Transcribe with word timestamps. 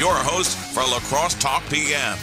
your 0.00 0.14
host 0.14 0.56
for 0.56 0.80
La 0.80 0.98
Crosse 1.00 1.34
Talk 1.34 1.62
PM, 1.68 2.16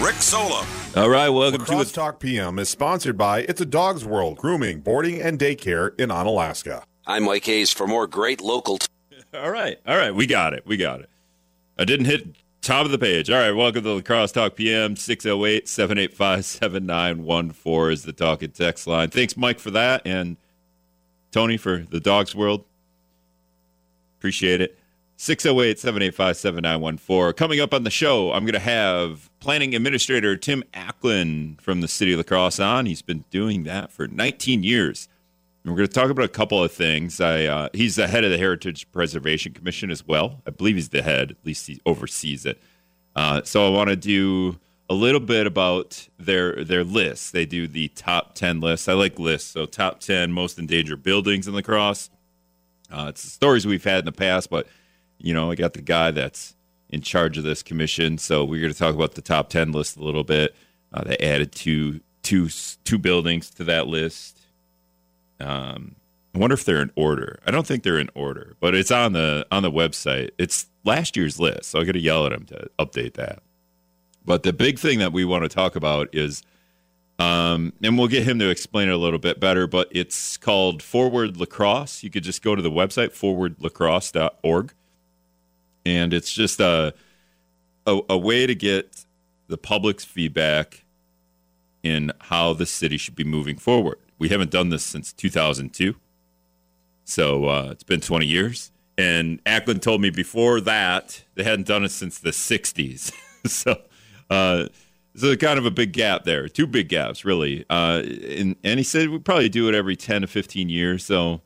Rick 0.00 0.14
Sola. 0.14 0.66
All 0.96 1.10
right, 1.10 1.28
welcome 1.28 1.62
to 1.62 1.70
La 1.70 1.76
Crosse 1.76 1.88
to 1.88 1.94
Talk 1.94 2.18
PM 2.18 2.58
is 2.58 2.70
sponsored 2.70 3.18
by 3.18 3.40
It's 3.40 3.60
a 3.60 3.66
Dog's 3.66 4.06
World 4.06 4.38
Grooming, 4.38 4.80
Boarding, 4.80 5.20
and 5.20 5.38
Daycare 5.38 6.00
in 6.00 6.08
Onalaska. 6.08 6.82
I'm 7.06 7.24
Mike 7.24 7.44
Hayes 7.44 7.70
for 7.70 7.86
more 7.86 8.06
great 8.06 8.40
local. 8.40 8.78
T- 8.78 8.86
All 9.34 9.50
right, 9.50 9.78
all 9.86 9.98
right, 9.98 10.14
we 10.14 10.26
got 10.26 10.54
it, 10.54 10.66
we 10.66 10.78
got 10.78 11.00
it. 11.00 11.10
I 11.78 11.84
didn't 11.84 12.06
hit 12.06 12.36
top 12.62 12.86
of 12.86 12.90
the 12.90 12.98
page. 12.98 13.28
All 13.28 13.38
right, 13.38 13.52
welcome 13.52 13.82
to 13.82 13.92
La 13.96 14.00
Crosse 14.00 14.32
Talk 14.32 14.56
PM 14.56 14.96
608 14.96 15.68
785 15.68 16.42
7914 16.46 17.92
is 17.92 18.04
the 18.04 18.14
talk 18.14 18.42
and 18.42 18.54
text 18.54 18.86
line. 18.86 19.10
Thanks, 19.10 19.36
Mike, 19.36 19.58
for 19.58 19.72
that, 19.72 20.00
and 20.06 20.38
Tony 21.32 21.58
for 21.58 21.84
the 21.90 22.00
Dogs 22.00 22.34
World. 22.34 22.64
Appreciate 24.18 24.62
it. 24.62 24.78
608 25.16 25.78
785 25.78 26.36
7914. 26.36 27.32
Coming 27.34 27.60
up 27.60 27.72
on 27.72 27.84
the 27.84 27.90
show, 27.90 28.32
I'm 28.32 28.44
going 28.44 28.54
to 28.54 28.58
have 28.58 29.30
Planning 29.40 29.74
Administrator 29.74 30.36
Tim 30.36 30.64
Acklin 30.72 31.60
from 31.60 31.80
the 31.80 31.88
City 31.88 32.12
of 32.12 32.18
La 32.18 32.24
Crosse 32.24 32.58
on. 32.58 32.86
He's 32.86 33.02
been 33.02 33.24
doing 33.30 33.64
that 33.64 33.92
for 33.92 34.08
19 34.08 34.62
years. 34.62 35.08
And 35.62 35.72
we're 35.72 35.78
going 35.78 35.88
to 35.88 35.94
talk 35.94 36.10
about 36.10 36.24
a 36.24 36.28
couple 36.28 36.62
of 36.62 36.72
things. 36.72 37.20
I, 37.20 37.44
uh, 37.44 37.68
he's 37.72 37.96
the 37.96 38.08
head 38.08 38.24
of 38.24 38.30
the 38.30 38.38
Heritage 38.38 38.90
Preservation 38.92 39.52
Commission 39.52 39.90
as 39.90 40.06
well. 40.06 40.42
I 40.46 40.50
believe 40.50 40.74
he's 40.74 40.90
the 40.90 41.02
head, 41.02 41.30
at 41.30 41.36
least 41.44 41.66
he 41.66 41.80
oversees 41.86 42.44
it. 42.44 42.60
Uh, 43.16 43.42
so 43.44 43.66
I 43.66 43.70
want 43.70 43.90
to 43.90 43.96
do 43.96 44.58
a 44.90 44.94
little 44.94 45.20
bit 45.20 45.46
about 45.46 46.08
their 46.18 46.64
their 46.64 46.84
lists. 46.84 47.30
They 47.30 47.46
do 47.46 47.66
the 47.66 47.88
top 47.88 48.34
10 48.34 48.60
lists. 48.60 48.88
I 48.88 48.92
like 48.92 49.18
lists. 49.18 49.50
So 49.50 49.64
top 49.64 50.00
10 50.00 50.32
most 50.32 50.58
endangered 50.58 51.02
buildings 51.02 51.48
in 51.48 51.54
La 51.54 51.62
Crosse. 51.62 52.10
Uh, 52.90 53.06
it's 53.08 53.22
stories 53.22 53.66
we've 53.66 53.84
had 53.84 54.00
in 54.00 54.04
the 54.04 54.12
past, 54.12 54.50
but 54.50 54.66
you 55.18 55.34
know, 55.34 55.50
I 55.50 55.54
got 55.54 55.74
the 55.74 55.82
guy 55.82 56.10
that's 56.10 56.54
in 56.90 57.00
charge 57.00 57.38
of 57.38 57.44
this 57.44 57.62
commission, 57.62 58.18
so 58.18 58.44
we're 58.44 58.60
going 58.60 58.72
to 58.72 58.78
talk 58.78 58.94
about 58.94 59.14
the 59.14 59.22
top 59.22 59.48
ten 59.48 59.72
list 59.72 59.96
a 59.96 60.02
little 60.02 60.24
bit. 60.24 60.54
Uh, 60.92 61.02
they 61.04 61.16
added 61.18 61.52
two 61.52 62.00
two 62.22 62.48
two 62.84 62.98
buildings 62.98 63.50
to 63.50 63.64
that 63.64 63.86
list. 63.86 64.40
Um, 65.40 65.96
I 66.34 66.38
wonder 66.38 66.54
if 66.54 66.64
they're 66.64 66.82
in 66.82 66.90
order. 66.96 67.38
I 67.46 67.50
don't 67.52 67.66
think 67.66 67.84
they're 67.84 67.98
in 67.98 68.10
order, 68.14 68.56
but 68.58 68.74
it's 68.74 68.90
on 68.90 69.12
the 69.12 69.46
on 69.52 69.62
the 69.62 69.70
website. 69.70 70.30
It's 70.38 70.66
last 70.84 71.16
year's 71.16 71.38
list, 71.38 71.70
so 71.70 71.80
I 71.80 71.84
got 71.84 71.92
to 71.92 72.00
yell 72.00 72.26
at 72.26 72.32
him 72.32 72.44
to 72.46 72.68
update 72.78 73.14
that. 73.14 73.40
But 74.24 74.42
the 74.42 74.52
big 74.52 74.78
thing 74.78 74.98
that 74.98 75.12
we 75.12 75.24
want 75.24 75.44
to 75.44 75.48
talk 75.48 75.76
about 75.76 76.08
is, 76.12 76.42
um, 77.18 77.72
and 77.82 77.98
we'll 77.98 78.08
get 78.08 78.24
him 78.24 78.38
to 78.38 78.48
explain 78.48 78.88
it 78.88 78.92
a 78.92 78.96
little 78.96 79.18
bit 79.18 79.38
better. 79.38 79.66
But 79.66 79.88
it's 79.90 80.36
called 80.36 80.82
Forward 80.82 81.36
La 81.36 81.46
Crosse. 81.46 82.02
You 82.02 82.10
could 82.10 82.24
just 82.24 82.42
go 82.42 82.54
to 82.54 82.62
the 82.62 82.70
website 82.70 83.10
forwardlacrosse.org 83.10 84.74
and 85.84 86.12
it's 86.14 86.32
just 86.32 86.60
a, 86.60 86.94
a, 87.86 88.00
a 88.10 88.18
way 88.18 88.46
to 88.46 88.54
get 88.54 89.04
the 89.48 89.58
public's 89.58 90.04
feedback 90.04 90.84
in 91.82 92.12
how 92.22 92.54
the 92.54 92.66
city 92.66 92.96
should 92.96 93.14
be 93.14 93.24
moving 93.24 93.56
forward. 93.56 93.98
We 94.18 94.30
haven't 94.30 94.50
done 94.50 94.70
this 94.70 94.84
since 94.84 95.12
2002, 95.12 95.96
so 97.04 97.44
uh, 97.46 97.68
it's 97.70 97.82
been 97.82 98.00
20 98.00 98.26
years. 98.26 98.70
And 98.96 99.42
Acklin 99.44 99.82
told 99.82 100.00
me 100.00 100.10
before 100.10 100.60
that 100.62 101.24
they 101.34 101.42
hadn't 101.42 101.66
done 101.66 101.84
it 101.84 101.90
since 101.90 102.18
the 102.18 102.30
60s. 102.30 103.12
so, 103.46 103.82
uh, 104.30 104.66
so 105.16 105.36
kind 105.36 105.58
of 105.58 105.66
a 105.66 105.70
big 105.70 105.92
gap 105.92 106.24
there, 106.24 106.48
two 106.48 106.66
big 106.66 106.88
gaps 106.88 107.24
really. 107.24 107.64
Uh, 107.68 108.02
and, 108.04 108.56
and 108.64 108.78
he 108.78 108.84
said 108.84 109.10
we 109.10 109.18
probably 109.18 109.48
do 109.48 109.68
it 109.68 109.74
every 109.74 109.96
10 109.96 110.22
to 110.22 110.26
15 110.26 110.68
years. 110.68 111.04
So, 111.04 111.42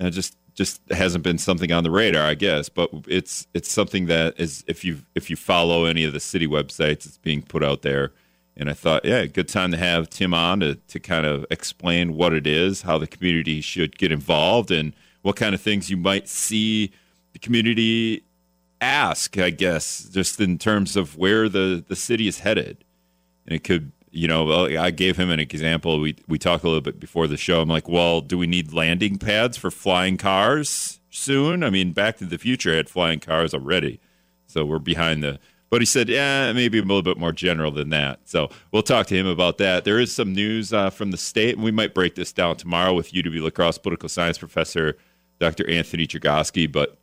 uh, 0.00 0.10
just 0.10 0.36
just 0.54 0.80
hasn't 0.90 1.24
been 1.24 1.38
something 1.38 1.72
on 1.72 1.82
the 1.82 1.90
radar, 1.90 2.22
I 2.22 2.34
guess. 2.34 2.68
But 2.68 2.90
it's 3.06 3.46
it's 3.54 3.70
something 3.70 4.06
that 4.06 4.38
is 4.38 4.64
if 4.66 4.84
you 4.84 5.00
if 5.14 5.28
you 5.28 5.36
follow 5.36 5.84
any 5.84 6.04
of 6.04 6.12
the 6.12 6.20
city 6.20 6.46
websites, 6.46 7.06
it's 7.06 7.18
being 7.18 7.42
put 7.42 7.62
out 7.62 7.82
there. 7.82 8.12
And 8.56 8.70
I 8.70 8.72
thought, 8.72 9.04
yeah, 9.04 9.26
good 9.26 9.48
time 9.48 9.72
to 9.72 9.76
have 9.76 10.08
Tim 10.08 10.32
on 10.32 10.60
to 10.60 10.76
to 10.76 11.00
kind 11.00 11.26
of 11.26 11.44
explain 11.50 12.14
what 12.14 12.32
it 12.32 12.46
is, 12.46 12.82
how 12.82 12.98
the 12.98 13.06
community 13.06 13.60
should 13.60 13.98
get 13.98 14.12
involved, 14.12 14.70
and 14.70 14.94
what 15.22 15.36
kind 15.36 15.54
of 15.54 15.60
things 15.60 15.90
you 15.90 15.96
might 15.96 16.28
see 16.28 16.92
the 17.32 17.40
community 17.40 18.22
ask. 18.80 19.36
I 19.38 19.50
guess 19.50 20.04
just 20.04 20.40
in 20.40 20.58
terms 20.58 20.96
of 20.96 21.16
where 21.18 21.48
the 21.48 21.84
the 21.86 21.96
city 21.96 22.28
is 22.28 22.40
headed, 22.40 22.84
and 23.44 23.54
it 23.54 23.64
could 23.64 23.90
you 24.14 24.28
know, 24.28 24.66
I 24.76 24.90
gave 24.90 25.16
him 25.16 25.30
an 25.30 25.40
example. 25.40 26.00
We 26.00 26.16
we 26.28 26.38
talked 26.38 26.62
a 26.64 26.68
little 26.68 26.80
bit 26.80 27.00
before 27.00 27.26
the 27.26 27.36
show. 27.36 27.60
I'm 27.60 27.68
like, 27.68 27.88
well, 27.88 28.20
do 28.20 28.38
we 28.38 28.46
need 28.46 28.72
landing 28.72 29.18
pads 29.18 29.56
for 29.56 29.70
flying 29.70 30.16
cars 30.16 31.00
soon? 31.10 31.64
I 31.64 31.70
mean, 31.70 31.92
Back 31.92 32.18
to 32.18 32.24
the 32.24 32.38
Future 32.38 32.74
had 32.76 32.88
flying 32.88 33.18
cars 33.20 33.52
already, 33.52 34.00
so 34.46 34.64
we're 34.64 34.78
behind 34.78 35.22
the. 35.22 35.40
But 35.68 35.82
he 35.82 35.86
said, 35.86 36.08
yeah, 36.08 36.52
maybe 36.52 36.78
a 36.78 36.82
little 36.82 37.02
bit 37.02 37.18
more 37.18 37.32
general 37.32 37.72
than 37.72 37.90
that. 37.90 38.20
So 38.26 38.48
we'll 38.70 38.84
talk 38.84 39.08
to 39.08 39.16
him 39.16 39.26
about 39.26 39.58
that. 39.58 39.84
There 39.84 39.98
is 39.98 40.14
some 40.14 40.32
news 40.32 40.72
uh, 40.72 40.90
from 40.90 41.10
the 41.10 41.16
state, 41.16 41.56
and 41.56 41.64
we 41.64 41.72
might 41.72 41.94
break 41.94 42.14
this 42.14 42.32
down 42.32 42.56
tomorrow 42.56 42.94
with 42.94 43.12
UW 43.12 43.42
La 43.42 43.50
Crosse 43.50 43.78
political 43.78 44.08
science 44.08 44.38
professor 44.38 44.96
Dr. 45.40 45.68
Anthony 45.68 46.06
Chergosky. 46.06 46.70
But 46.70 46.96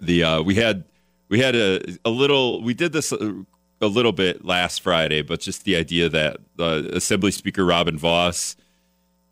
the 0.00 0.24
uh, 0.24 0.42
we 0.42 0.54
had 0.54 0.84
we 1.28 1.40
had 1.40 1.54
a, 1.54 1.98
a 2.06 2.10
little 2.10 2.62
we 2.62 2.72
did 2.72 2.92
this 2.92 3.12
uh, 3.12 3.32
a 3.80 3.86
little 3.86 4.12
bit 4.12 4.44
last 4.44 4.82
Friday, 4.82 5.22
but 5.22 5.40
just 5.40 5.64
the 5.64 5.76
idea 5.76 6.08
that 6.08 6.38
uh, 6.58 6.82
Assembly 6.92 7.30
Speaker 7.30 7.64
Robin 7.64 7.98
Vos 7.98 8.56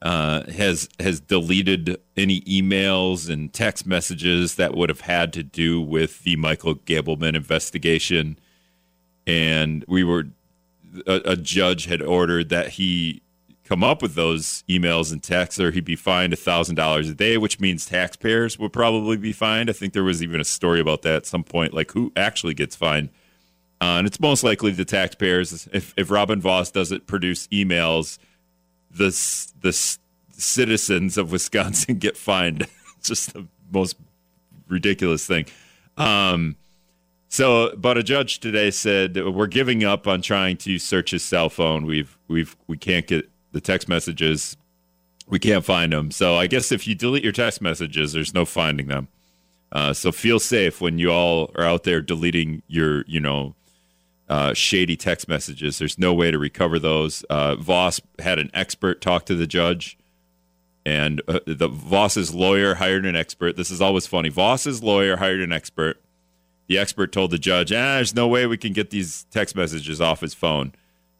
uh, 0.01 0.45
has 0.51 0.89
has 1.01 1.21
deleted 1.21 1.99
any 2.17 2.41
emails 2.43 3.29
and 3.29 3.53
text 3.53 3.87
messages 3.87 4.55
that 4.55 4.75
would 4.75 4.89
have 4.89 5.03
had 5.03 5.33
to 5.33 5.43
do 5.43 5.81
with 5.81 6.23
the 6.23 6.37
Michael 6.37 6.77
Gableman 6.77 7.35
investigation, 7.35 8.39
and 9.27 9.85
we 9.89 10.05
were 10.05 10.29
a, 11.07 11.21
a 11.25 11.37
judge 11.37 11.87
had 11.87 12.01
ordered 12.01 12.49
that 12.49 12.71
he 12.71 13.23
come 13.65 13.85
up 13.85 14.01
with 14.01 14.15
those 14.15 14.65
emails 14.69 15.13
and 15.13 15.23
texts, 15.23 15.61
or 15.61 15.73
he'd 15.73 15.85
be 15.85 15.97
fined 15.97 16.33
a 16.33 16.37
thousand 16.37 16.77
dollars 16.77 17.11
a 17.11 17.15
day, 17.15 17.37
which 17.37 17.61
means 17.61 17.85
taxpayers 17.85 18.59
would 18.59 18.73
probably 18.73 19.17
be 19.17 19.33
fined. 19.33 19.69
I 19.69 19.75
think 19.75 19.93
there 19.93 20.05
was 20.05 20.23
even 20.23 20.41
a 20.41 20.45
story 20.45 20.81
about 20.81 21.03
that 21.03 21.17
at 21.17 21.27
some 21.27 21.45
point, 21.45 21.75
like 21.75 21.91
who 21.91 22.13
actually 22.17 22.55
gets 22.55 22.77
fined. 22.77 23.11
Uh, 23.81 23.99
and 23.99 24.06
it's 24.06 24.19
most 24.19 24.43
likely 24.43 24.72
the 24.72 24.84
taxpayers. 24.84 25.69
If, 25.72 25.94
if 25.97 26.11
Robin 26.11 26.41
Vos 26.41 26.71
doesn't 26.71 27.06
produce 27.06 27.47
emails, 27.49 28.19
the 28.91 29.11
the 29.61 29.99
citizens 30.33 31.19
of 31.19 31.33
Wisconsin 31.33 31.99
get 31.99 32.17
fined. 32.17 32.67
it's 32.99 33.09
just 33.09 33.34
the 33.34 33.47
most 33.72 33.97
ridiculous 34.69 35.27
thing. 35.27 35.47
Um, 35.97 36.56
so, 37.28 37.75
but 37.77 37.99
a 37.99 38.03
judge 38.03 38.41
today 38.41 38.71
said 38.71 39.17
we're 39.17 39.47
giving 39.47 39.84
up 39.84 40.06
on 40.06 40.22
trying 40.22 40.56
to 40.59 40.78
search 40.78 41.11
his 41.11 41.22
cell 41.22 41.49
phone. 41.49 41.84
We've 41.84 42.17
we've 42.27 42.56
we 42.67 42.77
can't 42.77 43.06
get 43.06 43.28
the 43.53 43.61
text 43.61 43.88
messages. 43.88 44.56
We 45.28 45.38
can't 45.38 45.65
find 45.65 45.93
them. 45.93 46.11
So 46.11 46.37
I 46.37 46.47
guess 46.47 46.72
if 46.72 46.87
you 46.87 46.94
delete 46.94 47.22
your 47.22 47.33
text 47.33 47.61
messages, 47.61 48.12
there's 48.12 48.33
no 48.33 48.44
finding 48.44 48.88
them. 48.88 49.09
Uh, 49.71 49.93
so 49.93 50.11
feel 50.11 50.38
safe 50.38 50.81
when 50.81 50.99
you 50.99 51.12
all 51.12 51.50
are 51.55 51.65
out 51.65 51.84
there 51.84 52.00
deleting 52.00 52.62
your, 52.67 53.05
you 53.06 53.21
know, 53.21 53.55
uh, 54.28 54.55
shady 54.55 54.97
text 54.97 55.28
messages. 55.28 55.78
There's 55.78 55.99
no 55.99 56.12
way 56.12 56.31
to 56.31 56.39
recover 56.39 56.78
those. 56.78 57.25
Uh, 57.25 57.56
Vos 57.56 58.00
had 58.19 58.39
an 58.39 58.50
expert 58.55 59.00
talk 59.00 59.25
to 59.27 59.34
the 59.34 59.47
judge, 59.47 59.99
and 60.84 61.22
uh, 61.28 61.41
the 61.47 61.69
Vos's 61.69 62.34
lawyer 62.34 62.75
hired 62.75 63.06
an 63.06 63.17
expert. 63.17 63.56
This 63.56 63.71
is 63.71 63.81
always 63.81 64.06
funny. 64.06 64.28
Vos's 64.28 64.83
lawyer 64.83 65.17
hired 65.17 65.41
an 65.41 65.53
expert. 65.53 66.00
The 66.67 66.78
expert 66.78 67.12
told 67.12 67.31
the 67.31 67.38
judge, 67.38 67.72
ah, 67.72 67.97
"There's 67.97 68.15
no 68.15 68.28
way 68.28 68.47
we 68.47 68.59
can 68.59 68.72
get 68.72 68.91
these 68.91 69.25
text 69.31 69.56
messages 69.56 70.00
off 70.00 70.21
his 70.21 70.34
phone." 70.34 70.72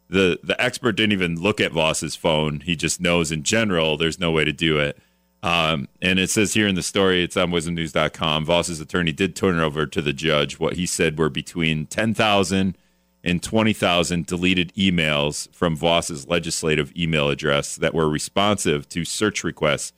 the 0.09 0.39
The 0.43 0.59
expert 0.61 0.93
didn't 0.93 1.13
even 1.13 1.39
look 1.39 1.61
at 1.61 1.71
Vos's 1.71 2.15
phone. 2.15 2.61
He 2.61 2.75
just 2.75 2.99
knows 2.99 3.31
in 3.31 3.43
general 3.43 3.97
there's 3.97 4.19
no 4.19 4.31
way 4.31 4.43
to 4.43 4.51
do 4.51 4.79
it. 4.79 4.97
Um, 5.41 5.87
and 6.01 6.19
it 6.19 6.29
says 6.29 6.53
here 6.53 6.67
in 6.67 6.75
the 6.75 6.83
story, 6.83 7.23
it's 7.23 7.37
on 7.37 7.51
wizmnews.com. 7.51 8.43
Vos's 8.43 8.81
attorney 8.81 9.13
did 9.13 9.35
turn 9.35 9.57
it 9.57 9.63
over 9.63 9.85
to 9.85 10.01
the 10.01 10.11
judge 10.11 10.59
what 10.59 10.73
he 10.73 10.85
said 10.85 11.17
were 11.17 11.29
between 11.29 11.85
10,000 11.85 12.77
and 13.23 13.43
20,000 13.43 14.25
deleted 14.25 14.73
emails 14.75 15.53
from 15.53 15.75
Vos's 15.75 16.27
legislative 16.27 16.95
email 16.95 17.29
address 17.29 17.75
that 17.75 17.93
were 17.93 18.09
responsive 18.09 18.87
to 18.89 19.03
search 19.03 19.43
requests 19.43 19.93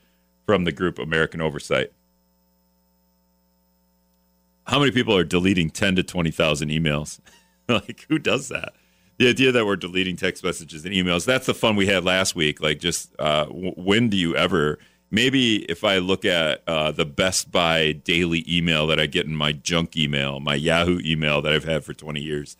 from 0.45 0.63
the 0.63 0.71
group 0.71 0.97
American 0.97 1.41
Oversight. 1.41 1.91
How 4.65 4.79
many 4.79 4.91
people 4.91 5.15
are 5.15 5.23
deleting 5.23 5.69
10 5.69 5.97
to 5.97 6.03
20,000 6.03 6.69
emails? 6.69 7.19
like, 7.69 8.05
who 8.09 8.17
does 8.17 8.49
that? 8.49 8.73
The 9.17 9.29
idea 9.29 9.51
that 9.51 9.65
we're 9.65 9.75
deleting 9.75 10.15
text 10.15 10.43
messages 10.43 10.83
and 10.83 10.93
emails, 10.93 11.25
that's 11.25 11.45
the 11.45 11.53
fun 11.53 11.75
we 11.75 11.85
had 11.85 12.03
last 12.03 12.35
week. 12.35 12.61
Like, 12.61 12.79
just 12.79 13.13
uh, 13.19 13.45
w- 13.45 13.73
when 13.75 14.09
do 14.09 14.17
you 14.17 14.35
ever 14.35 14.79
maybe 15.11 15.57
if 15.65 15.83
I 15.83 15.99
look 15.99 16.25
at 16.25 16.63
uh, 16.65 16.91
the 16.91 17.05
Best 17.05 17.51
Buy 17.51 17.91
daily 17.91 18.43
email 18.47 18.87
that 18.87 18.99
I 18.99 19.05
get 19.05 19.27
in 19.27 19.35
my 19.35 19.51
junk 19.51 19.95
email, 19.95 20.39
my 20.39 20.55
Yahoo 20.55 20.99
email 21.03 21.41
that 21.43 21.53
I've 21.53 21.65
had 21.65 21.83
for 21.83 21.93
20 21.93 22.21
years, 22.21 22.57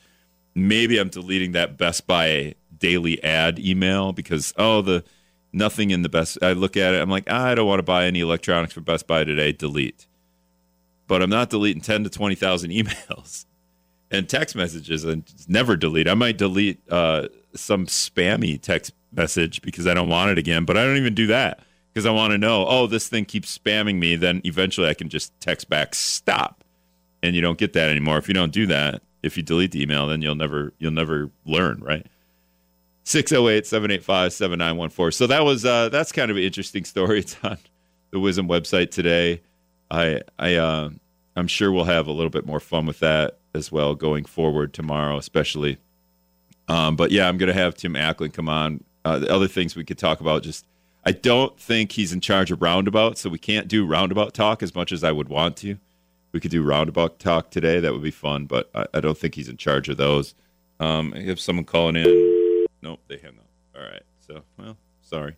maybe 0.55 0.97
I'm 0.97 1.09
deleting 1.09 1.53
that 1.53 1.77
Best 1.77 2.07
Buy 2.07 2.55
daily 2.77 3.23
ad 3.23 3.59
email 3.59 4.11
because, 4.11 4.53
oh, 4.57 4.81
the 4.81 5.03
nothing 5.53 5.91
in 5.91 6.01
the 6.01 6.09
Best. 6.09 6.37
I 6.41 6.53
look 6.53 6.77
at 6.77 6.93
it, 6.93 7.01
I'm 7.01 7.09
like, 7.09 7.25
ah, 7.27 7.47
I 7.47 7.55
don't 7.55 7.67
want 7.67 7.79
to 7.79 7.83
buy 7.83 8.05
any 8.05 8.19
electronics 8.19 8.73
for 8.73 8.81
Best 8.81 9.07
Buy 9.07 9.23
today, 9.23 9.51
delete. 9.51 10.07
But 11.07 11.21
I'm 11.21 11.29
not 11.29 11.49
deleting 11.49 11.81
10 11.81 12.05
to 12.05 12.09
20,000 12.09 12.71
emails. 12.71 13.45
and 14.09 14.27
text 14.27 14.55
messages 14.55 15.03
and 15.05 15.23
never 15.47 15.75
delete. 15.75 16.07
I 16.07 16.13
might 16.13 16.37
delete 16.37 16.81
uh, 16.89 17.27
some 17.55 17.85
spammy 17.87 18.61
text 18.61 18.93
message 19.13 19.61
because 19.61 19.87
I 19.87 19.93
don't 19.93 20.09
want 20.09 20.31
it 20.31 20.37
again, 20.37 20.65
but 20.65 20.77
I 20.77 20.83
don't 20.83 20.97
even 20.97 21.15
do 21.15 21.27
that 21.27 21.61
because 21.93 22.05
I 22.05 22.11
want 22.11 22.31
to 22.31 22.37
know, 22.37 22.65
oh, 22.67 22.87
this 22.87 23.07
thing 23.07 23.25
keeps 23.25 23.57
spamming 23.57 23.99
me. 23.99 24.15
Then 24.15 24.41
eventually 24.43 24.87
I 24.87 24.93
can 24.93 25.09
just 25.09 25.37
text 25.39 25.69
back, 25.69 25.95
stop. 25.95 26.63
And 27.23 27.35
you 27.35 27.41
don't 27.41 27.57
get 27.57 27.73
that 27.73 27.89
anymore. 27.89 28.17
If 28.17 28.27
you 28.27 28.33
don't 28.33 28.51
do 28.51 28.65
that, 28.67 29.01
if 29.23 29.37
you 29.37 29.43
delete 29.43 29.71
the 29.71 29.81
email, 29.81 30.07
then 30.07 30.21
you'll 30.21 30.35
never 30.35 30.73
you'll 30.79 30.91
never 30.91 31.29
learn, 31.45 31.79
right? 31.81 32.05
608-785-7914. 33.05 35.13
So 35.13 35.27
that 35.27 35.43
was 35.43 35.65
uh, 35.65 35.89
that's 35.89 36.11
kind 36.11 36.31
of 36.31 36.37
an 36.37 36.43
interesting 36.43 36.85
story. 36.85 37.19
It's 37.19 37.35
on 37.43 37.57
the 38.11 38.19
WIZM 38.19 38.47
website 38.47 38.91
today. 38.91 39.41
I 39.89 40.21
I 40.37 40.55
uh, 40.55 40.89
I'm 41.35 41.47
sure 41.47 41.71
we'll 41.71 41.85
have 41.85 42.07
a 42.07 42.11
little 42.11 42.29
bit 42.29 42.45
more 42.45 42.59
fun 42.59 42.85
with 42.85 42.99
that 42.99 43.37
as 43.53 43.71
well 43.71 43.95
going 43.95 44.25
forward 44.25 44.73
tomorrow, 44.73 45.17
especially. 45.17 45.77
Um, 46.67 46.95
but 46.95 47.11
yeah, 47.11 47.27
I'm 47.27 47.37
to 47.37 47.53
have 47.53 47.75
Tim 47.75 47.93
Acklin 47.93 48.33
come 48.33 48.49
on. 48.49 48.83
Uh, 49.03 49.19
the 49.19 49.33
other 49.33 49.47
things 49.47 49.75
we 49.75 49.83
could 49.83 49.97
talk 49.97 50.21
about, 50.21 50.43
just 50.43 50.65
I 51.03 51.11
don't 51.11 51.59
think 51.59 51.93
he's 51.93 52.13
in 52.13 52.21
charge 52.21 52.51
of 52.51 52.61
roundabout, 52.61 53.17
so 53.17 53.29
we 53.29 53.39
can't 53.39 53.67
do 53.67 53.85
roundabout 53.85 54.33
talk 54.33 54.61
as 54.61 54.75
much 54.75 54.91
as 54.91 55.03
I 55.03 55.11
would 55.11 55.27
want 55.27 55.57
to. 55.57 55.77
We 56.31 56.39
could 56.39 56.51
do 56.51 56.63
roundabout 56.63 57.19
talk 57.19 57.51
today; 57.51 57.79
that 57.79 57.91
would 57.93 58.03
be 58.03 58.11
fun. 58.11 58.45
But 58.45 58.69
I, 58.73 58.85
I 58.93 58.99
don't 58.99 59.17
think 59.17 59.35
he's 59.35 59.49
in 59.49 59.57
charge 59.57 59.89
of 59.89 59.97
those. 59.97 60.33
Um, 60.79 61.13
I 61.15 61.21
have 61.21 61.39
someone 61.39 61.65
calling 61.65 61.95
in. 61.95 62.67
Nope, 62.81 63.01
they 63.07 63.17
hung 63.17 63.37
up. 63.37 63.45
All 63.75 63.83
right, 63.83 64.03
so 64.19 64.43
well, 64.57 64.77
sorry. 65.01 65.35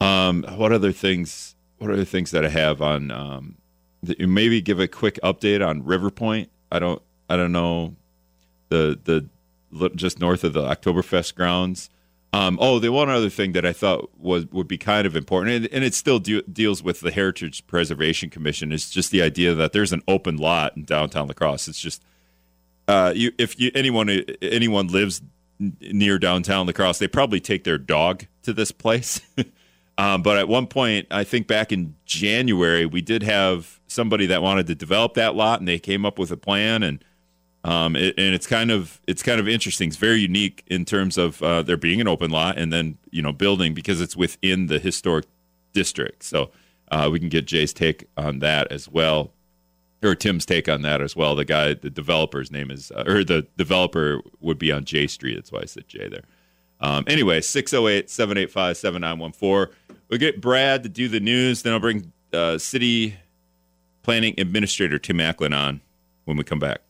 Um, 0.00 0.44
what 0.56 0.72
other 0.72 0.92
things? 0.92 1.56
What 1.78 1.90
other 1.90 2.04
things 2.04 2.30
that 2.30 2.44
I 2.44 2.48
have 2.48 2.80
on? 2.82 3.10
Um, 3.10 3.56
maybe 4.18 4.60
give 4.60 4.80
a 4.80 4.88
quick 4.88 5.18
update 5.22 5.66
on 5.66 5.84
River 5.84 6.10
Point. 6.10 6.50
I 6.70 6.78
don't. 6.78 7.02
I 7.28 7.36
don't 7.36 7.52
know 7.52 7.96
the 8.68 8.98
the 9.02 9.28
just 9.94 10.20
north 10.20 10.44
of 10.44 10.52
the 10.52 10.62
Oktoberfest 10.62 11.34
grounds. 11.34 11.88
Um, 12.34 12.58
oh, 12.60 12.78
the 12.78 12.90
one 12.90 13.10
other 13.10 13.28
thing 13.28 13.52
that 13.52 13.66
I 13.66 13.74
thought 13.74 14.10
was 14.18 14.46
would 14.46 14.66
be 14.66 14.78
kind 14.78 15.06
of 15.06 15.14
important, 15.14 15.54
and, 15.54 15.66
and 15.74 15.84
it 15.84 15.92
still 15.92 16.18
de- 16.18 16.42
deals 16.42 16.82
with 16.82 17.00
the 17.00 17.10
Heritage 17.10 17.66
Preservation 17.66 18.30
Commission, 18.30 18.72
is 18.72 18.90
just 18.90 19.10
the 19.10 19.20
idea 19.20 19.54
that 19.54 19.72
there's 19.72 19.92
an 19.92 20.02
open 20.08 20.38
lot 20.38 20.74
in 20.76 20.84
downtown 20.84 21.28
La 21.28 21.34
Crosse. 21.34 21.68
It's 21.68 21.80
just 21.80 22.02
uh, 22.88 23.12
you, 23.14 23.32
if 23.38 23.60
you, 23.60 23.70
anyone 23.74 24.08
anyone 24.40 24.88
lives 24.88 25.20
near 25.58 26.18
downtown 26.18 26.66
La 26.66 26.72
Crosse, 26.72 26.98
they 26.98 27.08
probably 27.08 27.40
take 27.40 27.64
their 27.64 27.78
dog 27.78 28.24
to 28.44 28.54
this 28.54 28.72
place. 28.72 29.20
um, 29.98 30.22
but 30.22 30.38
at 30.38 30.48
one 30.48 30.66
point, 30.66 31.08
I 31.10 31.24
think 31.24 31.46
back 31.46 31.70
in 31.70 31.96
January, 32.06 32.86
we 32.86 33.02
did 33.02 33.22
have 33.22 33.78
somebody 33.88 34.24
that 34.26 34.42
wanted 34.42 34.66
to 34.68 34.74
develop 34.74 35.14
that 35.14 35.34
lot, 35.34 35.60
and 35.60 35.68
they 35.68 35.78
came 35.78 36.06
up 36.06 36.18
with 36.18 36.30
a 36.30 36.38
plan 36.38 36.82
and 36.82 37.04
um, 37.64 37.94
it, 37.94 38.14
and 38.18 38.34
it's 38.34 38.46
kind 38.46 38.70
of 38.70 39.00
it's 39.06 39.22
kind 39.22 39.40
of 39.40 39.48
interesting. 39.48 39.88
It's 39.88 39.96
very 39.96 40.20
unique 40.20 40.64
in 40.66 40.84
terms 40.84 41.16
of 41.16 41.42
uh, 41.42 41.62
there 41.62 41.76
being 41.76 42.00
an 42.00 42.08
open 42.08 42.30
lot 42.30 42.58
and 42.58 42.72
then 42.72 42.98
you 43.10 43.22
know 43.22 43.32
building 43.32 43.74
because 43.74 44.00
it's 44.00 44.16
within 44.16 44.66
the 44.66 44.78
historic 44.78 45.26
district. 45.72 46.24
So 46.24 46.50
uh, 46.90 47.08
we 47.10 47.20
can 47.20 47.28
get 47.28 47.46
Jay's 47.46 47.72
take 47.72 48.06
on 48.16 48.40
that 48.40 48.70
as 48.72 48.88
well, 48.88 49.30
or 50.02 50.14
Tim's 50.14 50.44
take 50.44 50.68
on 50.68 50.82
that 50.82 51.00
as 51.00 51.14
well. 51.14 51.36
The 51.36 51.44
guy, 51.44 51.74
the 51.74 51.90
developer's 51.90 52.50
name 52.50 52.70
is, 52.70 52.90
uh, 52.90 53.04
or 53.06 53.24
the 53.24 53.46
developer 53.56 54.20
would 54.40 54.58
be 54.58 54.72
on 54.72 54.84
J 54.84 55.06
Street. 55.06 55.36
That's 55.36 55.52
why 55.52 55.60
I 55.60 55.66
said 55.66 55.88
Jay 55.88 56.08
there. 56.08 56.24
Um, 56.80 57.04
anyway, 57.06 57.40
608 57.40 58.10
785 58.10 58.76
7914. 58.76 59.74
We'll 60.08 60.18
get 60.18 60.40
Brad 60.40 60.82
to 60.82 60.88
do 60.88 61.08
the 61.08 61.20
news. 61.20 61.62
Then 61.62 61.72
I'll 61.72 61.78
bring 61.78 62.12
uh, 62.32 62.58
City 62.58 63.16
Planning 64.02 64.34
Administrator 64.36 64.98
Tim 64.98 65.18
Acklin 65.18 65.56
on 65.56 65.80
when 66.24 66.36
we 66.36 66.42
come 66.42 66.58
back. 66.58 66.80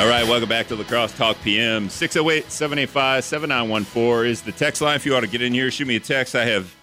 All 0.00 0.08
right, 0.08 0.26
welcome 0.26 0.48
back 0.48 0.66
to 0.68 0.76
La 0.76 0.84
Crosse 0.84 1.12
Talk 1.12 1.36
PM. 1.42 1.90
608 1.90 2.50
785 2.50 3.22
7914 3.22 4.30
is 4.30 4.40
the 4.40 4.50
text 4.50 4.80
line. 4.80 4.96
If 4.96 5.04
you 5.04 5.12
want 5.12 5.26
to 5.26 5.30
get 5.30 5.42
in 5.42 5.52
here, 5.52 5.70
shoot 5.70 5.86
me 5.86 5.96
a 5.96 6.00
text. 6.00 6.34
I 6.34 6.46
have 6.46 6.74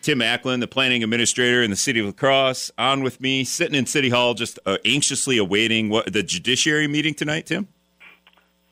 Tim 0.00 0.20
Acklin, 0.20 0.60
the 0.60 0.66
planning 0.66 1.04
administrator 1.04 1.62
in 1.62 1.68
the 1.68 1.76
city 1.76 2.00
of 2.00 2.06
La 2.06 2.12
Crosse, 2.12 2.70
on 2.78 3.02
with 3.02 3.20
me, 3.20 3.44
sitting 3.44 3.74
in 3.74 3.84
City 3.84 4.08
Hall, 4.08 4.32
just 4.32 4.58
uh, 4.64 4.78
anxiously 4.86 5.36
awaiting 5.36 5.90
what 5.90 6.14
the 6.14 6.22
judiciary 6.22 6.88
meeting 6.88 7.12
tonight, 7.12 7.44
Tim? 7.44 7.68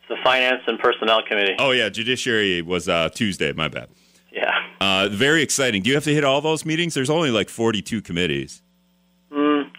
The 0.09 0.17
Finance 0.25 0.63
and 0.67 0.79
Personnel 0.79 1.21
Committee. 1.29 1.57
Oh, 1.59 1.73
yeah, 1.73 1.91
judiciary 1.91 2.63
was 2.63 2.89
uh, 2.89 3.11
Tuesday. 3.11 3.53
My 3.53 3.69
bad. 3.69 3.91
Yeah. 4.33 4.51
Uh, 4.81 5.11
very 5.13 5.43
exciting. 5.43 5.83
Do 5.83 5.91
you 5.91 5.95
have 5.95 6.05
to 6.05 6.15
hit 6.15 6.25
all 6.25 6.41
those 6.41 6.65
meetings? 6.65 6.95
There's 6.95 7.11
only 7.11 7.31
like 7.31 7.51
42 7.51 8.01
committees. 8.01 8.63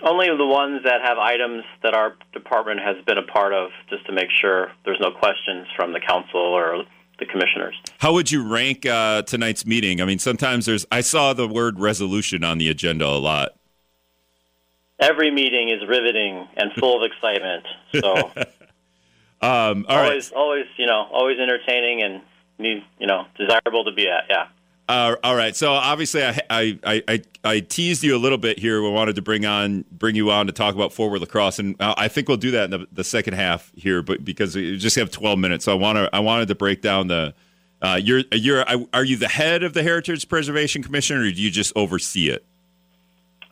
Only 0.04 0.28
the 0.36 0.46
ones 0.46 0.82
that 0.84 1.02
have 1.02 1.18
items 1.18 1.64
that 1.84 1.94
our 1.94 2.16
department 2.34 2.80
has 2.80 2.96
been 3.06 3.18
a 3.18 3.24
part 3.24 3.54
of, 3.54 3.70
just 3.90 4.06
to 4.08 4.12
make 4.12 4.30
sure 4.32 4.72
there's 4.86 5.00
no 5.00 5.12
questions 5.12 5.68
from 5.76 5.94
the 5.94 6.00
council 6.00 6.40
or 6.40 6.84
the 7.20 7.26
commissioners. 7.26 7.76
How 8.00 8.14
would 8.14 8.32
you 8.32 8.48
rank 8.48 8.86
uh, 8.86 9.22
tonight's 9.22 9.66
meeting? 9.66 10.02
I 10.02 10.06
mean, 10.06 10.20
sometimes 10.20 10.66
there's. 10.66 10.86
I 10.92 11.02
saw 11.02 11.34
the 11.34 11.48
word 11.48 11.80
resolution 11.80 12.44
on 12.44 12.58
the 12.58 12.70
agenda 12.70 13.06
a 13.06 13.20
lot. 13.20 13.52
Every 15.00 15.32
meeting 15.32 15.70
is 15.70 15.88
riveting 15.88 16.48
and 16.58 16.72
full 16.80 17.04
of 17.04 17.12
excitement. 17.12 17.66
So, 17.96 18.32
um, 19.48 19.86
always, 19.88 20.32
right. 20.32 20.34
always, 20.36 20.66
you 20.78 20.86
know, 20.86 21.08
always 21.12 21.40
entertaining 21.40 22.04
and 22.04 22.22
you 22.62 23.08
know, 23.08 23.26
desirable 23.38 23.86
to 23.86 23.92
be 23.92 24.08
at. 24.08 24.26
Yeah. 24.30 24.48
Uh, 24.90 25.16
all 25.24 25.36
right. 25.36 25.56
So 25.56 25.72
obviously, 25.72 26.24
I, 26.24 26.42
I, 26.50 26.80
I 27.08 27.22
I 27.44 27.60
teased 27.62 28.04
you 28.04 28.16
a 28.16 28.20
little 28.20 28.38
bit 28.38 28.60
here. 28.60 28.82
We 28.82 28.90
wanted 28.90 29.16
to 29.16 29.22
bring 29.22 29.46
on 29.46 29.86
bring 29.92 30.16
you 30.16 30.32
on 30.32 30.48
to 30.48 30.52
talk 30.52 30.76
about 30.76 30.92
forward 30.92 31.22
La 31.22 31.28
Crosse, 31.28 31.60
and 31.60 31.76
I 31.80 32.08
think 32.08 32.28
we'll 32.28 32.38
do 32.38 32.52
that 32.52 32.66
in 32.66 32.72
the, 32.72 32.88
the 32.92 33.04
second 33.04 33.36
half 33.36 33.72
here. 33.76 34.02
But 34.02 34.26
because 34.26 34.56
we 34.56 34.78
just 34.78 34.96
have 34.98 35.10
twelve 35.10 35.40
minutes, 35.40 35.66
so 35.66 35.72
I 35.72 35.76
want 35.76 35.98
to 35.98 36.10
I 36.14 36.20
wanted 36.20 36.48
to 36.50 36.56
break 36.56 36.82
down 36.82 37.08
the. 37.08 37.34
Uh, 37.82 38.00
you're 38.02 38.22
you're 38.32 38.66
are 38.94 39.04
you 39.04 39.18
the 39.18 39.28
head 39.28 39.64
of 39.64 39.74
the 39.74 39.82
Heritage 39.82 40.28
Preservation 40.28 40.84
Commission, 40.84 41.18
or 41.18 41.32
do 41.32 41.42
you 41.42 41.50
just 41.50 41.72
oversee 41.76 42.30
it? 42.30 42.46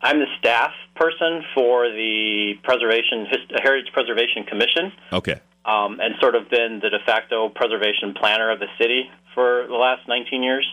I'm 0.02 0.20
the 0.20 0.28
staff 0.40 0.72
person 0.96 1.44
for 1.56 1.90
the 1.90 2.54
Preservation 2.64 3.28
Heritage 3.64 3.92
Preservation 3.94 4.44
Commission. 4.44 4.92
Okay. 5.14 5.40
Um, 5.66 6.00
and 6.00 6.16
sort 6.20 6.36
of 6.36 6.50
been 6.50 6.80
the 6.82 6.90
de 6.90 7.00
facto 7.06 7.50
preservation 7.50 8.14
planner 8.14 8.50
of 8.52 8.60
the 8.60 8.68
city 8.80 9.10
for 9.34 9.66
the 9.68 9.76
last 9.76 10.08
19 10.08 10.42
years. 10.42 10.66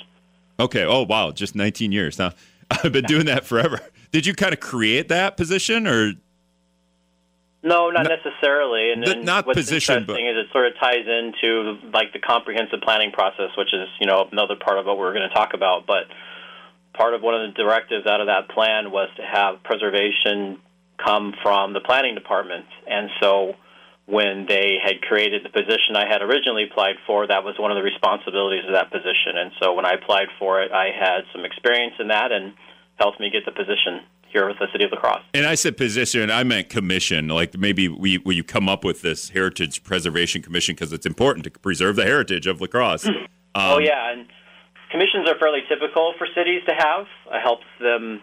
Okay. 0.59 0.85
Oh, 0.85 1.03
wow. 1.03 1.31
Just 1.33 1.55
19 1.55 1.93
years. 1.93 2.19
Now, 2.19 2.33
I've 2.71 2.93
been 2.93 3.05
doing 3.05 3.27
that 3.27 3.45
forever. 3.45 3.81
Did 4.13 4.27
you 4.27 4.35
kind 4.35 4.53
of 4.53 4.61
create 4.61 5.09
that 5.09 5.37
position 5.37 5.87
or? 5.87 6.13
No, 7.63 7.91
not, 7.91 8.05
not 8.05 8.19
necessarily. 8.25 8.93
And, 8.93 9.05
the, 9.05 9.15
not 9.17 9.47
what's 9.47 9.59
position, 9.59 9.99
interesting 9.99 10.27
but... 10.27 10.39
is 10.39 10.47
it 10.47 10.53
sort 10.53 10.67
of 10.67 10.75
ties 10.79 11.07
into 11.07 11.79
like 11.93 12.13
the 12.13 12.21
comprehensive 12.21 12.81
planning 12.83 13.11
process, 13.11 13.51
which 13.59 13.75
is 13.75 13.89
you 14.01 14.07
know 14.07 14.29
another 14.31 14.55
part 14.55 14.79
of 14.79 14.87
what 14.87 14.99
we're 14.99 15.13
going 15.13 15.29
to 15.29 15.35
talk 15.35 15.53
about. 15.53 15.87
But 15.87 16.05
part 16.95 17.15
of 17.15 17.23
one 17.23 17.35
of 17.35 17.51
the 17.51 17.61
directives 17.61 18.07
out 18.07 18.21
of 18.21 18.29
that 18.29 18.49
plan 18.51 18.93
was 18.93 19.09
to 19.17 19.23
have 19.23 19.63
preservation 19.65 20.61
come 20.97 21.35
from 21.43 21.73
the 21.73 21.81
planning 21.81 22.15
department, 22.15 22.67
and 22.87 23.11
so 23.21 23.57
when 24.07 24.47
they 24.49 24.79
had 24.83 25.03
created 25.03 25.45
the 25.45 25.51
position 25.51 25.97
I 25.97 26.07
had 26.07 26.23
originally 26.23 26.65
applied 26.71 26.97
for, 27.07 27.27
that 27.27 27.43
was 27.43 27.59
one 27.59 27.73
of 27.73 27.77
the 27.77 27.83
responsibilities 27.83 28.65
of 28.67 28.73
that 28.75 28.91
position. 28.91 29.35
And 29.37 29.51
so 29.61 29.75
when 29.75 29.85
I 29.85 29.95
applied 29.95 30.29
for 30.39 30.63
it, 30.63 30.71
I 30.71 30.91
had 30.97 31.23
some 31.33 31.45
experience 31.45 31.95
in 31.99 32.09
that 32.09 32.31
and 32.31 32.55
helped 32.99 33.19
me 33.19 33.31
get 33.31 33.45
the 33.45 33.53
position 33.53 34.07
here 34.33 34.47
with 34.47 34.59
the 34.59 34.69
city 34.71 34.85
of 34.85 34.93
La 34.93 34.99
Crosse. 34.99 35.23
And 35.35 35.45
I 35.45 35.57
said 35.57 35.77
position, 35.77 36.31
I 36.31 36.45
meant 36.45 36.69
commission. 36.69 37.29
Like 37.29 37.57
maybe 37.59 37.89
we, 37.89 38.19
will 38.19 38.33
you 38.33 38.45
come 38.45 38.69
up 38.69 38.85
with 38.85 39.03
this 39.03 39.31
Heritage 39.31 39.83
Preservation 39.83 40.41
Commission 40.41 40.75
because 40.75 40.93
it's 40.93 41.07
important 41.07 41.45
to 41.45 41.51
preserve 41.51 41.97
the 41.97 42.05
heritage 42.05 42.47
of 42.47 42.61
La 42.61 42.69
Crosse. 42.69 43.07
um, 43.07 43.27
oh, 43.55 43.79
yeah. 43.79 44.13
And 44.13 44.27
commissions 44.93 45.29
are 45.29 45.39
fairly 45.39 45.61
typical 45.69 46.15
for 46.17 46.29
cities 46.35 46.63
to 46.69 46.75
have. 46.75 47.07
It 47.33 47.41
helps 47.43 47.67
them, 47.81 48.21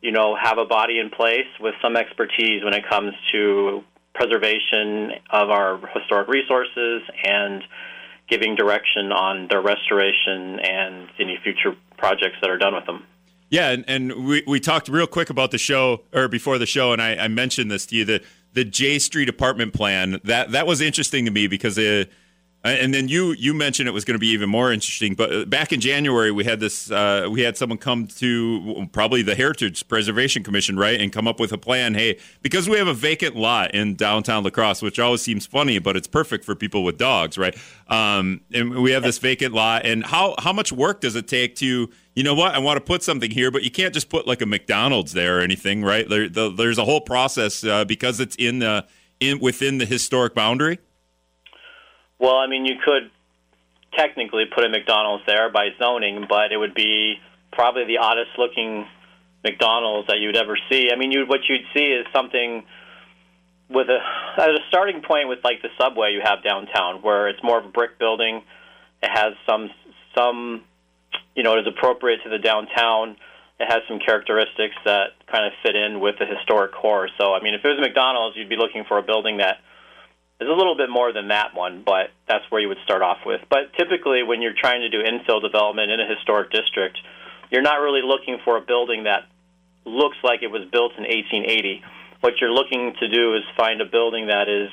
you 0.00 0.12
know, 0.12 0.36
have 0.40 0.58
a 0.58 0.64
body 0.64 1.00
in 1.00 1.10
place 1.10 1.48
with 1.58 1.74
some 1.82 1.96
expertise 1.96 2.62
when 2.62 2.74
it 2.74 2.84
comes 2.88 3.14
to 3.32 3.82
preservation 4.18 5.12
of 5.30 5.48
our 5.50 5.78
historic 5.94 6.28
resources 6.28 7.02
and 7.24 7.62
giving 8.28 8.56
direction 8.56 9.12
on 9.12 9.46
their 9.48 9.62
restoration 9.62 10.58
and 10.60 11.08
any 11.20 11.38
future 11.42 11.76
projects 11.96 12.36
that 12.40 12.50
are 12.50 12.58
done 12.58 12.74
with 12.74 12.84
them. 12.84 13.06
Yeah, 13.48 13.70
and, 13.70 13.84
and 13.88 14.26
we, 14.26 14.42
we 14.46 14.60
talked 14.60 14.88
real 14.88 15.06
quick 15.06 15.30
about 15.30 15.52
the 15.52 15.58
show 15.58 16.02
or 16.12 16.28
before 16.28 16.58
the 16.58 16.66
show, 16.66 16.92
and 16.92 17.00
I, 17.00 17.14
I 17.14 17.28
mentioned 17.28 17.70
this 17.70 17.86
to 17.86 17.96
you 17.96 18.04
the 18.04 18.22
the 18.54 18.64
J 18.64 18.98
Street 18.98 19.28
apartment 19.28 19.72
plan 19.72 20.20
that 20.24 20.50
that 20.50 20.66
was 20.66 20.80
interesting 20.80 21.24
to 21.26 21.30
me 21.30 21.46
because 21.46 21.78
it, 21.78 22.10
And 22.64 22.92
then 22.92 23.06
you 23.06 23.32
you 23.32 23.54
mentioned 23.54 23.88
it 23.88 23.92
was 23.92 24.04
going 24.04 24.16
to 24.16 24.20
be 24.20 24.28
even 24.28 24.50
more 24.50 24.72
interesting. 24.72 25.14
But 25.14 25.32
uh, 25.32 25.44
back 25.44 25.72
in 25.72 25.80
January, 25.80 26.32
we 26.32 26.42
had 26.42 26.58
this 26.58 26.90
uh, 26.90 27.28
we 27.30 27.42
had 27.42 27.56
someone 27.56 27.78
come 27.78 28.08
to 28.08 28.88
probably 28.90 29.22
the 29.22 29.36
Heritage 29.36 29.86
Preservation 29.86 30.42
Commission, 30.42 30.76
right, 30.76 31.00
and 31.00 31.12
come 31.12 31.28
up 31.28 31.38
with 31.38 31.52
a 31.52 31.58
plan. 31.58 31.94
Hey, 31.94 32.18
because 32.42 32.68
we 32.68 32.76
have 32.76 32.88
a 32.88 32.94
vacant 32.94 33.36
lot 33.36 33.74
in 33.74 33.94
downtown 33.94 34.42
La 34.42 34.50
Crosse, 34.50 34.82
which 34.82 34.98
always 34.98 35.22
seems 35.22 35.46
funny, 35.46 35.78
but 35.78 35.96
it's 35.96 36.08
perfect 36.08 36.44
for 36.44 36.56
people 36.56 36.82
with 36.82 36.98
dogs, 36.98 37.38
right? 37.38 37.56
Um, 37.86 38.40
and 38.52 38.82
we 38.82 38.90
have 38.90 39.04
this 39.04 39.18
vacant 39.18 39.54
lot, 39.54 39.86
and 39.86 40.04
how 40.04 40.34
how 40.38 40.52
much 40.52 40.72
work 40.72 41.00
does 41.00 41.14
it 41.14 41.28
take 41.28 41.54
to 41.56 41.88
you 42.16 42.24
know 42.24 42.34
what 42.34 42.56
I 42.56 42.58
want 42.58 42.76
to 42.76 42.84
put 42.84 43.04
something 43.04 43.30
here, 43.30 43.52
but 43.52 43.62
you 43.62 43.70
can't 43.70 43.94
just 43.94 44.08
put 44.08 44.26
like 44.26 44.42
a 44.42 44.46
McDonald's 44.46 45.12
there 45.12 45.38
or 45.38 45.40
anything, 45.42 45.84
right? 45.84 46.08
There, 46.08 46.28
the, 46.28 46.50
there's 46.50 46.78
a 46.78 46.84
whole 46.84 47.00
process 47.00 47.62
uh, 47.62 47.84
because 47.84 48.18
it's 48.18 48.34
in 48.34 48.58
the 48.58 48.84
in 49.20 49.38
within 49.38 49.78
the 49.78 49.86
historic 49.86 50.34
boundary. 50.34 50.80
Well, 52.18 52.36
I 52.36 52.46
mean, 52.46 52.66
you 52.66 52.76
could 52.84 53.10
technically 53.96 54.44
put 54.52 54.64
a 54.64 54.68
McDonald's 54.68 55.24
there 55.26 55.50
by 55.50 55.68
zoning, 55.78 56.26
but 56.28 56.52
it 56.52 56.56
would 56.56 56.74
be 56.74 57.16
probably 57.52 57.84
the 57.84 57.98
oddest 57.98 58.30
looking 58.36 58.86
McDonald's 59.44 60.08
that 60.08 60.18
you'd 60.18 60.36
ever 60.36 60.58
see. 60.70 60.90
I 60.92 60.96
mean, 60.96 61.12
you 61.12 61.26
what 61.26 61.40
you'd 61.48 61.64
see 61.74 61.86
is 61.86 62.06
something 62.12 62.64
with 63.70 63.88
a 63.88 63.98
at 64.40 64.50
a 64.50 64.58
starting 64.68 65.02
point 65.02 65.28
with 65.28 65.40
like 65.44 65.62
the 65.62 65.68
subway 65.80 66.12
you 66.12 66.20
have 66.22 66.42
downtown, 66.42 67.02
where 67.02 67.28
it's 67.28 67.42
more 67.42 67.58
of 67.58 67.64
a 67.64 67.68
brick 67.68 67.98
building. 67.98 68.42
It 69.02 69.10
has 69.10 69.34
some 69.46 69.70
some 70.16 70.62
you 71.34 71.42
know 71.42 71.56
it 71.56 71.60
is 71.60 71.66
appropriate 71.66 72.22
to 72.24 72.30
the 72.30 72.38
downtown. 72.38 73.16
It 73.60 73.66
has 73.66 73.82
some 73.88 73.98
characteristics 73.98 74.76
that 74.84 75.18
kind 75.30 75.46
of 75.46 75.52
fit 75.62 75.74
in 75.74 75.98
with 75.98 76.16
the 76.20 76.26
historic 76.26 76.72
core. 76.72 77.08
So, 77.18 77.34
I 77.34 77.42
mean, 77.42 77.54
if 77.54 77.64
it 77.64 77.68
was 77.68 77.78
a 77.78 77.80
McDonald's, 77.80 78.36
you'd 78.36 78.48
be 78.48 78.56
looking 78.56 78.84
for 78.86 78.98
a 78.98 79.02
building 79.02 79.38
that 79.38 79.58
is 80.40 80.48
a 80.48 80.52
little 80.52 80.76
bit 80.76 80.88
more 80.88 81.12
than 81.12 81.28
that 81.28 81.54
one, 81.54 81.82
but 81.84 82.10
that's 82.28 82.44
where 82.50 82.60
you 82.60 82.68
would 82.68 82.78
start 82.84 83.02
off 83.02 83.18
with. 83.26 83.40
But 83.50 83.72
typically, 83.76 84.22
when 84.22 84.40
you're 84.40 84.54
trying 84.56 84.82
to 84.82 84.88
do 84.88 85.02
infill 85.02 85.42
development 85.42 85.90
in 85.90 86.00
a 86.00 86.06
historic 86.06 86.52
district, 86.52 86.98
you're 87.50 87.62
not 87.62 87.80
really 87.80 88.02
looking 88.02 88.38
for 88.44 88.56
a 88.56 88.60
building 88.60 89.04
that 89.04 89.26
looks 89.84 90.16
like 90.22 90.42
it 90.42 90.50
was 90.50 90.62
built 90.70 90.92
in 90.96 91.04
1880. 91.04 91.82
What 92.20 92.34
you're 92.40 92.52
looking 92.52 92.94
to 93.00 93.08
do 93.08 93.34
is 93.34 93.42
find 93.56 93.80
a 93.80 93.84
building 93.84 94.28
that 94.28 94.48
is 94.48 94.70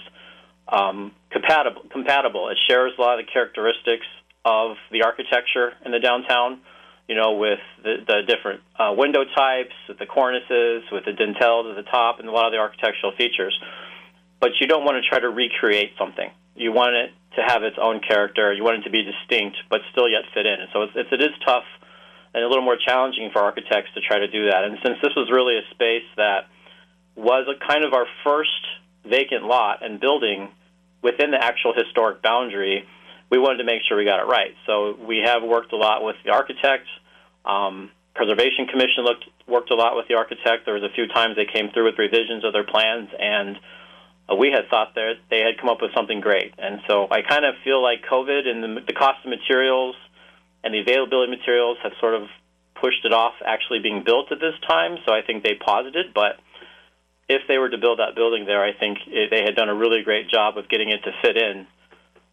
um, 0.67 1.13
compatible. 1.31 1.81
Compatible. 1.91 2.49
It 2.49 2.57
shares 2.67 2.93
a 2.97 3.01
lot 3.01 3.19
of 3.19 3.25
the 3.25 3.31
characteristics 3.31 4.05
of 4.43 4.77
the 4.91 5.03
architecture 5.03 5.73
in 5.83 5.91
the 5.91 5.99
downtown. 5.99 6.61
You 7.07 7.13
know, 7.13 7.33
with 7.33 7.59
the, 7.83 7.97
the 8.05 8.21
different 8.27 8.61
uh, 8.79 8.91
window 8.97 9.25
types, 9.25 9.73
with 9.87 9.99
the 9.99 10.07
cornices, 10.07 10.81
with 10.91 11.05
the 11.05 11.11
dentils 11.13 11.69
at 11.69 11.75
the 11.75 11.87
top, 11.89 12.19
and 12.19 12.27
a 12.27 12.31
lot 12.31 12.47
of 12.47 12.51
the 12.51 12.57
architectural 12.57 13.13
features 13.15 13.53
but 14.39 14.51
you 14.59 14.67
don't 14.67 14.83
want 14.83 15.01
to 15.01 15.07
try 15.07 15.19
to 15.19 15.29
recreate 15.29 15.91
something. 15.97 16.29
You 16.55 16.71
want 16.71 16.95
it 16.95 17.11
to 17.35 17.41
have 17.41 17.63
its 17.63 17.77
own 17.81 17.99
character. 17.99 18.53
You 18.53 18.63
want 18.63 18.79
it 18.79 18.83
to 18.83 18.89
be 18.89 19.03
distinct, 19.03 19.57
but 19.69 19.81
still 19.91 20.07
yet 20.07 20.23
fit 20.33 20.45
in. 20.45 20.59
And 20.59 20.69
so 20.71 20.83
it's, 20.83 20.93
it's, 20.95 21.09
it 21.11 21.21
is 21.21 21.35
tough 21.45 21.65
and 22.33 22.43
a 22.43 22.47
little 22.47 22.63
more 22.63 22.77
challenging 22.77 23.29
for 23.31 23.39
architects 23.39 23.91
to 23.95 24.01
try 24.01 24.19
to 24.19 24.27
do 24.27 24.49
that. 24.51 24.63
And 24.65 24.77
since 24.83 24.97
this 25.01 25.13
was 25.15 25.29
really 25.31 25.57
a 25.57 25.63
space 25.71 26.07
that 26.17 26.47
was 27.15 27.47
a 27.47 27.55
kind 27.65 27.85
of 27.85 27.93
our 27.93 28.05
first 28.23 28.59
vacant 29.05 29.43
lot 29.43 29.83
and 29.83 29.99
building 29.99 30.49
within 31.01 31.31
the 31.31 31.41
actual 31.41 31.73
historic 31.73 32.21
boundary, 32.21 32.83
we 33.29 33.39
wanted 33.39 33.59
to 33.59 33.63
make 33.63 33.81
sure 33.87 33.97
we 33.97 34.03
got 34.03 34.19
it 34.19 34.27
right. 34.27 34.53
So 34.65 34.97
we 34.99 35.23
have 35.25 35.43
worked 35.43 35.71
a 35.71 35.77
lot 35.77 36.03
with 36.03 36.17
the 36.25 36.31
architect. 36.31 36.87
Um, 37.45 37.89
Preservation 38.15 38.67
Commission 38.67 39.03
looked 39.03 39.25
worked 39.47 39.71
a 39.71 39.75
lot 39.75 39.95
with 39.95 40.07
the 40.07 40.15
architect. 40.15 40.65
There 40.65 40.73
was 40.73 40.83
a 40.83 40.93
few 40.93 41.07
times 41.07 41.35
they 41.35 41.45
came 41.45 41.69
through 41.71 41.85
with 41.85 41.99
revisions 41.99 42.43
of 42.43 42.53
their 42.53 42.63
plans 42.63 43.09
and 43.17 43.57
Uh, 44.29 44.35
we 44.35 44.51
had 44.51 44.69
thought 44.69 44.95
that 44.95 45.15
they 45.29 45.39
had 45.39 45.57
come 45.59 45.69
up 45.69 45.81
with 45.81 45.91
something 45.93 46.19
great. 46.19 46.53
And 46.57 46.81
so 46.87 47.07
I 47.11 47.21
kind 47.21 47.45
of 47.45 47.55
feel 47.63 47.81
like 47.81 48.03
COVID 48.09 48.47
and 48.47 48.63
the, 48.63 48.81
the 48.87 48.93
cost 48.93 49.23
of 49.23 49.29
materials 49.29 49.95
and 50.63 50.73
the 50.73 50.79
availability 50.79 51.31
of 51.31 51.39
materials 51.39 51.77
have 51.83 51.93
sort 51.99 52.15
of 52.15 52.27
pushed 52.79 53.05
it 53.05 53.13
off 53.13 53.33
actually 53.45 53.79
being 53.79 54.03
built 54.03 54.31
at 54.31 54.39
this 54.39 54.55
time. 54.67 54.97
So 55.05 55.13
I 55.13 55.21
think 55.21 55.43
they 55.43 55.55
paused 55.55 55.95
it. 55.95 56.13
But 56.13 56.39
if 57.29 57.43
they 57.47 57.57
were 57.57 57.69
to 57.69 57.77
build 57.77 57.99
that 57.99 58.15
building 58.15 58.45
there, 58.45 58.63
I 58.63 58.73
think 58.73 58.99
it, 59.07 59.29
they 59.31 59.43
had 59.43 59.55
done 59.55 59.69
a 59.69 59.75
really 59.75 60.03
great 60.03 60.29
job 60.29 60.57
of 60.57 60.67
getting 60.69 60.89
it 60.89 61.03
to 61.03 61.11
fit 61.21 61.37
in 61.37 61.67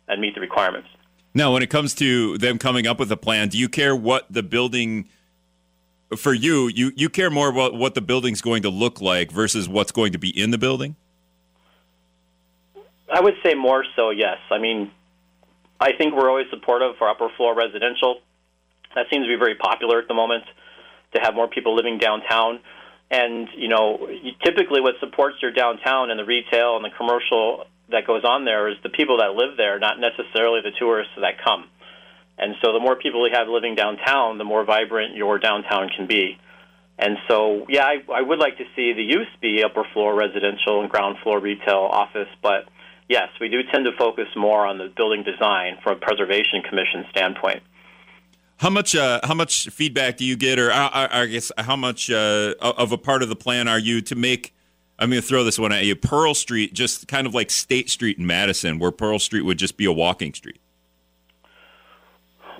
and 0.08 0.20
meet 0.20 0.34
the 0.34 0.40
requirements. 0.40 0.88
Now, 1.34 1.52
when 1.52 1.62
it 1.62 1.70
comes 1.70 1.94
to 1.94 2.36
them 2.38 2.58
coming 2.58 2.86
up 2.86 2.98
with 2.98 3.10
a 3.10 3.16
plan, 3.16 3.48
do 3.48 3.58
you 3.58 3.68
care 3.68 3.96
what 3.96 4.26
the 4.30 4.42
building? 4.42 5.08
For 6.16 6.34
you, 6.34 6.68
you 6.68 6.92
you 6.94 7.08
care 7.08 7.30
more 7.30 7.48
about 7.48 7.74
what 7.74 7.94
the 7.94 8.02
building's 8.02 8.42
going 8.42 8.62
to 8.64 8.68
look 8.68 9.00
like 9.00 9.30
versus 9.30 9.66
what's 9.66 9.92
going 9.92 10.12
to 10.12 10.18
be 10.18 10.28
in 10.28 10.50
the 10.50 10.58
building. 10.58 10.96
I 13.12 13.20
would 13.20 13.34
say 13.44 13.54
more 13.54 13.84
so, 13.94 14.10
yes. 14.10 14.38
I 14.50 14.58
mean, 14.58 14.90
I 15.78 15.92
think 15.92 16.14
we're 16.14 16.30
always 16.30 16.46
supportive 16.50 16.96
for 16.96 17.08
upper 17.08 17.28
floor 17.36 17.54
residential. 17.54 18.20
That 18.94 19.06
seems 19.10 19.26
to 19.26 19.28
be 19.28 19.36
very 19.36 19.54
popular 19.54 19.98
at 19.98 20.08
the 20.08 20.14
moment 20.14 20.44
to 21.14 21.20
have 21.20 21.34
more 21.34 21.46
people 21.46 21.76
living 21.76 21.98
downtown. 21.98 22.60
And, 23.10 23.48
you 23.54 23.68
know, 23.68 24.08
typically 24.42 24.80
what 24.80 24.94
supports 24.98 25.36
your 25.42 25.52
downtown 25.52 26.10
and 26.10 26.18
the 26.18 26.24
retail 26.24 26.76
and 26.76 26.84
the 26.84 26.96
commercial 26.96 27.66
that 27.90 28.06
goes 28.06 28.24
on 28.24 28.46
there 28.46 28.68
is 28.68 28.76
the 28.82 28.88
people 28.88 29.18
that 29.18 29.34
live 29.34 29.58
there, 29.58 29.78
not 29.78 30.00
necessarily 30.00 30.60
the 30.62 30.72
tourists 30.78 31.12
that 31.20 31.34
come. 31.44 31.68
And 32.38 32.54
so 32.64 32.72
the 32.72 32.80
more 32.80 32.96
people 32.96 33.28
you 33.28 33.34
have 33.36 33.48
living 33.48 33.74
downtown, 33.74 34.38
the 34.38 34.44
more 34.44 34.64
vibrant 34.64 35.14
your 35.14 35.38
downtown 35.38 35.90
can 35.94 36.06
be. 36.06 36.38
And 36.98 37.18
so, 37.28 37.66
yeah, 37.68 37.84
I, 37.84 38.02
I 38.10 38.22
would 38.22 38.38
like 38.38 38.56
to 38.56 38.64
see 38.74 38.94
the 38.94 39.02
use 39.02 39.28
be 39.42 39.62
upper 39.62 39.84
floor 39.92 40.14
residential 40.14 40.80
and 40.80 40.88
ground 40.88 41.18
floor 41.22 41.38
retail 41.40 41.88
office, 41.90 42.28
but 42.40 42.68
yes, 43.08 43.28
we 43.40 43.48
do 43.48 43.62
tend 43.70 43.84
to 43.84 43.92
focus 43.96 44.28
more 44.36 44.66
on 44.66 44.78
the 44.78 44.88
building 44.96 45.22
design 45.22 45.78
from 45.82 45.96
a 45.96 46.00
preservation 46.00 46.62
commission 46.62 47.04
standpoint. 47.10 47.62
How 48.58 48.70
much 48.70 48.94
uh, 48.94 49.20
how 49.24 49.34
much 49.34 49.68
feedback 49.70 50.16
do 50.16 50.24
you 50.24 50.36
get, 50.36 50.58
or 50.58 50.70
I, 50.70 50.84
uh, 50.84 50.88
uh, 50.88 51.08
I 51.10 51.26
guess 51.26 51.50
how 51.58 51.74
much 51.74 52.10
uh, 52.10 52.54
of 52.60 52.92
a 52.92 52.98
part 52.98 53.22
of 53.22 53.28
the 53.28 53.36
plan 53.36 53.66
are 53.66 53.78
you 53.78 54.00
to 54.02 54.14
make? 54.14 54.54
I'm 54.98 55.10
going 55.10 55.20
to 55.20 55.26
throw 55.26 55.42
this 55.42 55.58
one 55.58 55.72
at 55.72 55.84
you. 55.84 55.96
Pearl 55.96 56.32
Street, 56.32 56.72
just 56.72 57.08
kind 57.08 57.26
of 57.26 57.34
like 57.34 57.50
State 57.50 57.90
Street 57.90 58.18
in 58.18 58.26
Madison, 58.26 58.78
where 58.78 58.92
Pearl 58.92 59.18
Street 59.18 59.42
would 59.42 59.58
just 59.58 59.76
be 59.76 59.84
a 59.84 59.90
walking 59.92 60.32
street. 60.32 60.60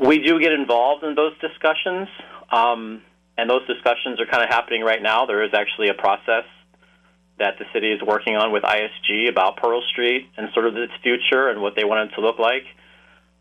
We 0.05 0.19
do 0.19 0.41
get 0.41 0.53
involved 0.53 1.05
in 1.05 1.15
those 1.15 1.39
discussions, 1.39 2.09
um, 2.51 3.03
and 3.39 3.49
those 3.49 3.65
discussions 3.69 4.19
are 4.21 4.27
kind 4.27 4.43
of 4.43 4.49
happening 4.49 4.83
right 4.83 5.01
now. 5.01 5.27
There 5.27 5.45
is 5.45 5.55
actually 5.55 5.89
a 5.89 5.95
process 5.95 6.45
that 7.43 7.59
the 7.59 7.65
city 7.75 7.91
is 7.91 8.01
working 8.01 8.37
on 8.37 8.53
with 8.53 8.63
ISG 8.63 9.29
about 9.29 9.57
Pearl 9.57 9.83
Street 9.91 10.29
and 10.37 10.49
sort 10.55 10.65
of 10.65 10.77
its 10.77 10.93
future 11.03 11.49
and 11.49 11.61
what 11.61 11.75
they 11.75 11.83
want 11.83 12.09
it 12.09 12.15
to 12.15 12.21
look 12.21 12.39
like. 12.39 12.63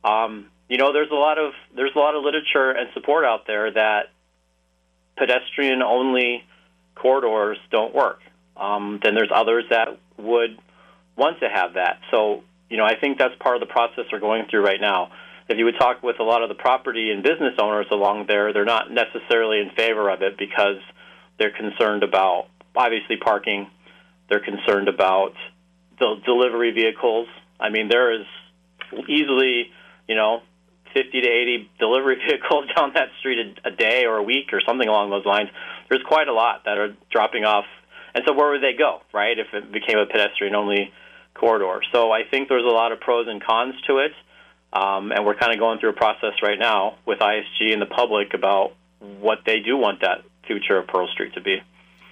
Um, 0.03 0.48
you 0.67 0.77
know, 0.77 0.91
there's 0.91 1.12
a 1.12 1.15
lot 1.15 1.38
of 1.38 1.53
there's 1.75 1.91
a 1.96 2.00
lot 2.00 2.15
of 2.15 2.24
literature 2.24 2.72
and 2.72 2.89
support 2.96 3.25
out 3.25 3.46
there 3.46 3.72
that 3.72 4.10
pedestrian 5.17 5.84
only 5.84 6.43
corridors 6.96 7.60
don't 7.70 7.93
work. 7.93 8.22
Um, 8.58 9.00
then 9.03 9.13
there's 9.13 9.29
others 9.34 9.65
that 9.70 10.00
would 10.17 10.58
want 11.15 11.39
to 11.41 11.48
have 11.48 11.75
that. 11.75 12.00
So, 12.10 12.43
you 12.70 12.77
know, 12.77 12.86
I 12.86 12.96
think 13.00 13.20
that's 13.20 13.36
part 13.39 13.55
of 13.55 13.60
the 13.60 13.72
process 13.72 14.05
we're 14.12 14.20
going 14.20 14.46
through 14.50 14.65
right 14.65 14.81
now. 14.81 15.12
If 15.48 15.58
you 15.58 15.65
would 15.65 15.77
talk 15.77 16.01
with 16.01 16.20
a 16.20 16.24
lot 16.24 16.41
of 16.41 16.50
the 16.50 16.55
property 16.55 17.12
and 17.12 17.22
business 17.22 17.53
owners 17.60 17.88
along 17.91 18.25
there, 18.27 18.51
they're 18.51 18.65
not 18.65 18.89
necessarily 18.89 19.60
in 19.60 19.70
favor 19.75 20.10
of 20.10 20.24
it 20.24 20.38
because 20.38 20.77
they're 21.38 21.51
concerned 21.51 22.03
about 22.03 22.48
obviously 22.75 23.17
parking, 23.17 23.67
they're 24.32 24.40
concerned 24.40 24.88
about 24.88 25.34
the 26.00 26.16
delivery 26.26 26.72
vehicles. 26.72 27.28
I 27.60 27.70
mean, 27.70 27.90
there 27.90 28.14
is 28.14 28.26
easily, 29.08 29.70
you 30.08 30.16
know, 30.16 30.42
50 30.94 31.22
to 31.22 31.28
80 31.28 31.70
delivery 31.78 32.16
vehicles 32.28 32.66
down 32.76 32.94
that 32.96 33.10
street 33.20 33.56
a, 33.64 33.68
a 33.68 33.72
day 33.72 34.06
or 34.06 34.16
a 34.16 34.24
week 34.24 34.54
or 34.54 34.62
something 34.66 34.88
along 34.88 35.10
those 35.10 35.26
lines. 35.26 35.50
There's 35.90 36.02
quite 36.08 36.30
a 36.30 36.34
lot 36.34 36.64
that 36.66 36.78
are 36.78 36.96
dropping 37.12 37.44
off. 37.44 37.66
And 38.16 38.24
so 38.26 38.34
where 38.34 38.52
would 38.52 38.64
they 38.64 38.74
go, 38.78 39.02
right, 39.14 39.38
if 39.38 39.48
it 39.54 39.72
became 39.72 39.98
a 39.98 40.06
pedestrian 40.06 40.56
only 40.56 40.92
corridor? 41.34 41.82
So 41.94 42.12
I 42.12 42.22
think 42.24 42.48
there's 42.48 42.66
a 42.66 42.74
lot 42.74 42.94
of 42.94 43.02
pros 43.02 43.28
and 43.28 43.44
cons 43.44 43.76
to 43.88 44.00
it. 44.00 44.14
Um, 44.74 45.12
and 45.12 45.26
we're 45.26 45.36
kind 45.36 45.52
of 45.54 45.60
going 45.60 45.80
through 45.80 45.90
a 45.90 45.94
process 45.94 46.40
right 46.42 46.58
now 46.58 46.98
with 47.06 47.20
ISG 47.20 47.74
and 47.74 47.82
the 47.82 47.86
public 47.86 48.34
about 48.34 48.72
what 49.00 49.40
they 49.46 49.60
do 49.60 49.76
want 49.76 50.02
that 50.02 50.24
future 50.48 50.78
of 50.78 50.88
Pearl 50.88 51.10
Street 51.10 51.34
to 51.34 51.42
be. 51.42 51.58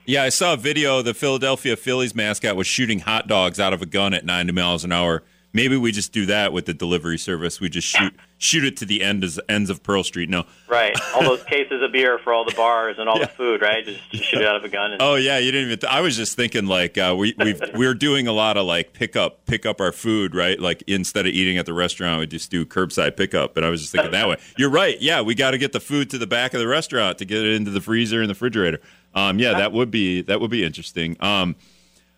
Yeah, 0.10 0.24
I 0.24 0.30
saw 0.30 0.54
a 0.54 0.58
video. 0.58 1.04
The 1.04 1.14
Philadelphia 1.14 1.76
Phillies 1.76 2.16
mascot 2.16 2.56
was 2.56 2.66
shooting 2.66 2.98
hot 2.98 3.28
dogs 3.28 3.60
out 3.60 3.74
of 3.74 3.84
a 3.84 3.86
gun 3.86 4.16
at 4.16 4.26
90 4.26 4.54
miles 4.54 4.84
an 4.84 4.92
hour. 4.92 5.22
Maybe 5.54 5.78
we 5.78 5.92
just 5.92 6.12
do 6.12 6.26
that 6.26 6.52
with 6.52 6.66
the 6.66 6.74
delivery 6.74 7.20
service. 7.20 7.60
We 7.60 7.70
just 7.70 7.88
shoot 7.88 8.16
shoot 8.40 8.64
it 8.64 8.78
to 8.78 8.86
the 8.86 9.04
end 9.04 9.24
as, 9.24 9.40
ends 9.48 9.70
of 9.70 9.84
Pearl 9.84 10.04
Street. 10.04 10.30
No, 10.30 10.46
right. 10.68 11.00
All 11.14 11.22
those 11.22 11.44
cases 11.50 11.84
of 11.84 11.92
beer 11.92 12.18
for 12.18 12.34
all 12.34 12.44
the 12.44 12.56
bars 12.56 12.96
and 12.98 13.08
all 13.08 13.20
yeah. 13.20 13.26
the 13.26 13.32
food, 13.32 13.62
right? 13.62 13.86
Just, 13.86 14.00
just 14.12 14.24
shoot 14.24 14.42
it 14.42 14.48
out 14.48 14.56
of 14.56 14.64
a 14.64 14.70
gun. 14.70 14.94
And- 14.94 15.02
oh 15.02 15.14
yeah, 15.14 15.38
you 15.38 15.52
didn't 15.52 15.68
even. 15.68 15.80
Th- 15.80 15.94
I 15.94 16.02
was 16.02 16.18
just 16.18 16.36
thinking 16.36 16.66
like 16.66 16.98
uh, 16.98 17.16
we 17.16 17.36
we 17.38 17.60
we're 17.76 17.94
doing 17.94 18.28
a 18.28 18.32
lot 18.32 18.58
of 18.58 18.66
like 18.66 18.94
pick 18.94 19.16
up 19.16 19.46
pick 19.46 19.68
up 19.68 19.80
our 19.80 19.92
food, 19.92 20.34
right? 20.34 20.60
Like 20.60 20.84
instead 20.88 21.28
of 21.28 21.34
eating 21.34 21.60
at 21.60 21.68
the 21.68 21.74
restaurant, 21.74 22.20
we 22.20 22.26
just 22.26 22.50
do 22.50 22.66
curbside 22.66 23.16
pickup. 23.16 23.58
And 23.58 23.66
I 23.66 23.70
was 23.70 23.82
just 23.82 23.92
thinking 23.92 24.12
that 24.12 24.28
way. 24.28 24.38
You're 24.58 24.72
right. 24.72 25.00
Yeah, 25.00 25.22
we 25.22 25.36
got 25.36 25.52
to 25.52 25.60
get 25.60 25.72
the 25.72 25.80
food 25.80 26.10
to 26.12 26.18
the 26.18 26.28
back 26.28 26.56
of 26.56 26.60
the 26.60 26.68
restaurant 26.68 27.20
to 27.20 27.26
get 27.26 27.46
it 27.46 27.54
into 27.54 27.70
the 27.70 27.82
freezer 27.82 28.22
and 28.22 28.30
the 28.30 28.34
refrigerator. 28.34 28.82
Um, 29.14 29.40
yeah, 29.40 29.54
that 29.54 29.72
would 29.72 29.92
be 29.92 30.22
that 30.24 30.40
would 30.40 30.52
be 30.52 30.64
interesting. 30.64 31.18
Um, 31.20 31.56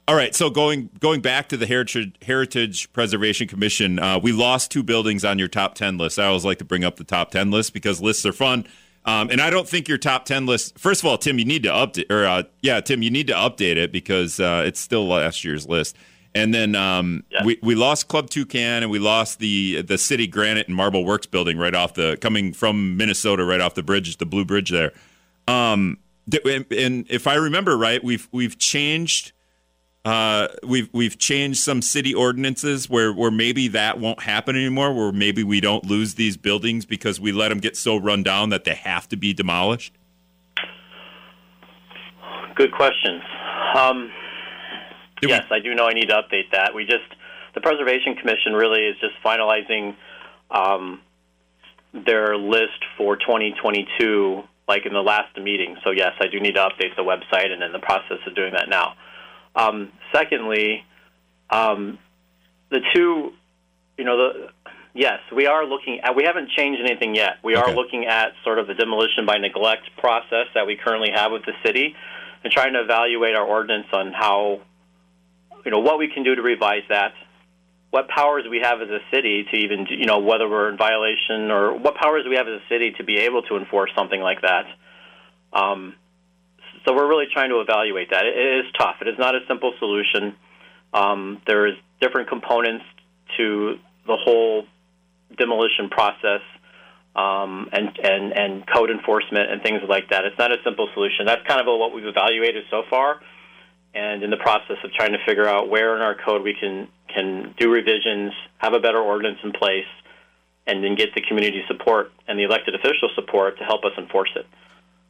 all 0.08 0.16
right. 0.16 0.36
So 0.36 0.50
going 0.50 0.90
going 1.00 1.22
back 1.22 1.48
to 1.50 1.58
the 1.58 1.66
Heritage 1.68 2.16
Heritage 2.22 2.92
Preservation 2.92 3.48
Commission, 3.48 3.98
uh, 4.00 4.20
we 4.20 4.32
lost 4.32 4.72
two 4.72 4.84
buildings 4.84 5.24
on 5.24 5.40
your 5.40 5.48
top 5.48 5.76
ten 5.76 5.98
list. 5.98 6.20
I 6.20 6.26
always 6.26 6.44
like 6.44 6.58
to 6.58 6.66
bring 6.66 6.84
up 6.84 6.98
the 6.98 7.04
top 7.04 7.32
ten 7.32 7.52
list 7.52 7.74
because 7.74 8.02
lists 8.02 8.26
are 8.26 8.34
fun. 8.34 8.66
Um, 9.04 9.30
and 9.32 9.42
I 9.42 9.50
don't 9.50 9.68
think 9.68 9.88
your 9.88 9.98
top 9.98 10.26
ten 10.26 10.46
list. 10.46 10.78
First 10.78 11.02
of 11.02 11.08
all, 11.08 11.18
Tim, 11.18 11.40
you 11.40 11.46
need 11.46 11.64
to 11.64 11.70
update. 11.70 12.12
Or 12.12 12.26
uh, 12.26 12.44
yeah, 12.62 12.82
Tim, 12.82 13.02
you 13.02 13.10
need 13.10 13.28
to 13.28 13.34
update 13.34 13.78
it 13.78 13.92
because 13.92 14.40
uh, 14.40 14.64
it's 14.66 14.80
still 14.80 15.08
last 15.08 15.44
year's 15.44 15.68
list. 15.68 15.96
And 16.34 16.54
then 16.54 16.76
um, 16.76 17.24
Yeah. 17.30 17.44
we 17.46 17.58
we 17.62 17.76
lost 17.76 18.08
Club 18.08 18.30
Toucan 18.30 18.84
and 18.84 18.90
we 18.92 19.00
lost 19.00 19.40
the 19.40 19.82
the 19.82 19.98
City 19.98 20.28
Granite 20.28 20.68
and 20.68 20.76
Marble 20.76 21.04
Works 21.06 21.26
building 21.26 21.58
right 21.58 21.74
off 21.76 21.94
the 21.94 22.18
coming 22.22 22.54
from 22.54 22.96
Minnesota 22.98 23.44
right 23.46 23.62
off 23.62 23.76
the 23.76 23.84
bridge, 23.84 24.16
the 24.18 24.26
Blue 24.26 24.46
Bridge 24.46 24.70
there. 24.72 24.92
Um, 25.48 25.98
and- 26.46 26.66
and 26.72 27.06
if 27.10 27.28
I 27.28 27.36
remember 27.36 27.78
right, 27.78 28.04
we've 28.04 28.28
we've 28.32 28.58
changed 28.58 29.32
uh, 30.04 30.48
we've 30.64 30.90
we've 30.94 31.18
changed 31.20 31.60
some 31.60 31.82
city 31.82 32.14
ordinances 32.14 32.90
where 32.90 33.14
where 33.14 33.30
maybe 33.32 33.68
that 33.70 34.00
won't 34.00 34.24
happen 34.24 34.56
anymore. 34.56 34.94
Where 34.94 35.12
maybe 35.12 35.44
we 35.44 35.60
don't 35.62 35.86
lose 35.86 36.16
these 36.16 36.38
buildings 36.38 36.86
because 36.86 37.20
we 37.20 37.32
let 37.32 37.50
them 37.50 37.60
get 37.60 37.78
so 37.78 37.98
run 37.98 38.24
down 38.24 38.50
that 38.50 38.64
they 38.64 38.74
have 38.76 39.08
to 39.10 39.16
be 39.16 39.32
demolished. 39.34 39.94
Good 42.56 42.72
questions. 42.74 43.22
Um, 43.76 44.12
Did 45.22 45.28
we- 45.28 45.34
yes, 45.34 45.46
I 45.52 45.60
do 45.60 45.74
know 45.76 45.86
I 45.88 45.94
need 45.94 46.10
to 46.10 46.16
update 46.16 46.52
that. 46.52 46.74
We 46.76 46.84
just 46.86 47.04
the 47.54 47.62
Preservation 47.62 48.16
Commission 48.16 48.54
really 48.54 48.82
is 48.86 48.96
just 49.00 49.14
finalizing 49.24 49.96
um, 50.50 51.02
their 51.94 52.38
list 52.38 52.80
for 52.98 53.18
2022, 53.18 54.44
like 54.68 54.86
in 54.86 54.94
the 54.94 55.02
last 55.02 55.38
meeting. 55.38 55.78
So 55.84 55.92
yes, 55.92 56.14
I 56.20 56.28
do 56.28 56.40
need 56.40 56.56
to 56.56 56.62
update 56.62 56.96
the 56.96 57.04
website, 57.04 57.52
and 57.52 57.62
in 57.62 57.72
the 57.72 57.80
process 57.80 58.20
of 58.26 58.36
doing 58.36 58.54
that 58.54 58.70
now. 58.70 58.94
Um, 59.56 59.92
secondly, 60.14 60.86
um, 61.50 62.00
the 62.70 62.80
two, 62.94 63.34
you 63.98 64.06
know, 64.06 64.18
the 64.18 64.50
yes, 64.94 65.20
we 65.36 65.48
are 65.48 65.66
looking 65.66 66.00
at. 66.02 66.16
We 66.16 66.24
haven't 66.24 66.50
changed 66.50 66.82
anything 66.82 67.16
yet. 67.16 67.38
We 67.44 67.56
Okay. 67.56 67.72
are 67.72 67.76
looking 67.76 68.06
at 68.06 68.34
sort 68.44 68.60
of 68.60 68.68
the 68.68 68.74
demolition 68.74 69.26
by 69.26 69.38
neglect 69.38 69.90
process 69.98 70.48
that 70.54 70.66
we 70.66 70.78
currently 70.78 71.12
have 71.12 71.32
with 71.32 71.46
the 71.46 71.54
city, 71.66 71.96
and 72.44 72.52
trying 72.52 72.74
to 72.74 72.82
evaluate 72.82 73.36
our 73.36 73.46
ordinance 73.46 73.88
on 73.92 74.14
how, 74.14 74.62
you 75.66 75.72
know, 75.72 75.80
what 75.80 75.98
we 76.00 76.08
can 76.08 76.24
do 76.24 76.36
to 76.36 76.42
revise 76.42 76.84
that. 76.90 77.14
What 77.92 78.08
powers 78.08 78.46
we 78.50 78.62
have 78.64 78.82
as 78.82 78.90
a 78.90 79.00
city 79.14 79.46
to 79.52 79.58
even, 79.58 79.86
you 79.90 80.06
know, 80.06 80.20
whether 80.20 80.50
we're 80.50 80.70
in 80.70 80.78
violation 80.78 81.52
or 81.52 81.78
what 81.78 81.96
powers 81.96 82.24
we 82.28 82.36
have 82.38 82.48
as 82.48 82.62
a 82.62 82.68
city 82.70 82.94
to 82.98 83.04
be 83.04 83.18
able 83.18 83.44
to 83.44 83.58
enforce 83.58 83.92
something 83.96 84.20
like 84.20 84.42
that. 84.42 84.66
Um, 85.54 85.96
so 86.86 86.96
we're 86.96 87.08
really 87.08 87.28
trying 87.32 87.50
to 87.50 87.60
evaluate 87.60 88.10
that. 88.12 88.26
It, 88.26 88.66
is 88.66 88.72
tough. 88.78 88.96
It 89.02 89.08
is 89.08 89.20
not 89.20 89.36
a 89.36 89.40
simple 89.48 89.74
solution. 89.80 90.36
Um, 90.94 91.42
there's 91.46 91.76
different 92.00 92.30
components 92.30 92.86
to 93.38 93.78
the 94.08 94.16
whole 94.16 94.66
demolition 95.38 95.90
process 95.90 96.42
um, 97.16 97.70
and, 97.72 97.90
and, 98.02 98.32
and 98.32 98.68
code 98.68 98.90
enforcement 98.90 99.52
and 99.52 99.62
things 99.62 99.82
like 99.88 100.10
that. 100.10 100.26
It's 100.26 100.38
not 100.40 100.52
a 100.52 100.58
simple 100.64 100.90
solution. 100.94 101.26
That's 101.26 101.46
kind 101.48 101.60
of 101.60 101.68
what 101.68 101.94
we've 101.94 102.06
evaluated 102.06 102.66
so 102.72 102.84
far, 102.90 103.22
and 103.94 104.24
in 104.24 104.30
the 104.30 104.38
process 104.38 104.78
of 104.84 104.92
trying 104.94 105.12
to 105.12 105.20
figure 105.26 105.48
out 105.48 105.70
where 105.70 105.96
in 105.96 106.02
our 106.02 106.16
code 106.16 106.42
we 106.42 106.56
can, 106.60 106.88
can 107.14 107.54
do 107.58 107.72
revisions, 107.72 108.34
have 108.58 108.74
a 108.74 108.80
better 108.80 109.00
ordinance 109.00 109.40
in 109.44 109.52
place, 109.52 109.86
and 110.68 110.84
then 110.84 110.96
get 110.96 111.14
the 111.16 111.22
community 111.22 111.64
support 111.68 112.12
and 112.28 112.38
the 112.38 112.44
elected 112.44 112.76
official 112.76 113.10
support 113.16 113.58
to 113.58 113.64
help 113.64 113.84
us 113.84 113.92
enforce 113.98 114.32
it. 114.36 114.46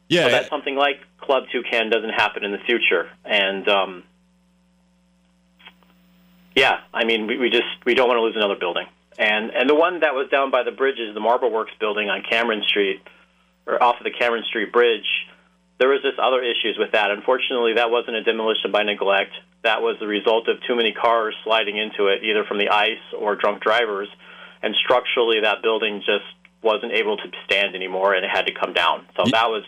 Yeah, 0.08 0.24
So 0.24 0.30
that 0.30 0.48
something 0.48 0.76
like 0.76 0.96
Club 1.20 1.44
Toucan 1.52 1.90
doesn't 1.90 2.10
happen 2.10 2.44
in 2.44 2.52
the 2.52 2.58
future. 2.58 3.08
And 3.24 3.68
um, 3.68 4.02
yeah, 6.54 6.80
I 6.92 7.04
mean, 7.04 7.26
we, 7.26 7.38
we 7.38 7.50
just 7.50 7.64
we 7.84 7.94
don't 7.94 8.08
want 8.08 8.18
to 8.18 8.22
lose 8.22 8.36
another 8.36 8.56
building. 8.56 8.86
And 9.18 9.50
and 9.50 9.68
the 9.68 9.74
one 9.74 10.00
that 10.00 10.14
was 10.14 10.28
down 10.30 10.50
by 10.50 10.62
the 10.64 10.72
bridge 10.72 10.98
is 10.98 11.14
the 11.14 11.20
Marble 11.20 11.50
Works 11.50 11.72
building 11.78 12.08
on 12.08 12.22
Cameron 12.28 12.62
Street, 12.66 13.00
or 13.66 13.82
off 13.82 13.96
of 13.98 14.04
the 14.04 14.10
Cameron 14.10 14.44
Street 14.48 14.72
Bridge. 14.72 15.06
There 15.78 15.88
was 15.88 16.00
just 16.02 16.18
other 16.18 16.42
issues 16.42 16.76
with 16.78 16.92
that. 16.92 17.10
Unfortunately, 17.10 17.74
that 17.74 17.90
wasn't 17.90 18.16
a 18.16 18.22
demolition 18.22 18.70
by 18.70 18.82
neglect. 18.82 19.32
That 19.64 19.80
was 19.82 19.96
the 20.00 20.06
result 20.06 20.48
of 20.48 20.56
too 20.66 20.74
many 20.74 20.92
cars 20.92 21.34
sliding 21.44 21.76
into 21.78 22.08
it, 22.08 22.24
either 22.24 22.44
from 22.44 22.58
the 22.58 22.68
ice 22.68 23.02
or 23.16 23.36
drunk 23.36 23.62
drivers. 23.62 24.08
And 24.62 24.74
structurally, 24.84 25.40
that 25.42 25.62
building 25.62 26.00
just 26.04 26.24
wasn't 26.62 26.92
able 26.92 27.16
to 27.16 27.24
stand 27.44 27.74
anymore, 27.74 28.14
and 28.14 28.24
it 28.24 28.30
had 28.30 28.46
to 28.46 28.52
come 28.54 28.72
down. 28.72 29.06
So 29.16 29.24
that 29.30 29.48
was 29.50 29.64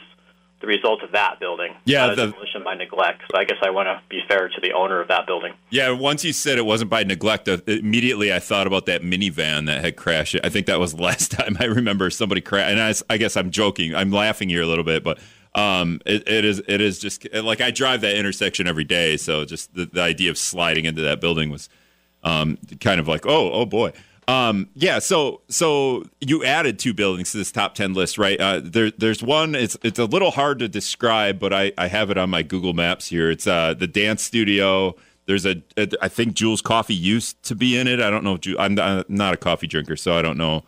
the 0.60 0.66
result 0.68 1.02
of 1.02 1.12
that 1.12 1.38
building. 1.40 1.74
Yeah, 1.84 2.08
the- 2.14 2.26
demolition 2.26 2.62
by 2.64 2.74
neglect. 2.74 3.22
So 3.30 3.38
I 3.38 3.44
guess 3.44 3.58
I 3.62 3.70
want 3.70 3.86
to 3.86 4.00
be 4.08 4.20
fair 4.28 4.48
to 4.48 4.60
the 4.62 4.72
owner 4.72 5.00
of 5.00 5.08
that 5.08 5.26
building. 5.26 5.52
yeah. 5.70 5.90
Once 5.90 6.24
you 6.24 6.32
said 6.32 6.56
it 6.58 6.64
wasn't 6.64 6.90
by 6.90 7.02
neglect, 7.04 7.48
uh, 7.48 7.58
immediately 7.66 8.32
I 8.32 8.38
thought 8.38 8.66
about 8.66 8.86
that 8.86 9.02
minivan 9.02 9.66
that 9.66 9.84
had 9.84 9.96
crashed. 9.96 10.36
I 10.42 10.48
think 10.48 10.66
that 10.66 10.78
was 10.80 10.94
the 10.94 11.02
last 11.10 11.32
time 11.32 11.56
I 11.60 11.64
remember 11.64 12.08
somebody 12.10 12.40
crash. 12.40 12.70
And 12.70 13.04
I 13.10 13.16
guess 13.18 13.36
I'm 13.36 13.50
joking. 13.50 13.94
I'm 13.94 14.10
laughing 14.10 14.48
here 14.48 14.62
a 14.62 14.66
little 14.66 14.84
bit, 14.84 15.02
but 15.04 15.18
um, 15.54 16.00
it, 16.04 16.28
it 16.28 16.44
is 16.44 16.62
it 16.66 16.80
is 16.80 16.98
just 16.98 17.26
like 17.32 17.60
I 17.60 17.70
drive 17.70 18.00
that 18.00 18.16
intersection 18.16 18.66
every 18.66 18.84
day. 18.84 19.16
So 19.16 19.44
just 19.44 19.74
the, 19.74 19.86
the 19.86 20.02
idea 20.02 20.30
of 20.30 20.38
sliding 20.38 20.84
into 20.84 21.02
that 21.02 21.20
building 21.20 21.50
was 21.50 21.68
um, 22.22 22.58
kind 22.80 23.00
of 23.00 23.06
like, 23.06 23.26
oh, 23.26 23.52
oh 23.52 23.66
boy. 23.66 23.92
Um, 24.26 24.70
yeah, 24.74 25.00
so 25.00 25.42
so 25.48 26.04
you 26.20 26.44
added 26.44 26.78
two 26.78 26.94
buildings 26.94 27.32
to 27.32 27.38
this 27.38 27.52
top 27.52 27.74
ten 27.74 27.92
list, 27.92 28.16
right? 28.16 28.40
Uh, 28.40 28.60
there, 28.64 28.90
there's 28.90 29.22
one. 29.22 29.54
It's 29.54 29.76
it's 29.82 29.98
a 29.98 30.06
little 30.06 30.30
hard 30.30 30.58
to 30.60 30.68
describe, 30.68 31.38
but 31.38 31.52
I, 31.52 31.72
I 31.76 31.88
have 31.88 32.10
it 32.10 32.16
on 32.16 32.30
my 32.30 32.42
Google 32.42 32.72
Maps 32.72 33.08
here. 33.08 33.30
It's 33.30 33.46
uh, 33.46 33.74
the 33.74 33.86
dance 33.86 34.22
studio. 34.22 34.96
There's 35.26 35.44
a, 35.44 35.62
a 35.76 35.88
I 36.00 36.08
think 36.08 36.34
Jules 36.34 36.62
Coffee 36.62 36.94
used 36.94 37.42
to 37.44 37.54
be 37.54 37.78
in 37.78 37.86
it. 37.86 38.00
I 38.00 38.08
don't 38.08 38.24
know. 38.24 38.38
If 38.42 38.58
I'm 38.58 38.78
I'm 38.78 39.04
not 39.08 39.34
a 39.34 39.36
coffee 39.36 39.66
drinker, 39.66 39.96
so 39.96 40.16
I 40.16 40.22
don't 40.22 40.38
know. 40.38 40.64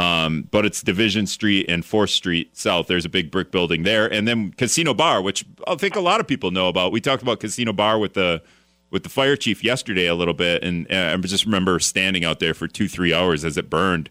Um, 0.00 0.48
but 0.50 0.64
it's 0.64 0.82
Division 0.82 1.26
Street 1.26 1.66
and 1.68 1.84
Fourth 1.84 2.08
Street 2.08 2.56
South. 2.56 2.86
There's 2.86 3.04
a 3.04 3.10
big 3.10 3.30
brick 3.30 3.50
building 3.50 3.82
there, 3.82 4.10
and 4.10 4.26
then 4.26 4.50
Casino 4.52 4.94
Bar, 4.94 5.20
which 5.20 5.44
I 5.66 5.74
think 5.74 5.94
a 5.94 6.00
lot 6.00 6.20
of 6.20 6.26
people 6.26 6.50
know 6.50 6.68
about. 6.68 6.90
We 6.90 7.02
talked 7.02 7.22
about 7.22 7.38
Casino 7.38 7.74
Bar 7.74 7.98
with 7.98 8.14
the 8.14 8.42
with 8.90 9.02
the 9.02 9.10
fire 9.10 9.36
chief 9.36 9.62
yesterday 9.62 10.06
a 10.06 10.14
little 10.14 10.32
bit, 10.32 10.64
and, 10.64 10.90
I 10.90 11.14
just 11.18 11.44
remember 11.44 11.78
standing 11.80 12.24
out 12.24 12.40
there 12.40 12.54
for 12.54 12.66
two 12.66 12.88
three 12.88 13.12
hours 13.12 13.44
as 13.44 13.58
it 13.58 13.68
burned, 13.68 14.08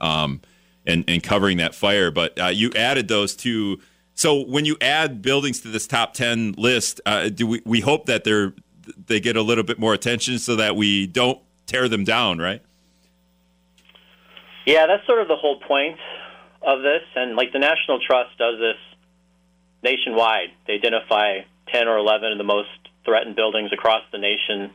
um, 0.00 0.40
and 0.86 1.04
and 1.06 1.22
covering 1.22 1.58
that 1.58 1.74
fire. 1.74 2.10
But 2.10 2.40
uh, 2.40 2.46
you 2.46 2.70
added 2.74 3.08
those 3.08 3.36
two. 3.36 3.80
So 4.14 4.46
when 4.46 4.64
you 4.64 4.78
add 4.80 5.20
buildings 5.20 5.60
to 5.60 5.68
this 5.68 5.86
top 5.86 6.14
ten 6.14 6.52
list, 6.56 7.02
uh, 7.04 7.28
do 7.28 7.46
we 7.46 7.60
we 7.66 7.80
hope 7.80 8.06
that 8.06 8.24
they're 8.24 8.54
they 9.08 9.20
get 9.20 9.36
a 9.36 9.42
little 9.42 9.64
bit 9.64 9.78
more 9.78 9.92
attention 9.92 10.38
so 10.38 10.56
that 10.56 10.74
we 10.74 11.06
don't 11.06 11.38
tear 11.66 11.86
them 11.86 12.04
down, 12.04 12.38
right? 12.38 12.62
Yeah, 14.68 14.86
that's 14.86 15.06
sort 15.06 15.22
of 15.22 15.28
the 15.28 15.36
whole 15.36 15.58
point 15.60 15.96
of 16.60 16.82
this. 16.82 17.00
And 17.16 17.36
like 17.36 17.52
the 17.54 17.58
National 17.58 18.00
Trust 18.06 18.36
does 18.36 18.58
this 18.58 18.76
nationwide. 19.82 20.50
They 20.66 20.74
identify 20.74 21.38
10 21.72 21.88
or 21.88 21.96
11 21.96 22.32
of 22.32 22.36
the 22.36 22.44
most 22.44 22.68
threatened 23.02 23.34
buildings 23.34 23.72
across 23.72 24.02
the 24.12 24.18
nation. 24.18 24.70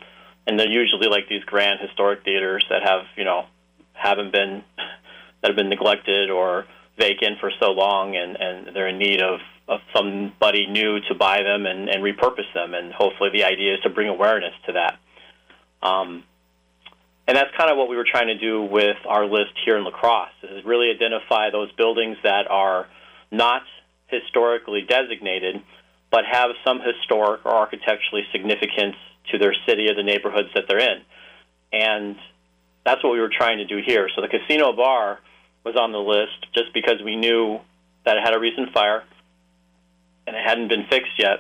And 0.48 0.60
they're 0.60 0.68
usually 0.68 1.10
like 1.10 1.30
these 1.30 1.44
grand 1.44 1.80
historic 1.80 2.24
theaters 2.24 2.66
that 2.72 2.82
have, 2.82 3.04
you 3.16 3.24
know, 3.24 3.46
haven't 3.94 4.32
been, 4.32 4.64
that 5.42 5.50
have 5.50 5.56
been 5.56 5.70
neglected 5.70 6.32
or 6.32 6.66
vacant 6.98 7.38
for 7.40 7.52
so 7.60 7.70
long 7.70 8.16
and, 8.16 8.36
and 8.36 8.76
they're 8.76 8.88
in 8.88 8.98
need 8.98 9.22
of, 9.22 9.42
of 9.68 9.80
somebody 9.96 10.66
new 10.66 11.02
to 11.02 11.14
buy 11.14 11.44
them 11.44 11.68
and, 11.68 11.88
and 11.88 12.04
repurpose 12.04 12.52
them. 12.56 12.74
And 12.74 12.92
hopefully 12.92 13.30
the 13.32 13.44
idea 13.44 13.76
is 13.76 13.82
to 13.82 13.92
bring 13.92 14.10
awareness 14.10 14.56
to 14.66 14.72
that. 14.72 14.98
Um, 15.88 16.24
and 17.28 17.38
that's 17.38 17.56
kind 17.58 17.72
of 17.72 17.78
what 17.78 17.90
we 17.90 17.96
were 17.96 18.06
trying 18.10 18.28
to 18.28 18.38
do 18.38 18.64
with 18.64 18.98
our 19.08 19.26
list 19.26 19.54
here 19.64 19.78
in 19.78 19.84
La 19.84 19.92
Crosse 19.92 20.30
is 20.44 20.66
really 20.66 20.92
identify 20.92 21.50
those 21.52 21.72
buildings 21.74 22.18
that 22.24 22.50
are 22.50 22.88
not 23.32 23.64
historically 24.08 24.82
designated, 24.82 25.62
but 26.12 26.26
have 26.30 26.52
some 26.66 26.82
historic 26.82 27.46
or 27.46 27.54
architecturally 27.54 28.24
significance 28.32 28.96
to 29.32 29.38
their 29.38 29.56
city 29.66 29.90
or 29.90 29.96
the 29.96 30.04
neighborhoods 30.04 30.50
that 30.54 30.66
they're 30.68 30.80
in. 30.80 31.02
And 31.72 32.18
that's 32.86 33.04
what 33.04 33.14
we 33.14 33.20
were 33.22 33.32
trying 33.36 33.60
to 33.60 33.66
do 33.66 33.82
here. 33.84 34.10
So 34.14 34.22
the 34.22 34.28
casino 34.28 34.74
bar 34.74 35.20
was 35.64 35.76
on 35.78 35.94
the 35.94 36.00
list 36.00 36.46
just 36.54 36.74
because 36.74 37.02
we 37.04 37.16
knew 37.16 37.60
that 38.06 38.18
it 38.18 38.24
had 38.24 38.36
a 38.36 38.40
recent 38.40 38.74
fire 38.74 39.04
and 40.28 40.36
it 40.36 40.44
hadn't 40.46 40.68
been 40.68 40.86
fixed 40.90 41.18
yet. 41.18 41.40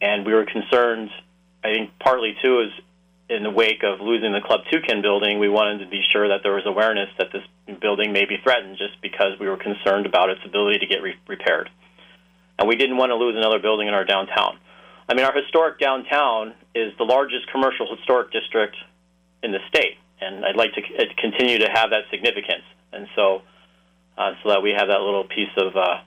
And 0.00 0.26
we 0.26 0.34
were 0.34 0.44
concerned, 0.44 1.10
I 1.62 1.72
think 1.72 1.90
partly 2.00 2.36
too, 2.42 2.62
is 2.62 2.84
in 3.28 3.42
the 3.42 3.50
wake 3.50 3.82
of 3.82 4.00
losing 4.00 4.32
the 4.32 4.40
Club 4.40 4.60
Toucan 4.70 5.02
building, 5.02 5.38
we 5.38 5.48
wanted 5.48 5.78
to 5.78 5.86
be 5.86 6.02
sure 6.12 6.28
that 6.28 6.42
there 6.42 6.52
was 6.52 6.64
awareness 6.66 7.08
that 7.18 7.32
this 7.32 7.42
building 7.80 8.12
may 8.12 8.24
be 8.24 8.36
threatened 8.42 8.76
just 8.76 9.00
because 9.00 9.38
we 9.38 9.48
were 9.48 9.56
concerned 9.56 10.06
about 10.06 10.30
its 10.30 10.40
ability 10.44 10.78
to 10.80 10.86
get 10.86 11.02
re- 11.02 11.16
repaired. 11.26 11.70
And 12.58 12.68
we 12.68 12.76
didn't 12.76 12.96
want 12.96 13.10
to 13.10 13.16
lose 13.16 13.36
another 13.36 13.58
building 13.58 13.88
in 13.88 13.94
our 13.94 14.04
downtown. 14.04 14.58
I 15.08 15.14
mean, 15.14 15.24
our 15.24 15.32
historic 15.32 15.78
downtown 15.78 16.54
is 16.74 16.92
the 16.98 17.04
largest 17.04 17.50
commercial 17.50 17.94
historic 17.94 18.32
district 18.32 18.76
in 19.42 19.52
the 19.52 19.58
state, 19.68 19.98
and 20.20 20.44
I'd 20.44 20.56
like 20.56 20.74
to 20.74 20.82
c- 20.82 20.96
uh, 20.98 21.04
continue 21.18 21.58
to 21.58 21.68
have 21.72 21.90
that 21.90 22.04
significance. 22.10 22.64
And 22.92 23.08
so, 23.16 23.42
uh, 24.18 24.32
so 24.42 24.50
that 24.50 24.62
we 24.62 24.70
have 24.76 24.88
that 24.88 25.00
little 25.00 25.24
piece 25.24 25.50
of, 25.56 25.76
uh, 25.76 26.00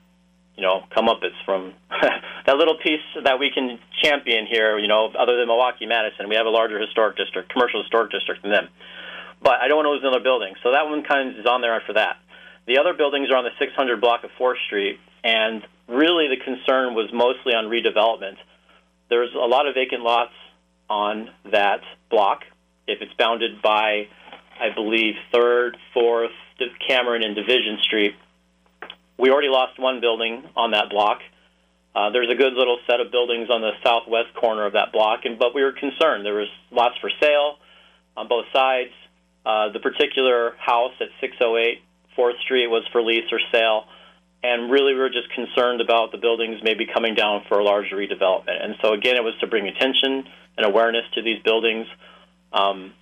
you 0.56 0.62
know, 0.62 0.84
comeuppance 0.96 1.36
from 1.44 1.74
that 1.90 2.56
little 2.56 2.78
piece 2.78 3.04
that 3.24 3.38
we 3.38 3.50
can 3.52 3.78
champion 4.02 4.46
here, 4.46 4.78
you 4.78 4.88
know, 4.88 5.12
other 5.18 5.36
than 5.36 5.48
Milwaukee 5.48 5.86
Madison, 5.86 6.28
we 6.28 6.36
have 6.36 6.46
a 6.46 6.50
larger 6.50 6.80
historic 6.80 7.16
district, 7.16 7.52
commercial 7.52 7.82
historic 7.82 8.10
district 8.10 8.42
than 8.42 8.50
them. 8.50 8.68
But 9.42 9.60
I 9.60 9.68
don't 9.68 9.76
want 9.76 9.86
to 9.86 9.90
lose 9.90 10.02
another 10.02 10.24
building, 10.24 10.54
so 10.62 10.72
that 10.72 10.88
one 10.88 11.04
kind 11.04 11.30
of 11.30 11.38
is 11.38 11.46
on 11.46 11.60
there 11.60 11.80
for 11.86 11.92
that. 11.92 12.16
The 12.66 12.78
other 12.78 12.94
buildings 12.94 13.30
are 13.30 13.36
on 13.36 13.44
the 13.44 13.54
600 13.58 14.00
block 14.00 14.24
of 14.24 14.30
4th 14.40 14.56
Street, 14.66 14.98
and 15.22 15.62
really 15.88 16.28
the 16.28 16.42
concern 16.42 16.94
was 16.94 17.10
mostly 17.12 17.54
on 17.54 17.66
redevelopment. 17.66 18.36
There's 19.08 19.34
a 19.34 19.46
lot 19.46 19.68
of 19.68 19.74
vacant 19.74 20.02
lots 20.02 20.32
on 20.88 21.30
that 21.52 21.80
block. 22.10 22.42
If 22.88 23.02
it's 23.02 23.12
bounded 23.14 23.62
by, 23.62 24.08
I 24.58 24.74
believe, 24.74 25.14
3rd, 25.32 25.76
4th, 25.94 26.28
Cameron, 26.88 27.22
and 27.22 27.34
Division 27.36 27.78
Street, 27.82 28.14
we 29.18 29.30
already 29.30 29.48
lost 29.48 29.78
one 29.78 30.00
building 30.00 30.44
on 30.56 30.72
that 30.72 30.90
block. 30.90 31.20
Uh, 31.94 32.10
there's 32.10 32.30
a 32.30 32.34
good 32.34 32.52
little 32.52 32.78
set 32.86 33.00
of 33.00 33.10
buildings 33.10 33.48
on 33.50 33.62
the 33.62 33.72
southwest 33.82 34.34
corner 34.34 34.66
of 34.66 34.74
that 34.74 34.92
block, 34.92 35.24
and 35.24 35.38
but 35.38 35.54
we 35.54 35.62
were 35.62 35.72
concerned. 35.72 36.26
There 36.26 36.34
was 36.34 36.48
lots 36.70 36.96
for 37.00 37.10
sale 37.20 37.56
on 38.16 38.28
both 38.28 38.44
sides. 38.52 38.92
Uh, 39.46 39.72
the 39.72 39.78
particular 39.78 40.54
house 40.58 40.92
at 41.00 41.08
608 41.20 41.82
4th 42.18 42.40
Street 42.42 42.66
was 42.66 42.82
for 42.92 43.00
lease 43.00 43.30
or 43.32 43.40
sale, 43.50 43.84
and 44.42 44.70
really 44.70 44.92
we 44.92 45.00
were 45.00 45.10
just 45.10 45.30
concerned 45.30 45.80
about 45.80 46.12
the 46.12 46.18
buildings 46.18 46.60
maybe 46.62 46.86
coming 46.86 47.14
down 47.14 47.44
for 47.48 47.58
a 47.58 47.64
larger 47.64 47.96
redevelopment. 47.96 48.62
And 48.62 48.74
so 48.82 48.92
again, 48.92 49.16
it 49.16 49.24
was 49.24 49.34
to 49.40 49.46
bring 49.46 49.66
attention 49.66 50.24
and 50.58 50.66
awareness 50.66 51.04
to 51.14 51.22
these 51.22 51.42
buildings. 51.42 51.86
Um, 52.52 52.92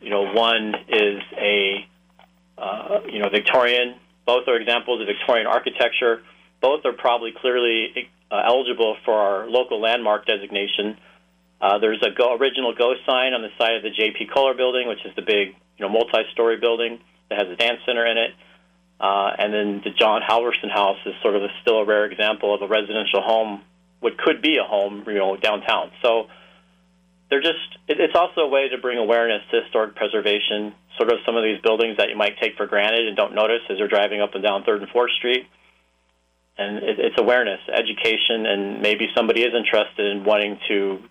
you 0.00 0.10
know, 0.10 0.32
one 0.32 0.74
is 0.88 1.22
a 1.36 1.86
uh, 2.56 3.00
you 3.10 3.18
know 3.18 3.28
Victorian 3.28 3.96
both 4.26 4.48
are 4.48 4.56
examples 4.56 5.00
of 5.00 5.06
Victorian 5.06 5.46
architecture. 5.46 6.22
Both 6.60 6.84
are 6.84 6.92
probably 6.92 7.32
clearly 7.32 8.10
uh, 8.30 8.42
eligible 8.44 8.96
for 9.04 9.14
our 9.14 9.48
local 9.48 9.80
landmark 9.80 10.26
designation. 10.26 10.98
Uh, 11.60 11.78
there's 11.78 12.02
a 12.02 12.10
go, 12.10 12.34
original 12.36 12.74
Go 12.74 12.94
sign 13.06 13.32
on 13.32 13.42
the 13.42 13.50
side 13.56 13.76
of 13.76 13.82
the 13.82 13.90
J.P. 13.90 14.26
Kohler 14.34 14.54
building, 14.54 14.88
which 14.88 15.04
is 15.06 15.14
the 15.14 15.22
big, 15.22 15.54
you 15.78 15.86
know, 15.86 15.88
multi-story 15.88 16.58
building 16.58 16.98
that 17.30 17.38
has 17.38 17.48
a 17.48 17.56
dance 17.56 17.80
center 17.86 18.04
in 18.04 18.18
it. 18.18 18.30
Uh, 18.98 19.30
and 19.38 19.52
then 19.52 19.80
the 19.84 19.90
John 19.90 20.22
Halverson 20.22 20.70
House 20.70 20.98
is 21.06 21.14
sort 21.22 21.36
of 21.36 21.42
a, 21.42 21.48
still 21.62 21.78
a 21.78 21.84
rare 21.84 22.06
example 22.06 22.54
of 22.54 22.62
a 22.62 22.66
residential 22.66 23.22
home, 23.22 23.62
what 24.00 24.18
could 24.18 24.42
be 24.42 24.56
a 24.58 24.64
home, 24.64 25.04
you 25.06 25.14
know, 25.18 25.36
downtown. 25.36 25.90
So 26.02 26.28
they're 27.30 27.42
just. 27.42 27.78
It, 27.88 28.00
it's 28.00 28.14
also 28.14 28.42
a 28.42 28.48
way 28.48 28.68
to 28.68 28.78
bring 28.78 28.98
awareness 28.98 29.42
to 29.50 29.62
historic 29.62 29.94
preservation 29.96 30.74
sort 30.96 31.12
of 31.12 31.18
some 31.26 31.36
of 31.36 31.44
these 31.44 31.60
buildings 31.60 31.98
that 31.98 32.08
you 32.08 32.16
might 32.16 32.38
take 32.40 32.56
for 32.56 32.66
granted 32.66 33.06
and 33.06 33.16
don't 33.16 33.34
notice 33.34 33.60
as 33.70 33.78
you're 33.78 33.88
driving 33.88 34.20
up 34.20 34.34
and 34.34 34.42
down 34.42 34.64
Third 34.64 34.80
and 34.82 34.90
Fourth 34.90 35.10
Street. 35.12 35.46
And 36.58 36.78
it, 36.78 36.98
it's 36.98 37.18
awareness, 37.18 37.60
education, 37.68 38.46
and 38.46 38.80
maybe 38.80 39.08
somebody 39.14 39.42
is 39.42 39.54
interested 39.54 40.06
in 40.06 40.24
wanting 40.24 40.58
to 40.68 41.02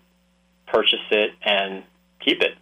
purchase 0.66 1.06
it 1.10 1.30
and 1.44 1.84
keep 2.24 2.42
it. 2.42 2.56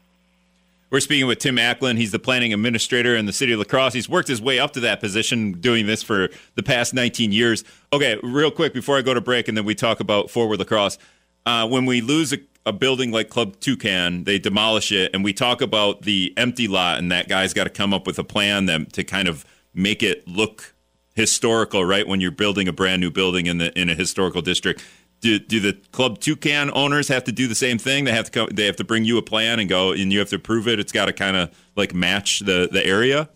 We're 0.90 1.00
speaking 1.00 1.26
with 1.26 1.38
Tim 1.38 1.56
Acklin. 1.56 1.96
He's 1.96 2.12
the 2.12 2.20
planning 2.20 2.52
administrator 2.52 3.16
in 3.16 3.26
the 3.26 3.32
city 3.32 3.52
of 3.52 3.58
La 3.58 3.64
Crosse. 3.64 3.94
He's 3.94 4.08
worked 4.08 4.28
his 4.28 4.40
way 4.40 4.60
up 4.60 4.72
to 4.74 4.80
that 4.80 5.00
position, 5.00 5.52
doing 5.52 5.86
this 5.86 6.02
for 6.02 6.28
the 6.54 6.62
past 6.62 6.94
19 6.94 7.32
years. 7.32 7.64
Okay, 7.92 8.16
real 8.22 8.50
quick 8.50 8.72
before 8.74 8.96
I 8.96 9.02
go 9.02 9.12
to 9.12 9.20
break, 9.20 9.48
and 9.48 9.56
then 9.56 9.64
we 9.64 9.74
talk 9.74 9.98
about 9.98 10.30
Forward 10.30 10.58
La 10.58 10.64
Crosse. 10.64 10.98
Uh, 11.46 11.68
when 11.68 11.86
we 11.86 12.00
lose 12.00 12.32
a 12.32 12.38
a 12.66 12.72
building 12.72 13.10
like 13.10 13.28
Club 13.28 13.60
Toucan, 13.60 14.24
they 14.24 14.38
demolish 14.38 14.90
it, 14.90 15.10
and 15.12 15.22
we 15.22 15.32
talk 15.32 15.60
about 15.60 16.02
the 16.02 16.32
empty 16.36 16.66
lot, 16.66 16.98
and 16.98 17.12
that 17.12 17.28
guy's 17.28 17.52
got 17.52 17.64
to 17.64 17.70
come 17.70 17.92
up 17.92 18.06
with 18.06 18.18
a 18.18 18.24
plan 18.24 18.66
that, 18.66 18.92
to 18.94 19.04
kind 19.04 19.28
of 19.28 19.44
make 19.74 20.02
it 20.02 20.26
look 20.26 20.74
historical, 21.14 21.84
right? 21.84 22.06
When 22.08 22.20
you're 22.20 22.30
building 22.30 22.66
a 22.66 22.72
brand 22.72 23.00
new 23.00 23.10
building 23.10 23.46
in 23.46 23.58
the 23.58 23.78
in 23.78 23.90
a 23.90 23.94
historical 23.94 24.40
district, 24.40 24.84
do, 25.20 25.38
do 25.38 25.60
the 25.60 25.74
Club 25.92 26.20
Toucan 26.20 26.70
owners 26.72 27.08
have 27.08 27.24
to 27.24 27.32
do 27.32 27.46
the 27.46 27.54
same 27.54 27.78
thing? 27.78 28.04
They 28.04 28.12
have 28.12 28.26
to 28.26 28.30
come, 28.30 28.48
they 28.50 28.64
have 28.64 28.76
to 28.76 28.84
bring 28.84 29.04
you 29.04 29.18
a 29.18 29.22
plan 29.22 29.60
and 29.60 29.68
go, 29.68 29.92
and 29.92 30.12
you 30.12 30.18
have 30.18 30.30
to 30.30 30.38
prove 30.38 30.66
it. 30.66 30.80
It's 30.80 30.92
got 30.92 31.06
to 31.06 31.12
kind 31.12 31.36
of 31.36 31.50
like 31.76 31.94
match 31.94 32.40
the 32.40 32.68
the 32.70 32.84
area. 32.84 33.28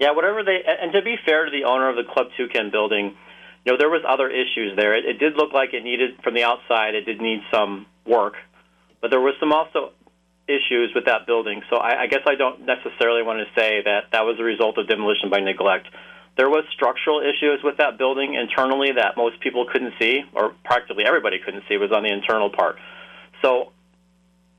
Yeah, 0.00 0.12
whatever 0.12 0.42
they. 0.42 0.62
And 0.64 0.92
to 0.92 1.02
be 1.02 1.16
fair 1.24 1.44
to 1.44 1.50
the 1.50 1.64
owner 1.64 1.88
of 1.88 1.96
the 1.96 2.04
Club 2.12 2.28
Toucan 2.36 2.70
building, 2.70 3.16
know 3.68 3.76
there 3.78 3.90
was 3.90 4.02
other 4.08 4.28
issues 4.28 4.76
there. 4.76 4.96
It, 4.96 5.04
it 5.04 5.18
did 5.18 5.36
look 5.36 5.52
like 5.52 5.74
it 5.74 5.84
needed 5.84 6.20
from 6.22 6.34
the 6.34 6.44
outside. 6.44 6.94
It 6.94 7.04
did 7.04 7.20
need 7.20 7.40
some 7.52 7.86
work 8.06 8.34
but 9.00 9.10
there 9.10 9.20
was 9.20 9.34
some 9.40 9.52
also 9.52 9.92
issues 10.46 10.92
with 10.94 11.04
that 11.04 11.26
building. 11.26 11.62
So 11.70 11.76
I, 11.76 12.02
I 12.02 12.06
guess 12.06 12.22
I 12.26 12.34
don't 12.34 12.64
necessarily 12.64 13.22
want 13.22 13.40
to 13.40 13.60
say 13.60 13.82
that 13.84 14.10
that 14.12 14.22
was 14.22 14.38
a 14.38 14.42
result 14.42 14.78
of 14.78 14.88
demolition 14.88 15.30
by 15.30 15.40
neglect. 15.40 15.86
There 16.36 16.48
was 16.48 16.64
structural 16.72 17.20
issues 17.20 17.60
with 17.62 17.78
that 17.78 17.98
building 17.98 18.34
internally 18.34 18.92
that 18.92 19.16
most 19.16 19.40
people 19.40 19.66
couldn't 19.70 19.94
see, 20.00 20.22
or 20.32 20.54
practically 20.64 21.04
everybody 21.04 21.38
couldn't 21.44 21.64
see. 21.68 21.76
Was 21.76 21.92
on 21.92 22.04
the 22.04 22.12
internal 22.12 22.50
part. 22.50 22.76
So 23.42 23.72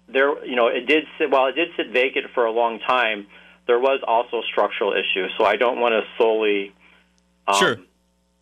there, 0.08 0.46
you 0.46 0.56
know, 0.56 0.68
it 0.68 0.88
did 0.88 1.06
sit. 1.18 1.32
While 1.32 1.48
it 1.48 1.54
did 1.54 1.70
sit 1.78 1.92
vacant 1.92 2.28
for 2.34 2.46
a 2.46 2.52
long 2.52 2.80
time, 2.80 3.28
there 3.66 3.80
was 3.80 4.02
also 4.06 4.42
structural 4.52 4.94
issues. 4.94 5.32
So 5.38 5.46
I 5.46 5.56
don't 5.56 5.80
want 5.80 5.94
to 5.94 6.02
solely 6.18 6.74
um, 7.48 7.56
sure. 7.56 7.78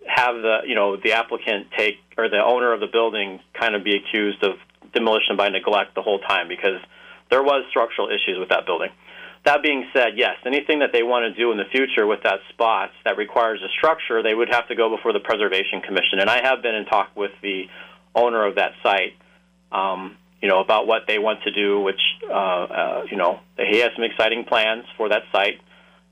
Have 0.08 0.36
the 0.36 0.60
you 0.65 0.76
know 0.76 0.98
the 0.98 1.13
applicant 1.13 1.67
take 1.78 1.96
or 2.17 2.30
the 2.30 2.43
owner 2.43 2.74
of 2.74 2.80
the 2.80 2.88
building 2.88 3.39
kind 3.54 3.76
of 3.76 3.84
be 3.84 3.96
accused 3.96 4.43
of 4.43 4.56
demolition 4.93 5.38
by 5.38 5.50
neglect 5.50 5.96
the 5.96 6.02
whole 6.02 6.20
time 6.20 6.48
because 6.48 6.80
there 7.30 7.43
was 7.43 7.65
structural 7.70 8.08
issues 8.10 8.39
with 8.39 8.50
that 8.50 8.65
building. 8.65 8.89
That 9.46 9.62
being 9.62 9.88
said, 9.93 10.17
yes, 10.17 10.36
anything 10.46 10.80
that 10.80 10.91
they 10.91 11.04
want 11.04 11.24
to 11.24 11.39
do 11.39 11.52
in 11.52 11.58
the 11.58 11.70
future 11.72 12.06
with 12.06 12.24
that 12.24 12.39
spot 12.50 12.91
that 13.06 13.17
requires 13.17 13.62
a 13.62 13.70
structure, 13.78 14.22
they 14.22 14.34
would 14.34 14.50
have 14.50 14.67
to 14.67 14.76
go 14.76 14.93
before 14.93 15.13
the 15.13 15.20
Preservation 15.20 15.82
Commission. 15.82 16.20
And 16.20 16.30
I 16.30 16.41
have 16.43 16.62
been 16.62 16.76
in 16.76 16.86
talk 16.86 17.15
with 17.15 17.32
the 17.41 17.67
owner 18.13 18.46
of 18.46 18.56
that 18.56 18.74
site, 18.84 19.13
um, 19.72 20.17
you 20.41 20.50
know, 20.50 20.60
about 20.60 20.88
what 20.88 21.04
they 21.08 21.20
want 21.20 21.43
to 21.43 21.52
do. 21.52 21.80
Which, 21.80 22.02
uh, 22.30 22.34
uh, 22.34 23.06
you 23.10 23.15
know, 23.15 23.39
he 23.58 23.80
has 23.80 23.91
some 23.96 24.04
exciting 24.04 24.43
plans 24.43 24.84
for 24.98 25.10
that 25.10 25.24
site, 25.32 25.62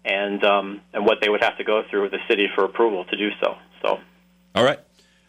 and 0.06 0.44
um, 0.44 0.82
and 0.94 1.06
what 1.06 1.18
they 1.22 1.28
would 1.28 1.44
have 1.44 1.58
to 1.58 1.64
go 1.64 1.84
through 1.90 2.04
with 2.04 2.12
the 2.12 2.24
city 2.30 2.48
for 2.56 2.64
approval 2.64 3.06
to 3.06 3.18
do 3.18 3.30
so. 3.42 3.56
So, 3.86 4.00
all 4.56 4.64
right, 4.64 4.80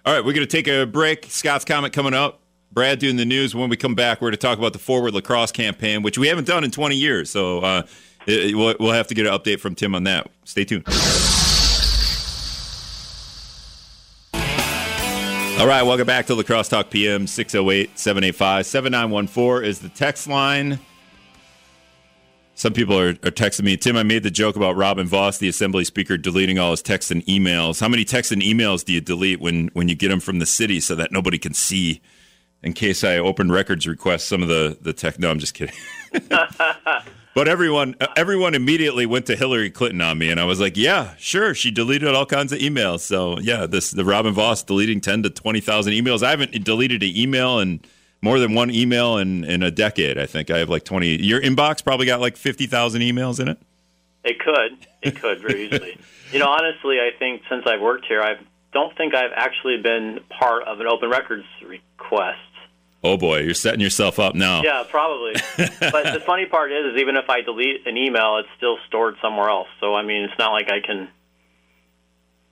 all 0.06 0.14
right, 0.14 0.24
we're 0.24 0.32
going 0.32 0.46
to 0.46 0.50
take 0.50 0.66
a 0.66 0.86
break. 0.86 1.26
Scott's 1.28 1.66
comment 1.66 1.92
coming 1.92 2.14
up. 2.14 2.40
Brad 2.72 2.98
doing 2.98 3.16
the 3.16 3.26
news. 3.26 3.54
When 3.54 3.68
we 3.68 3.76
come 3.76 3.94
back, 3.94 4.22
we're 4.22 4.28
going 4.28 4.38
to 4.38 4.38
talk 4.38 4.56
about 4.56 4.72
the 4.72 4.78
Forward 4.78 5.12
La 5.12 5.20
Crosse 5.20 5.52
campaign, 5.52 6.02
which 6.02 6.16
we 6.16 6.28
haven't 6.28 6.46
done 6.46 6.64
in 6.64 6.70
20 6.70 6.96
years. 6.96 7.28
So 7.28 7.60
uh, 7.60 7.82
it, 8.26 8.56
we'll, 8.56 8.74
we'll 8.80 8.92
have 8.92 9.08
to 9.08 9.14
get 9.14 9.26
an 9.26 9.32
update 9.32 9.60
from 9.60 9.74
Tim 9.74 9.94
on 9.94 10.04
that. 10.04 10.30
Stay 10.44 10.64
tuned. 10.64 10.84
All 15.58 15.66
right, 15.66 15.82
welcome 15.82 16.06
back 16.06 16.26
to 16.26 16.34
La 16.34 16.42
Crosse 16.42 16.68
Talk 16.68 16.88
PM 16.88 17.26
608 17.26 17.98
785 17.98 18.64
7914 18.64 19.68
is 19.68 19.80
the 19.80 19.90
text 19.90 20.28
line. 20.28 20.78
Some 22.56 22.72
people 22.72 22.98
are, 22.98 23.10
are, 23.10 23.30
texting 23.30 23.64
me, 23.64 23.76
Tim. 23.76 23.98
I 23.98 24.02
made 24.02 24.22
the 24.22 24.30
joke 24.30 24.56
about 24.56 24.76
Robin 24.76 25.06
Vos, 25.06 25.36
the 25.36 25.46
Assembly 25.46 25.84
Speaker, 25.84 26.16
deleting 26.16 26.58
all 26.58 26.70
his 26.70 26.80
texts 26.80 27.10
and 27.10 27.22
emails. 27.26 27.80
How 27.80 27.88
many 27.88 28.02
texts 28.02 28.32
and 28.32 28.40
emails 28.40 28.82
do 28.82 28.94
you 28.94 29.02
delete 29.02 29.40
when 29.40 29.68
when 29.74 29.88
you 29.88 29.94
get 29.94 30.08
them 30.08 30.20
from 30.20 30.38
the 30.38 30.46
city 30.46 30.80
so 30.80 30.94
that 30.94 31.12
nobody 31.12 31.36
can 31.36 31.52
see 31.52 32.00
in 32.62 32.72
case 32.72 33.04
I 33.04 33.18
open 33.18 33.52
records 33.52 33.86
request 33.86 34.26
some 34.26 34.42
of 34.42 34.48
the 34.48 34.78
the 34.80 34.94
tech. 34.94 35.18
No, 35.18 35.30
I'm 35.30 35.38
just 35.38 35.52
kidding. 35.52 35.74
but 37.34 37.46
everyone 37.46 37.94
everyone 38.16 38.54
immediately 38.54 39.04
went 39.04 39.26
to 39.26 39.36
Hillary 39.36 39.70
Clinton 39.70 40.00
on 40.00 40.16
me, 40.16 40.30
and 40.30 40.40
I 40.40 40.44
was 40.44 40.58
like, 40.58 40.78
yeah, 40.78 41.14
sure. 41.18 41.54
She 41.54 41.70
deleted 41.70 42.14
all 42.14 42.24
kinds 42.24 42.52
of 42.52 42.58
emails. 42.60 43.00
So 43.00 43.38
yeah, 43.38 43.66
this 43.66 43.90
the 43.90 44.04
Robin 44.04 44.32
Vos 44.32 44.62
deleting 44.62 45.02
ten 45.02 45.22
to 45.24 45.30
twenty 45.30 45.60
thousand 45.60 45.92
emails. 45.92 46.22
I 46.22 46.30
haven't 46.30 46.64
deleted 46.64 47.02
an 47.02 47.14
email 47.14 47.58
in 47.58 47.80
more 48.26 48.38
than 48.38 48.54
one 48.54 48.70
email 48.70 49.18
in 49.18 49.44
in 49.44 49.62
a 49.62 49.70
decade. 49.70 50.18
I 50.18 50.26
think 50.26 50.50
I 50.50 50.58
have 50.58 50.68
like 50.68 50.84
twenty. 50.84 51.22
Your 51.22 51.40
inbox 51.40 51.82
probably 51.82 52.06
got 52.06 52.20
like 52.20 52.36
fifty 52.36 52.66
thousand 52.66 53.02
emails 53.02 53.40
in 53.40 53.48
it. 53.48 53.58
It 54.24 54.38
could. 54.40 54.86
It 55.02 55.20
could 55.20 55.40
very 55.40 55.66
easily. 55.66 55.98
you 56.32 56.40
know, 56.40 56.48
honestly, 56.48 56.98
I 56.98 57.10
think 57.18 57.42
since 57.48 57.64
I've 57.66 57.80
worked 57.80 58.06
here, 58.06 58.20
I 58.20 58.36
don't 58.72 58.96
think 58.96 59.14
I've 59.14 59.30
actually 59.34 59.80
been 59.80 60.20
part 60.28 60.64
of 60.64 60.80
an 60.80 60.86
open 60.86 61.08
records 61.08 61.44
request. 61.64 62.38
Oh 63.04 63.16
boy, 63.16 63.40
you're 63.40 63.54
setting 63.54 63.80
yourself 63.80 64.18
up 64.18 64.34
now. 64.34 64.62
Yeah, 64.62 64.82
probably. 64.88 65.34
but 65.56 66.12
the 66.12 66.22
funny 66.26 66.46
part 66.46 66.72
is, 66.72 66.94
is 66.94 67.00
even 67.00 67.16
if 67.16 67.30
I 67.30 67.42
delete 67.42 67.86
an 67.86 67.96
email, 67.96 68.38
it's 68.38 68.48
still 68.56 68.78
stored 68.88 69.14
somewhere 69.22 69.48
else. 69.48 69.68
So 69.80 69.94
I 69.94 70.02
mean, 70.02 70.24
it's 70.24 70.38
not 70.38 70.52
like 70.52 70.70
I 70.70 70.80
can. 70.80 71.08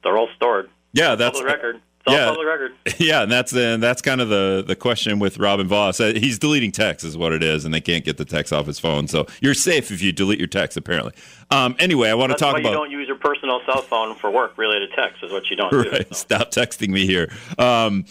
They're 0.05 0.17
all 0.17 0.29
stored. 0.37 0.71
Yeah, 0.93 1.17
that's 1.17 1.41
the 1.41 1.45
record. 1.45 1.81
It's 2.07 2.15
yeah, 2.15 2.27
public 2.27 2.47
record. 2.47 2.73
Yeah, 2.99 3.23
and 3.23 3.33
that's 3.33 3.55
uh, 3.55 3.79
that's 3.79 4.03
kind 4.03 4.21
of 4.21 4.29
the 4.29 4.63
the 4.67 4.77
question 4.77 5.19
with 5.19 5.39
Robin 5.39 5.67
Vos. 5.67 6.01
Uh, 6.01 6.13
he's 6.15 6.39
deleting 6.39 6.71
text, 6.71 7.05
is 7.05 7.17
what 7.17 7.33
it 7.33 7.43
is, 7.43 7.65
and 7.65 7.73
they 7.73 7.81
can't 7.81 8.05
get 8.05 8.19
the 8.19 8.27
text 8.27 8.53
off 8.53 8.67
his 8.67 8.79
phone. 8.79 9.09
So 9.09 9.27
you're 9.41 9.55
safe 9.55 9.91
if 9.91 10.03
you 10.03 10.13
delete 10.13 10.39
your 10.39 10.49
text. 10.49 10.77
Apparently. 10.77 11.13
Um, 11.51 11.77
anyway, 11.79 12.11
I 12.11 12.15
want 12.15 12.33
to 12.33 12.39
talk 12.39 12.55
why 12.55 12.61
about. 12.61 12.71
You 12.71 12.77
don't 12.77 12.91
use 12.91 13.09
your 13.09 13.17
personal 13.17 13.61
cell 13.65 13.83
phone 13.83 14.17
for 14.17 14.31
work 14.31 14.59
related 14.59 14.91
text. 14.95 15.23
Is 15.23 15.33
what 15.33 15.49
you 15.49 15.57
don't 15.57 15.73
right. 15.73 15.91
do. 15.91 16.15
So. 16.15 16.15
Stop 16.15 16.51
texting 16.51 16.89
me 16.89 17.07
here. 17.07 17.33
Um, 17.59 18.05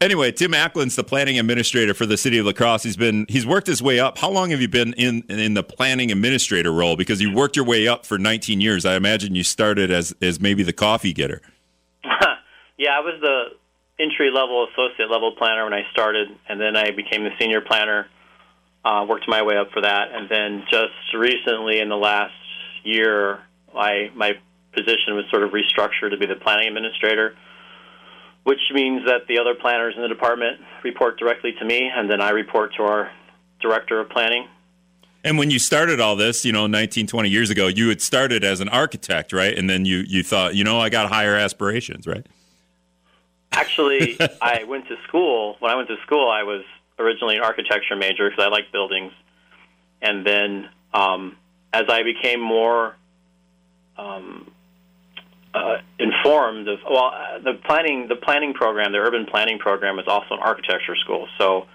Anyway, 0.00 0.30
Tim 0.32 0.52
Acklin's 0.52 0.96
the 0.96 1.04
planning 1.04 1.38
administrator 1.38 1.94
for 1.94 2.04
the 2.04 2.18
city 2.18 2.36
of 2.36 2.44
La 2.44 2.52
Crosse. 2.52 2.82
He's 2.82 2.96
been 2.96 3.24
he's 3.28 3.46
worked 3.46 3.66
his 3.66 3.80
way 3.80 4.00
up. 4.00 4.18
How 4.18 4.28
long 4.28 4.50
have 4.50 4.60
you 4.60 4.68
been 4.68 4.92
in 4.94 5.22
in 5.30 5.54
the 5.54 5.62
planning 5.62 6.12
administrator 6.12 6.72
role? 6.72 6.94
Because 6.96 7.22
you 7.22 7.32
worked 7.32 7.56
your 7.56 7.64
way 7.64 7.88
up 7.88 8.04
for 8.04 8.18
19 8.18 8.60
years. 8.60 8.84
I 8.84 8.96
imagine 8.96 9.34
you 9.34 9.44
started 9.44 9.90
as 9.90 10.14
as 10.20 10.40
maybe 10.40 10.62
the 10.62 10.74
coffee 10.74 11.14
getter. 11.14 11.40
yeah, 12.76 12.96
I 12.96 13.00
was 13.00 13.20
the 13.20 14.02
entry 14.02 14.30
level, 14.30 14.66
associate 14.72 15.10
level 15.10 15.32
planner 15.36 15.64
when 15.64 15.74
I 15.74 15.82
started, 15.92 16.28
and 16.48 16.60
then 16.60 16.76
I 16.76 16.90
became 16.90 17.24
the 17.24 17.30
senior 17.38 17.60
planner. 17.60 18.06
Uh, 18.84 19.06
worked 19.08 19.26
my 19.28 19.42
way 19.42 19.56
up 19.56 19.70
for 19.72 19.80
that, 19.80 20.12
and 20.12 20.28
then 20.28 20.64
just 20.70 21.14
recently, 21.14 21.80
in 21.80 21.88
the 21.88 21.96
last 21.96 22.34
year, 22.82 23.40
I 23.74 24.10
my 24.14 24.32
position 24.72 25.14
was 25.14 25.24
sort 25.30 25.42
of 25.42 25.50
restructured 25.50 26.10
to 26.10 26.18
be 26.18 26.26
the 26.26 26.34
planning 26.34 26.68
administrator, 26.68 27.34
which 28.42 28.60
means 28.72 29.06
that 29.06 29.26
the 29.26 29.38
other 29.38 29.54
planners 29.54 29.94
in 29.96 30.02
the 30.02 30.08
department 30.08 30.60
report 30.82 31.18
directly 31.18 31.52
to 31.58 31.64
me, 31.64 31.90
and 31.94 32.10
then 32.10 32.20
I 32.20 32.30
report 32.30 32.74
to 32.76 32.82
our 32.82 33.10
director 33.60 34.00
of 34.00 34.10
planning. 34.10 34.48
And 35.24 35.38
when 35.38 35.50
you 35.50 35.58
started 35.58 36.00
all 36.00 36.16
this, 36.16 36.44
you 36.44 36.52
know, 36.52 36.66
19, 36.66 37.06
20 37.06 37.30
years 37.30 37.48
ago, 37.48 37.66
you 37.66 37.88
had 37.88 38.02
started 38.02 38.44
as 38.44 38.60
an 38.60 38.68
architect, 38.68 39.32
right? 39.32 39.56
And 39.56 39.70
then 39.70 39.86
you, 39.86 40.04
you 40.06 40.22
thought, 40.22 40.54
you 40.54 40.64
know, 40.64 40.78
I 40.78 40.90
got 40.90 41.08
higher 41.08 41.34
aspirations, 41.34 42.06
right? 42.06 42.26
Actually, 43.54 44.18
I 44.42 44.64
went 44.64 44.88
to 44.88 44.96
school. 45.08 45.56
When 45.60 45.70
I 45.70 45.76
went 45.76 45.88
to 45.88 45.96
school, 46.06 46.30
I 46.30 46.42
was 46.42 46.64
originally 46.98 47.36
an 47.36 47.42
architecture 47.42 47.96
major 47.96 48.28
because 48.28 48.44
I 48.44 48.48
like 48.48 48.72
buildings. 48.72 49.12
And 50.02 50.26
then 50.26 50.68
um, 50.92 51.36
as 51.72 51.84
I 51.88 52.02
became 52.02 52.40
more 52.40 52.96
um, 53.96 54.50
uh, 55.54 55.78
informed 55.98 56.68
of 56.68 56.78
well, 56.88 57.12
uh, 57.14 57.38
the 57.38 57.54
planning 57.64 58.08
the 58.08 58.16
planning 58.16 58.54
program, 58.54 58.92
the 58.92 58.98
urban 58.98 59.26
planning 59.26 59.58
program, 59.58 59.98
is 59.98 60.06
also 60.06 60.34
an 60.34 60.40
architecture 60.40 60.96
school. 60.96 61.28
So, 61.38 61.66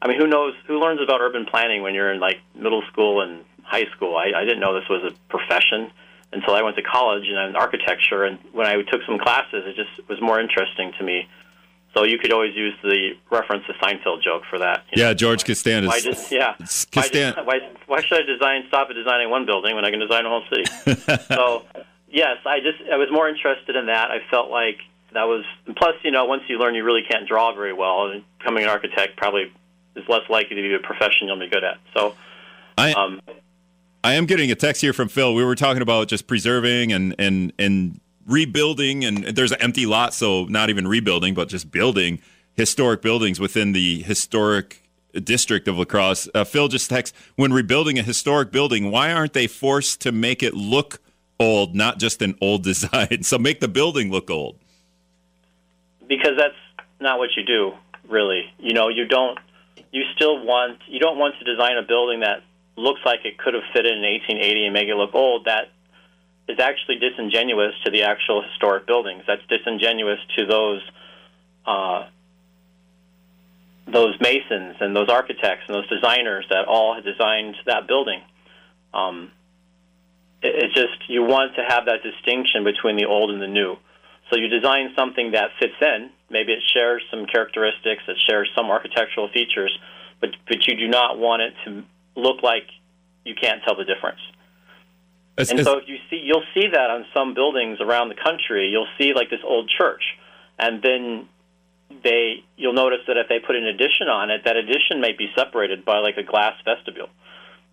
I 0.00 0.08
mean, 0.08 0.18
who 0.20 0.26
knows 0.26 0.54
who 0.66 0.78
learns 0.78 1.00
about 1.02 1.20
urban 1.20 1.46
planning 1.46 1.82
when 1.82 1.94
you're 1.94 2.12
in 2.12 2.20
like 2.20 2.40
middle 2.54 2.82
school 2.92 3.22
and 3.22 3.44
high 3.62 3.86
school? 3.96 4.16
I, 4.16 4.32
I 4.36 4.44
didn't 4.44 4.60
know 4.60 4.78
this 4.78 4.88
was 4.88 5.12
a 5.12 5.30
profession 5.30 5.90
until 6.32 6.54
I 6.54 6.62
went 6.62 6.76
to 6.76 6.82
college 6.82 7.24
and 7.28 7.50
in 7.50 7.56
architecture. 7.56 8.24
And 8.24 8.38
when 8.52 8.66
I 8.66 8.74
took 8.82 9.02
some 9.06 9.18
classes, 9.18 9.64
it 9.66 9.76
just 9.76 10.08
was 10.08 10.20
more 10.20 10.40
interesting 10.40 10.92
to 10.98 11.04
me. 11.04 11.28
So 11.94 12.04
you 12.04 12.18
could 12.18 12.30
always 12.30 12.54
use 12.54 12.74
the 12.82 13.12
reference 13.30 13.64
to 13.66 13.72
Seinfeld 13.74 14.22
joke 14.22 14.42
for 14.50 14.58
that. 14.58 14.84
yeah, 14.94 15.06
know? 15.06 15.14
George 15.14 15.46
Costanza. 15.46 15.88
Why 15.88 16.00
just 16.00 16.30
yeah? 16.30 16.54
Why, 17.36 17.42
why, 17.44 17.70
why 17.86 18.02
should 18.02 18.22
I 18.22 18.26
design 18.26 18.64
stop 18.68 18.90
at 18.90 18.96
designing 18.96 19.30
one 19.30 19.46
building 19.46 19.74
when 19.74 19.86
I 19.86 19.90
can 19.90 20.00
design 20.00 20.26
a 20.26 20.28
whole 20.28 20.42
city? 20.50 20.64
so 21.28 21.64
yes, 22.10 22.36
I 22.44 22.60
just 22.60 22.82
I 22.92 22.96
was 22.96 23.08
more 23.10 23.30
interested 23.30 23.76
in 23.76 23.86
that. 23.86 24.10
I 24.10 24.18
felt 24.30 24.50
like 24.50 24.80
that 25.14 25.24
was 25.24 25.44
plus 25.74 25.94
you 26.04 26.10
know 26.10 26.26
once 26.26 26.42
you 26.48 26.58
learn 26.58 26.74
you 26.74 26.84
really 26.84 27.04
can't 27.08 27.26
draw 27.26 27.54
very 27.54 27.72
well, 27.72 28.10
and 28.10 28.24
becoming 28.38 28.64
an 28.64 28.68
architect 28.68 29.16
probably 29.16 29.50
is 29.94 30.04
less 30.06 30.28
likely 30.28 30.56
to 30.56 30.62
be 30.62 30.74
a 30.74 30.78
profession 30.78 31.28
you'll 31.28 31.38
be 31.38 31.48
good 31.48 31.64
at. 31.64 31.78
So. 31.96 32.14
I, 32.78 32.92
um, 32.92 33.22
I 34.06 34.12
am 34.12 34.26
getting 34.26 34.52
a 34.52 34.54
text 34.54 34.82
here 34.82 34.92
from 34.92 35.08
Phil. 35.08 35.34
We 35.34 35.44
were 35.44 35.56
talking 35.56 35.82
about 35.82 36.06
just 36.06 36.28
preserving 36.28 36.92
and 36.92 37.12
and 37.18 37.52
and 37.58 38.00
rebuilding, 38.24 39.04
and 39.04 39.24
there's 39.24 39.50
an 39.50 39.60
empty 39.60 39.84
lot, 39.84 40.14
so 40.14 40.44
not 40.44 40.70
even 40.70 40.86
rebuilding, 40.86 41.34
but 41.34 41.48
just 41.48 41.72
building 41.72 42.20
historic 42.54 43.02
buildings 43.02 43.40
within 43.40 43.72
the 43.72 44.02
historic 44.02 44.88
district 45.24 45.66
of 45.66 45.76
La 45.76 45.84
Crosse. 45.84 46.28
Uh, 46.32 46.44
Phil 46.44 46.68
just 46.68 46.88
texts 46.88 47.18
when 47.34 47.52
rebuilding 47.52 47.98
a 47.98 48.02
historic 48.04 48.52
building, 48.52 48.92
why 48.92 49.12
aren't 49.12 49.32
they 49.32 49.48
forced 49.48 50.02
to 50.02 50.12
make 50.12 50.40
it 50.40 50.54
look 50.54 51.00
old, 51.40 51.74
not 51.74 51.98
just 51.98 52.22
an 52.22 52.38
old 52.40 52.62
design? 52.70 53.24
So 53.24 53.40
make 53.40 53.58
the 53.58 53.66
building 53.66 54.12
look 54.12 54.30
old. 54.30 54.56
Because 56.06 56.36
that's 56.38 56.86
not 57.00 57.18
what 57.18 57.30
you 57.36 57.44
do, 57.44 57.72
really. 58.08 58.54
You 58.60 58.72
know, 58.72 58.88
you 58.88 59.08
don't. 59.08 59.36
You 59.90 60.04
still 60.14 60.44
want. 60.44 60.78
You 60.86 61.00
don't 61.00 61.18
want 61.18 61.34
to 61.40 61.44
design 61.44 61.76
a 61.76 61.82
building 61.82 62.20
that 62.20 62.44
looks 62.76 63.00
like 63.04 63.24
it 63.24 63.38
could 63.38 63.54
have 63.54 63.62
fit 63.72 63.86
in 63.86 64.02
1880 64.02 64.66
and 64.66 64.74
make 64.74 64.88
it 64.88 64.94
look 64.94 65.14
old. 65.14 65.46
That 65.46 65.68
is 66.48 66.58
actually 66.60 66.98
disingenuous 66.98 67.74
to 67.84 67.90
the 67.90 68.02
actual 68.02 68.42
historic 68.42 68.86
buildings. 68.86 69.24
That's 69.26 69.42
disingenuous 69.48 70.20
to 70.36 70.46
those 70.46 70.82
uh, 71.66 72.06
those 73.88 74.14
masons 74.20 74.76
and 74.80 74.94
those 74.94 75.08
architects 75.08 75.64
and 75.68 75.76
those 75.76 75.88
designers 75.88 76.44
that 76.50 76.66
all 76.66 76.94
had 76.94 77.04
designed 77.04 77.56
that 77.66 77.86
building. 77.86 78.20
Um, 78.92 79.30
it, 80.42 80.54
it's 80.64 80.74
just 80.74 81.08
you 81.08 81.22
want 81.22 81.56
to 81.56 81.62
have 81.66 81.86
that 81.86 82.02
distinction 82.02 82.64
between 82.64 82.96
the 82.96 83.06
old 83.06 83.30
and 83.30 83.40
the 83.40 83.48
new. 83.48 83.76
So 84.30 84.36
you 84.36 84.48
design 84.48 84.92
something 84.96 85.32
that 85.32 85.50
fits 85.58 85.74
in. 85.80 86.10
Maybe 86.30 86.52
it 86.52 86.62
shares 86.74 87.02
some 87.10 87.26
characteristics, 87.26 88.02
it 88.08 88.16
shares 88.28 88.50
some 88.56 88.66
architectural 88.66 89.28
features, 89.28 89.76
but 90.20 90.30
but 90.46 90.66
you 90.66 90.76
do 90.76 90.88
not 90.88 91.18
want 91.18 91.42
it 91.42 91.54
to 91.64 91.84
look 92.16 92.42
like 92.42 92.66
you 93.24 93.34
can't 93.34 93.62
tell 93.64 93.76
the 93.76 93.84
difference. 93.84 94.20
It's, 95.38 95.50
and 95.50 95.60
it's, 95.60 95.68
so 95.68 95.78
if 95.78 95.84
you 95.86 95.98
see, 96.08 96.22
you'll 96.24 96.46
see 96.54 96.68
that 96.72 96.90
on 96.90 97.04
some 97.14 97.34
buildings 97.34 97.78
around 97.80 98.08
the 98.08 98.14
country. 98.14 98.68
You'll 98.68 98.88
see 98.98 99.12
like 99.14 99.28
this 99.28 99.40
old 99.44 99.68
church, 99.68 100.02
and 100.58 100.82
then 100.82 101.28
they 102.02 102.42
you'll 102.56 102.72
notice 102.72 103.00
that 103.06 103.16
if 103.16 103.28
they 103.28 103.38
put 103.38 103.54
an 103.54 103.66
addition 103.66 104.08
on 104.08 104.30
it, 104.30 104.42
that 104.44 104.56
addition 104.56 105.00
might 105.00 105.18
be 105.18 105.28
separated 105.36 105.84
by 105.84 105.98
like 105.98 106.16
a 106.16 106.22
glass 106.22 106.54
vestibule 106.64 107.08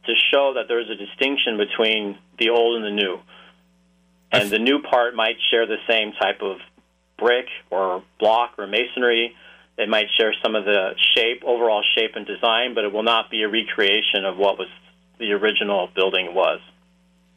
to 0.06 0.14
show 0.32 0.54
that 0.56 0.68
there's 0.68 0.90
a 0.90 0.96
distinction 0.96 1.58
between 1.58 2.18
the 2.38 2.50
old 2.50 2.76
and 2.76 2.86
the 2.86 2.92
new. 2.92 3.20
And 4.32 4.50
the 4.50 4.60
new 4.60 4.82
part 4.82 5.16
might 5.16 5.38
share 5.52 5.66
the 5.66 5.78
same 5.88 6.12
type 6.14 6.42
of 6.42 6.58
brick 7.18 7.46
or 7.70 8.04
block 8.20 8.56
or 8.58 8.68
masonry. 8.68 9.36
It 9.78 9.90
might 9.90 10.08
share 10.18 10.34
some 10.44 10.56
of 10.56 10.66
the 10.66 10.92
shape, 11.16 11.44
overall 11.44 11.84
shape 11.96 12.12
and 12.16 12.26
design, 12.26 12.76
but 12.76 12.84
it 12.84 12.94
will 12.94 13.04
not 13.04 13.32
be 13.32 13.42
a 13.42 13.50
recreation 13.50 14.24
of 14.26 14.38
what 14.38 14.60
was 14.60 14.68
the 15.20 15.32
original 15.32 15.90
building 15.96 16.34
was. 16.34 16.60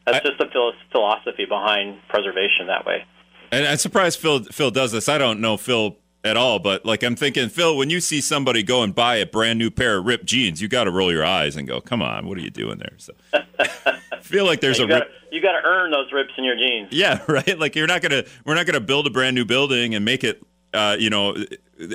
That's 0.05 0.25
I, 0.25 0.29
just 0.29 0.37
the 0.37 0.71
philosophy 0.91 1.45
behind 1.45 1.99
preservation 2.09 2.67
that 2.67 2.85
way. 2.85 3.05
And 3.51 3.65
I'm 3.65 3.77
surprised 3.77 4.19
Phil 4.19 4.43
Phil 4.43 4.71
does 4.71 4.91
this. 4.91 5.09
I 5.09 5.17
don't 5.17 5.39
know 5.39 5.57
Phil 5.57 5.97
at 6.23 6.37
all, 6.37 6.59
but 6.59 6.85
like 6.85 7.03
I'm 7.03 7.15
thinking, 7.15 7.49
Phil, 7.49 7.75
when 7.75 7.89
you 7.89 7.99
see 7.99 8.21
somebody 8.21 8.63
go 8.63 8.83
and 8.83 8.93
buy 8.93 9.15
a 9.15 9.25
brand 9.25 9.59
new 9.59 9.71
pair 9.71 9.97
of 9.97 10.05
ripped 10.05 10.25
jeans, 10.25 10.61
you 10.61 10.67
got 10.67 10.83
to 10.85 10.91
roll 10.91 11.11
your 11.11 11.25
eyes 11.25 11.55
and 11.55 11.67
go, 11.67 11.79
"Come 11.79 12.01
on, 12.01 12.27
what 12.27 12.37
are 12.37 12.41
you 12.41 12.49
doing 12.49 12.77
there?" 12.77 12.93
So, 12.97 13.13
I 13.33 13.99
feel 14.21 14.45
like 14.45 14.61
there's 14.61 14.79
yeah, 14.79 14.85
a 14.85 14.87
gotta, 14.87 15.07
you 15.31 15.41
got 15.41 15.59
to 15.59 15.65
earn 15.65 15.91
those 15.91 16.11
rips 16.11 16.33
in 16.37 16.43
your 16.43 16.55
jeans. 16.55 16.89
Yeah, 16.91 17.21
right. 17.27 17.57
Like 17.57 17.75
you're 17.75 17.87
not 17.87 18.01
gonna 18.01 18.23
we're 18.45 18.55
not 18.55 18.65
gonna 18.65 18.79
build 18.79 19.07
a 19.07 19.09
brand 19.09 19.35
new 19.35 19.45
building 19.45 19.95
and 19.95 20.03
make 20.03 20.23
it, 20.23 20.41
uh, 20.73 20.97
you 20.99 21.09
know, 21.09 21.35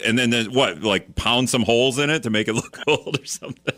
and 0.05 0.19
then 0.19 0.53
what, 0.53 0.83
like 0.83 1.15
pound 1.15 1.51
some 1.51 1.63
holes 1.63 1.99
in 1.99 2.11
it 2.11 2.23
to 2.25 2.31
make 2.31 2.49
it 2.49 2.53
look 2.55 2.79
old 2.87 3.19
or 3.21 3.25
something. 3.25 3.75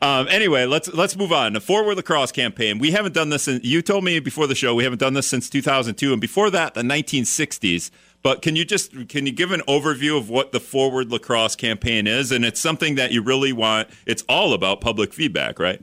Um, 0.00 0.28
anyway, 0.28 0.64
let's 0.64 0.92
let's 0.94 1.16
move 1.16 1.32
on. 1.32 1.54
The 1.54 1.60
Forward 1.60 1.96
La 1.96 2.02
Crosse 2.02 2.30
campaign. 2.30 2.78
We 2.78 2.92
haven't 2.92 3.14
done 3.14 3.30
this. 3.30 3.48
In, 3.48 3.60
you 3.64 3.82
told 3.82 4.04
me 4.04 4.20
before 4.20 4.46
the 4.46 4.54
show 4.54 4.74
we 4.74 4.84
haven't 4.84 5.00
done 5.00 5.14
this 5.14 5.26
since 5.26 5.50
2002, 5.50 6.12
and 6.12 6.20
before 6.20 6.50
that, 6.50 6.74
the 6.74 6.82
1960s. 6.82 7.90
But 8.22 8.42
can 8.42 8.54
you 8.54 8.64
just 8.64 9.08
can 9.08 9.26
you 9.26 9.32
give 9.32 9.50
an 9.50 9.62
overview 9.66 10.16
of 10.16 10.30
what 10.30 10.52
the 10.52 10.60
Forward 10.60 11.10
La 11.10 11.18
Crosse 11.18 11.56
campaign 11.56 12.06
is? 12.06 12.30
And 12.30 12.44
it's 12.44 12.60
something 12.60 12.94
that 12.94 13.10
you 13.10 13.22
really 13.22 13.52
want. 13.52 13.88
It's 14.06 14.22
all 14.28 14.52
about 14.52 14.80
public 14.80 15.12
feedback, 15.12 15.58
right? 15.58 15.82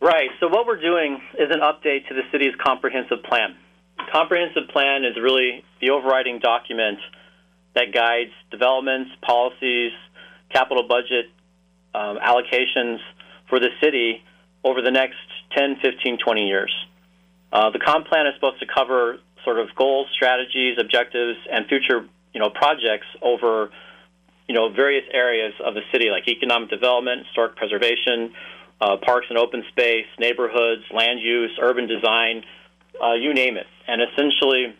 Right. 0.00 0.30
So 0.40 0.48
what 0.48 0.66
we're 0.66 0.80
doing 0.80 1.20
is 1.38 1.50
an 1.50 1.60
update 1.60 2.08
to 2.08 2.14
the 2.14 2.22
city's 2.32 2.54
comprehensive 2.60 3.22
plan. 3.22 3.56
Comprehensive 4.10 4.68
plan 4.72 5.04
is 5.04 5.16
really 5.16 5.64
the 5.80 5.90
overriding 5.90 6.40
document 6.40 6.98
that 7.74 7.92
guides 7.92 8.32
developments, 8.50 9.10
policies, 9.22 9.92
capital 10.50 10.86
budget 10.86 11.26
um, 11.94 12.18
allocations 12.18 12.98
for 13.48 13.58
the 13.58 13.68
city 13.82 14.22
over 14.64 14.82
the 14.82 14.90
next 14.90 15.16
10, 15.56 15.76
15, 15.82 16.18
20 16.18 16.46
years. 16.46 16.72
Uh, 17.52 17.70
the 17.70 17.78
comp 17.78 18.06
plan 18.06 18.26
is 18.26 18.34
supposed 18.34 18.60
to 18.60 18.66
cover 18.66 19.18
sort 19.44 19.58
of 19.58 19.68
goals, 19.74 20.06
strategies, 20.14 20.78
objectives, 20.78 21.38
and 21.50 21.66
future 21.66 22.06
you 22.32 22.40
know 22.40 22.50
projects 22.50 23.06
over 23.20 23.70
you 24.48 24.54
know 24.54 24.70
various 24.70 25.04
areas 25.12 25.52
of 25.64 25.74
the 25.74 25.82
city, 25.92 26.08
like 26.10 26.28
economic 26.28 26.70
development, 26.70 27.26
historic 27.26 27.56
preservation, 27.56 28.32
uh, 28.80 28.96
parks 28.96 29.26
and 29.28 29.38
open 29.38 29.64
space, 29.68 30.06
neighborhoods, 30.18 30.82
land 30.92 31.20
use, 31.20 31.50
urban 31.60 31.86
design, 31.86 32.42
uh, 33.02 33.12
you 33.12 33.34
name 33.34 33.56
it. 33.56 33.66
And 33.86 34.00
essentially, 34.02 34.74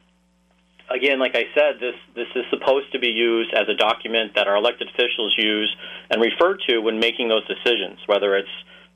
again, 0.94 1.18
like 1.18 1.34
I 1.34 1.44
said, 1.54 1.80
this 1.80 1.94
this 2.14 2.28
is 2.34 2.44
supposed 2.50 2.92
to 2.92 2.98
be 2.98 3.08
used 3.08 3.52
as 3.54 3.68
a 3.68 3.74
document 3.74 4.32
that 4.34 4.46
our 4.46 4.56
elected 4.56 4.88
officials 4.88 5.34
use 5.36 5.74
and 6.10 6.20
refer 6.20 6.56
to 6.68 6.78
when 6.78 6.98
making 6.98 7.28
those 7.28 7.46
decisions, 7.46 7.98
whether 8.06 8.36
it's 8.36 8.48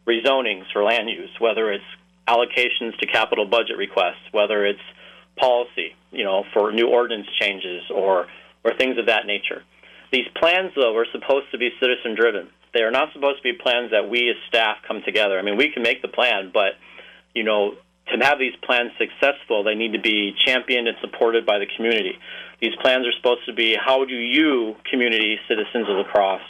rezonings 0.06 0.64
for 0.72 0.84
land 0.84 1.08
use, 1.08 1.30
whether 1.38 1.72
it's 1.72 1.84
allocations 2.28 2.96
to 2.98 3.06
capital 3.06 3.46
budget 3.46 3.76
requests, 3.76 4.22
whether 4.32 4.64
it's 4.64 4.80
policy, 5.36 5.94
you 6.10 6.24
know, 6.24 6.44
for 6.52 6.72
new 6.72 6.88
ordinance 6.88 7.28
changes 7.40 7.82
or 7.90 8.26
or 8.64 8.74
things 8.76 8.98
of 8.98 9.06
that 9.06 9.26
nature. 9.26 9.62
These 10.12 10.26
plans, 10.36 10.72
though, 10.76 10.96
are 10.96 11.06
supposed 11.12 11.50
to 11.52 11.58
be 11.58 11.70
citizen 11.80 12.14
driven. 12.14 12.48
They 12.72 12.82
are 12.82 12.90
not 12.90 13.12
supposed 13.12 13.38
to 13.38 13.42
be 13.42 13.52
plans 13.52 13.90
that 13.90 14.08
we 14.08 14.28
as 14.30 14.36
staff 14.48 14.78
come 14.86 15.02
together. 15.04 15.38
I 15.38 15.42
mean, 15.42 15.56
we 15.56 15.70
can 15.70 15.82
make 15.82 16.02
the 16.02 16.08
plan, 16.08 16.50
but 16.52 16.72
you 17.34 17.44
know, 17.44 17.74
to 18.08 18.24
have 18.24 18.38
these 18.38 18.54
plans 18.62 18.92
successful, 18.98 19.64
they 19.64 19.74
need 19.74 19.92
to 19.92 20.00
be 20.00 20.34
championed 20.46 20.88
and 20.88 20.96
supported 21.00 21.44
by 21.44 21.58
the 21.58 21.66
community. 21.76 22.18
These 22.60 22.74
plans 22.80 23.06
are 23.06 23.12
supposed 23.16 23.46
to 23.46 23.52
be 23.52 23.76
how 23.76 24.04
do 24.04 24.14
you, 24.14 24.76
community 24.90 25.38
citizens 25.48 25.88
of 25.88 25.96
La 25.96 26.04
Crosse, 26.04 26.40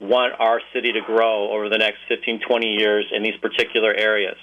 want 0.00 0.34
our 0.38 0.60
city 0.72 0.92
to 0.92 1.00
grow 1.00 1.52
over 1.52 1.68
the 1.68 1.78
next 1.78 1.98
15, 2.08 2.40
20 2.46 2.66
years 2.66 3.06
in 3.12 3.22
these 3.22 3.36
particular 3.40 3.94
areas? 3.94 4.36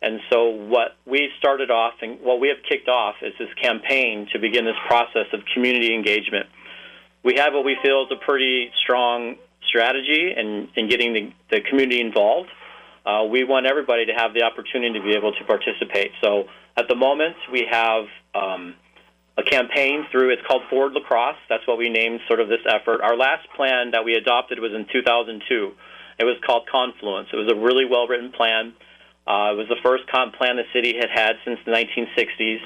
And 0.00 0.20
so, 0.30 0.48
what 0.48 0.96
we 1.06 1.30
started 1.38 1.70
off 1.70 1.94
and 2.02 2.20
what 2.20 2.38
we 2.40 2.48
have 2.48 2.58
kicked 2.68 2.88
off 2.88 3.16
is 3.22 3.32
this 3.38 3.48
campaign 3.60 4.28
to 4.32 4.38
begin 4.38 4.64
this 4.64 4.76
process 4.86 5.26
of 5.32 5.40
community 5.54 5.94
engagement. 5.94 6.46
We 7.22 7.36
have 7.36 7.54
what 7.54 7.64
we 7.64 7.76
feel 7.82 8.04
is 8.04 8.12
a 8.12 8.22
pretty 8.22 8.70
strong 8.82 9.36
strategy 9.66 10.34
in, 10.36 10.68
in 10.76 10.88
getting 10.90 11.14
the, 11.14 11.32
the 11.50 11.60
community 11.62 12.00
involved. 12.00 12.50
Uh, 13.04 13.24
we 13.24 13.44
want 13.44 13.66
everybody 13.66 14.06
to 14.06 14.12
have 14.12 14.32
the 14.32 14.42
opportunity 14.42 14.98
to 14.98 15.04
be 15.04 15.14
able 15.14 15.32
to 15.32 15.44
participate. 15.44 16.12
So, 16.22 16.44
at 16.76 16.88
the 16.88 16.96
moment, 16.96 17.36
we 17.52 17.66
have 17.70 18.04
um, 18.34 18.74
a 19.36 19.42
campaign 19.42 20.06
through, 20.10 20.32
it's 20.32 20.42
called 20.46 20.62
Forward 20.70 20.92
La 20.92 21.02
Crosse. 21.02 21.36
That's 21.48 21.66
what 21.66 21.78
we 21.78 21.88
named 21.88 22.20
sort 22.26 22.40
of 22.40 22.48
this 22.48 22.64
effort. 22.68 23.00
Our 23.02 23.16
last 23.16 23.46
plan 23.56 23.90
that 23.92 24.04
we 24.04 24.14
adopted 24.14 24.58
was 24.58 24.72
in 24.72 24.86
2002. 24.92 25.72
It 26.18 26.24
was 26.24 26.36
called 26.46 26.68
Confluence. 26.70 27.28
It 27.32 27.36
was 27.36 27.50
a 27.50 27.56
really 27.56 27.84
well 27.84 28.06
written 28.06 28.32
plan. 28.32 28.74
Uh, 29.26 29.52
it 29.52 29.56
was 29.56 29.66
the 29.68 29.80
first 29.82 30.06
comp 30.08 30.34
plan 30.34 30.56
the 30.56 30.64
city 30.72 30.94
had 30.98 31.10
had 31.10 31.36
since 31.44 31.58
the 31.64 31.72
1960s, 31.72 32.60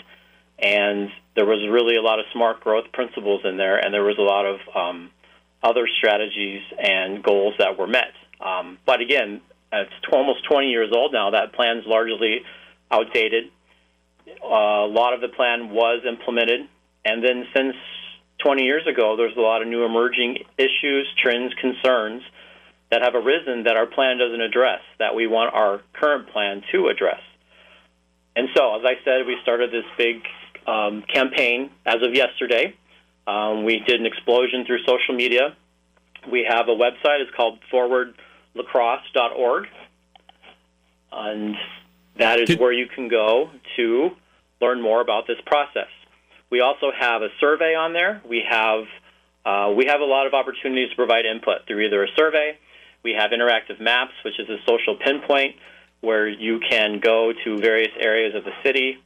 and 0.59 1.09
there 1.37 1.47
was 1.47 1.67
really 1.71 1.97
a 1.97 2.03
lot 2.03 2.19
of 2.19 2.27
smart 2.33 2.61
growth 2.61 2.91
principles 2.93 3.43
in 3.45 3.57
there, 3.57 3.79
and 3.79 3.95
there 3.95 4.03
was 4.03 4.19
a 4.19 4.23
lot 4.23 4.45
of 4.45 4.59
um, 4.75 5.11
other 5.63 5.87
strategies 5.99 6.63
and 6.79 7.23
goals 7.23 7.55
that 7.59 7.79
were 7.79 7.87
met. 7.87 8.13
Um, 8.41 8.79
but 8.85 9.01
again, 9.01 9.41
it's 9.73 9.93
almost 10.13 10.45
20 10.45 10.69
years 10.69 10.91
old 10.95 11.13
now. 11.13 11.31
That 11.31 11.53
plan's 11.53 11.85
largely 11.87 12.43
outdated. 12.91 13.51
Uh, 14.43 14.87
a 14.87 14.91
lot 14.91 15.15
of 15.15 15.21
the 15.21 15.29
plan 15.29 15.71
was 15.71 16.03
implemented, 16.07 16.69
and 17.05 17.25
then 17.25 17.47
since 17.55 17.75
20 18.45 18.63
years 18.63 18.87
ago, 18.87 19.17
there's 19.17 19.37
a 19.37 19.41
lot 19.41 19.63
of 19.63 19.69
new 19.69 19.85
emerging 19.85 20.39
issues, 20.57 21.09
trends, 21.21 21.53
concerns 21.55 22.23
that 22.91 23.03
have 23.03 23.15
arisen 23.15 23.65
that 23.65 23.77
our 23.77 23.87
plan 23.87 24.19
doesn't 24.19 24.41
address, 24.41 24.81
that 24.99 25.15
we 25.15 25.27
want 25.27 25.53
our 25.55 25.83
current 25.93 26.29
plan 26.31 26.63
to 26.73 26.89
address. 26.89 27.21
And 28.37 28.49
so, 28.57 28.77
as 28.79 28.85
I 28.85 28.95
said, 29.05 29.27
we 29.27 29.37
started 29.43 29.71
this 29.71 29.85
big 29.97 30.23
um, 30.67 31.03
campaign 31.13 31.71
as 31.85 31.97
of 32.03 32.15
yesterday. 32.15 32.75
Um, 33.27 33.65
we 33.65 33.81
did 33.87 34.01
an 34.01 34.07
explosion 34.07 34.65
through 34.65 34.79
social 34.87 35.15
media. 35.15 35.57
We 36.31 36.47
have 36.49 36.69
a 36.69 36.75
website. 36.75 37.21
It's 37.21 37.35
called 37.37 37.59
forwardlacrosse.org. 38.57 39.67
And 41.11 41.57
that 42.17 42.41
is 42.41 42.57
where 42.57 42.73
you 42.73 42.87
can 42.87 43.09
go 43.09 43.51
to 43.77 44.11
learn 44.61 44.81
more 44.81 45.01
about 45.01 45.27
this 45.27 45.39
process. 45.47 45.89
We 46.51 46.61
also 46.61 46.91
have 46.99 47.23
a 47.23 47.29
survey 47.41 47.75
on 47.75 47.93
there. 47.93 48.23
We 48.29 48.43
have 48.49 48.85
uh, 49.45 49.73
we 49.75 49.87
have 49.87 50.01
a 50.01 50.05
lot 50.05 50.27
of 50.27 50.35
opportunities 50.35 50.91
to 50.91 50.97
provide 50.97 51.25
input 51.25 51.67
through 51.67 51.87
either 51.87 52.05
a 52.05 52.09
survey 52.17 52.59
we 53.03 53.15
have 53.15 53.31
interactive 53.31 53.81
maps, 53.81 54.13
which 54.25 54.39
is 54.39 54.49
a 54.49 54.59
social 54.67 54.97
pinpoint 54.97 55.57
where 56.01 56.29
you 56.29 56.61
can 56.69 57.01
go 57.01 57.33
to 57.45 57.59
various 57.59 57.93
areas 57.99 58.35
of 58.35 58.45
the 58.45 58.53
city 58.63 58.99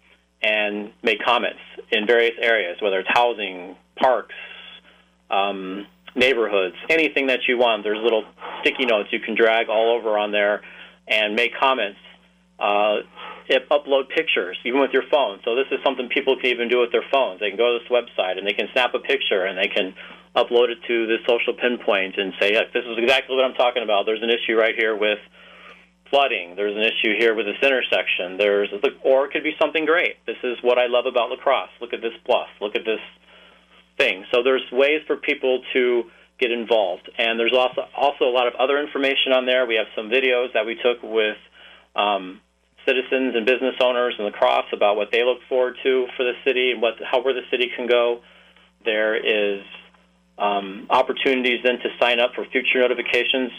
and 0.42 0.92
make 1.02 1.22
comments 1.22 1.60
in 1.90 2.06
various 2.06 2.34
areas, 2.40 2.76
whether 2.80 2.98
it's 3.00 3.08
housing, 3.12 3.76
parks, 3.96 4.34
um, 5.30 5.86
neighborhoods, 6.14 6.76
anything 6.88 7.28
that 7.28 7.40
you 7.48 7.58
want. 7.58 7.84
There's 7.84 8.02
little 8.02 8.24
sticky 8.60 8.86
notes 8.86 9.08
you 9.12 9.20
can 9.20 9.34
drag 9.34 9.68
all 9.68 9.96
over 9.96 10.18
on 10.18 10.32
there 10.32 10.62
and 11.08 11.34
make 11.34 11.52
comments. 11.58 11.98
Uh, 12.58 13.02
upload 13.70 14.08
pictures, 14.08 14.56
even 14.64 14.80
with 14.80 14.92
your 14.92 15.02
phone. 15.10 15.40
So 15.44 15.54
this 15.56 15.66
is 15.70 15.78
something 15.84 16.08
people 16.08 16.36
can 16.36 16.46
even 16.46 16.68
do 16.68 16.80
with 16.80 16.92
their 16.92 17.04
phones. 17.10 17.40
They 17.40 17.48
can 17.48 17.58
go 17.58 17.76
to 17.76 17.78
this 17.80 17.88
website 17.90 18.38
and 18.38 18.46
they 18.46 18.52
can 18.52 18.68
snap 18.72 18.94
a 18.94 18.98
picture 18.98 19.44
and 19.44 19.58
they 19.58 19.68
can 19.68 19.94
upload 20.36 20.70
it 20.70 20.78
to 20.86 21.06
the 21.06 21.18
social 21.28 21.54
pinpoint 21.54 22.16
and 22.16 22.32
say, 22.40 22.54
yeah, 22.54 22.64
this 22.72 22.84
is 22.84 22.96
exactly 22.98 23.36
what 23.36 23.44
I'm 23.44 23.54
talking 23.54 23.82
about. 23.82 24.06
There's 24.06 24.22
an 24.22 24.30
issue 24.30 24.56
right 24.56 24.74
here 24.74 24.96
with 24.96 25.18
flooding. 26.08 26.56
There's 26.56 26.76
an 26.76 26.82
issue 26.82 27.16
here 27.18 27.34
with 27.34 27.46
this 27.46 27.60
intersection. 27.62 28.36
There's, 28.38 28.68
or 29.04 29.26
it 29.26 29.32
could 29.32 29.44
be 29.44 29.52
something 29.60 29.84
great. 29.84 30.16
This 30.26 30.40
is 30.42 30.56
what 30.62 30.78
I 30.78 30.86
love 30.86 31.06
about 31.06 31.30
La 31.30 31.36
Crosse. 31.36 31.72
Look 31.80 31.92
at 31.92 32.00
this 32.00 32.16
bluff. 32.24 32.48
Look 32.60 32.76
at 32.76 32.84
this 32.84 33.00
thing. 33.98 34.24
So 34.32 34.42
there's 34.42 34.64
ways 34.72 35.02
for 35.06 35.16
people 35.16 35.62
to 35.72 36.04
get 36.38 36.50
involved, 36.50 37.08
and 37.18 37.38
there's 37.38 37.54
also 37.54 37.82
also 37.96 38.24
a 38.24 38.34
lot 38.34 38.46
of 38.46 38.54
other 38.54 38.78
information 38.78 39.32
on 39.32 39.46
there. 39.46 39.66
We 39.66 39.76
have 39.76 39.86
some 39.94 40.10
videos 40.10 40.52
that 40.54 40.66
we 40.66 40.74
took 40.76 41.02
with 41.02 41.36
um, 41.94 42.40
citizens 42.86 43.34
and 43.36 43.46
business 43.46 43.76
owners 43.80 44.14
in 44.18 44.24
La 44.24 44.30
Crosse 44.30 44.72
about 44.72 44.96
what 44.96 45.08
they 45.12 45.24
look 45.24 45.38
forward 45.48 45.76
to 45.82 46.06
for 46.16 46.24
the 46.24 46.32
city 46.44 46.72
and 46.72 46.82
what 46.82 46.94
how 47.02 47.22
where 47.22 47.34
the 47.34 47.46
city 47.50 47.70
can 47.76 47.86
go. 47.86 48.20
There 48.84 49.14
is 49.14 49.62
um, 50.38 50.86
opportunities 50.90 51.60
then 51.64 51.78
to 51.78 51.88
sign 52.00 52.20
up 52.20 52.34
for 52.34 52.44
future 52.46 52.80
notifications. 52.80 53.52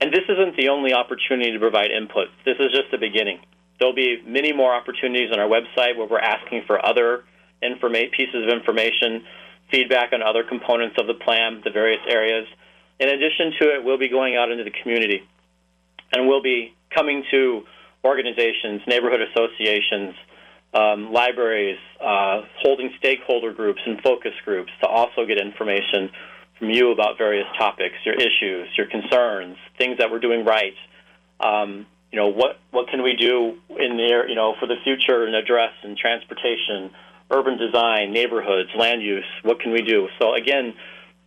And 0.00 0.12
this 0.12 0.24
isn't 0.28 0.56
the 0.56 0.68
only 0.68 0.92
opportunity 0.92 1.52
to 1.52 1.58
provide 1.58 1.90
input. 1.90 2.28
This 2.44 2.56
is 2.60 2.70
just 2.70 2.90
the 2.92 2.98
beginning. 2.98 3.40
There'll 3.78 3.94
be 3.94 4.22
many 4.26 4.52
more 4.52 4.74
opportunities 4.74 5.30
on 5.32 5.40
our 5.40 5.48
website 5.48 5.96
where 5.96 6.06
we're 6.06 6.20
asking 6.20 6.62
for 6.66 6.84
other 6.84 7.24
informa- 7.62 8.12
pieces 8.12 8.44
of 8.46 8.52
information, 8.52 9.24
feedback 9.70 10.12
on 10.12 10.22
other 10.22 10.44
components 10.44 10.96
of 10.98 11.06
the 11.06 11.14
plan, 11.14 11.60
the 11.64 11.70
various 11.70 12.00
areas. 12.08 12.46
In 12.98 13.08
addition 13.08 13.52
to 13.60 13.74
it, 13.74 13.84
we'll 13.84 13.98
be 13.98 14.08
going 14.08 14.36
out 14.36 14.50
into 14.50 14.64
the 14.64 14.72
community 14.82 15.22
and 16.12 16.26
we'll 16.28 16.42
be 16.42 16.74
coming 16.94 17.24
to 17.30 17.62
organizations, 18.04 18.82
neighborhood 18.86 19.20
associations, 19.20 20.14
um, 20.72 21.12
libraries, 21.12 21.78
uh, 22.00 22.42
holding 22.62 22.92
stakeholder 22.98 23.52
groups 23.52 23.80
and 23.84 24.00
focus 24.02 24.32
groups 24.44 24.70
to 24.80 24.86
also 24.86 25.26
get 25.26 25.38
information 25.38 26.10
from 26.58 26.70
you 26.70 26.92
about 26.92 27.18
various 27.18 27.46
topics, 27.58 27.94
your 28.04 28.14
issues, 28.14 28.68
your 28.76 28.86
concerns, 28.86 29.56
things 29.78 29.98
that 29.98 30.10
we're 30.10 30.20
doing 30.20 30.44
right. 30.44 30.74
Um, 31.40 31.86
you 32.12 32.18
know, 32.18 32.28
what 32.28 32.58
what 32.70 32.88
can 32.88 33.02
we 33.02 33.16
do 33.16 33.58
in 33.78 33.96
there, 33.96 34.28
you 34.28 34.34
know, 34.34 34.54
for 34.58 34.66
the 34.66 34.76
future 34.84 35.24
and 35.24 35.34
address 35.34 35.72
and 35.82 35.96
transportation, 35.96 36.90
urban 37.30 37.58
design, 37.58 38.12
neighborhoods, 38.12 38.70
land 38.76 39.02
use. 39.02 39.24
What 39.42 39.60
can 39.60 39.72
we 39.72 39.82
do? 39.82 40.08
So 40.18 40.34
again, 40.34 40.74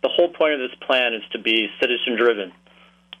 the 0.02 0.08
whole 0.08 0.32
point 0.32 0.54
of 0.54 0.60
this 0.60 0.76
plan 0.86 1.14
is 1.14 1.22
to 1.32 1.38
be 1.38 1.68
citizen 1.80 2.16
driven. 2.16 2.52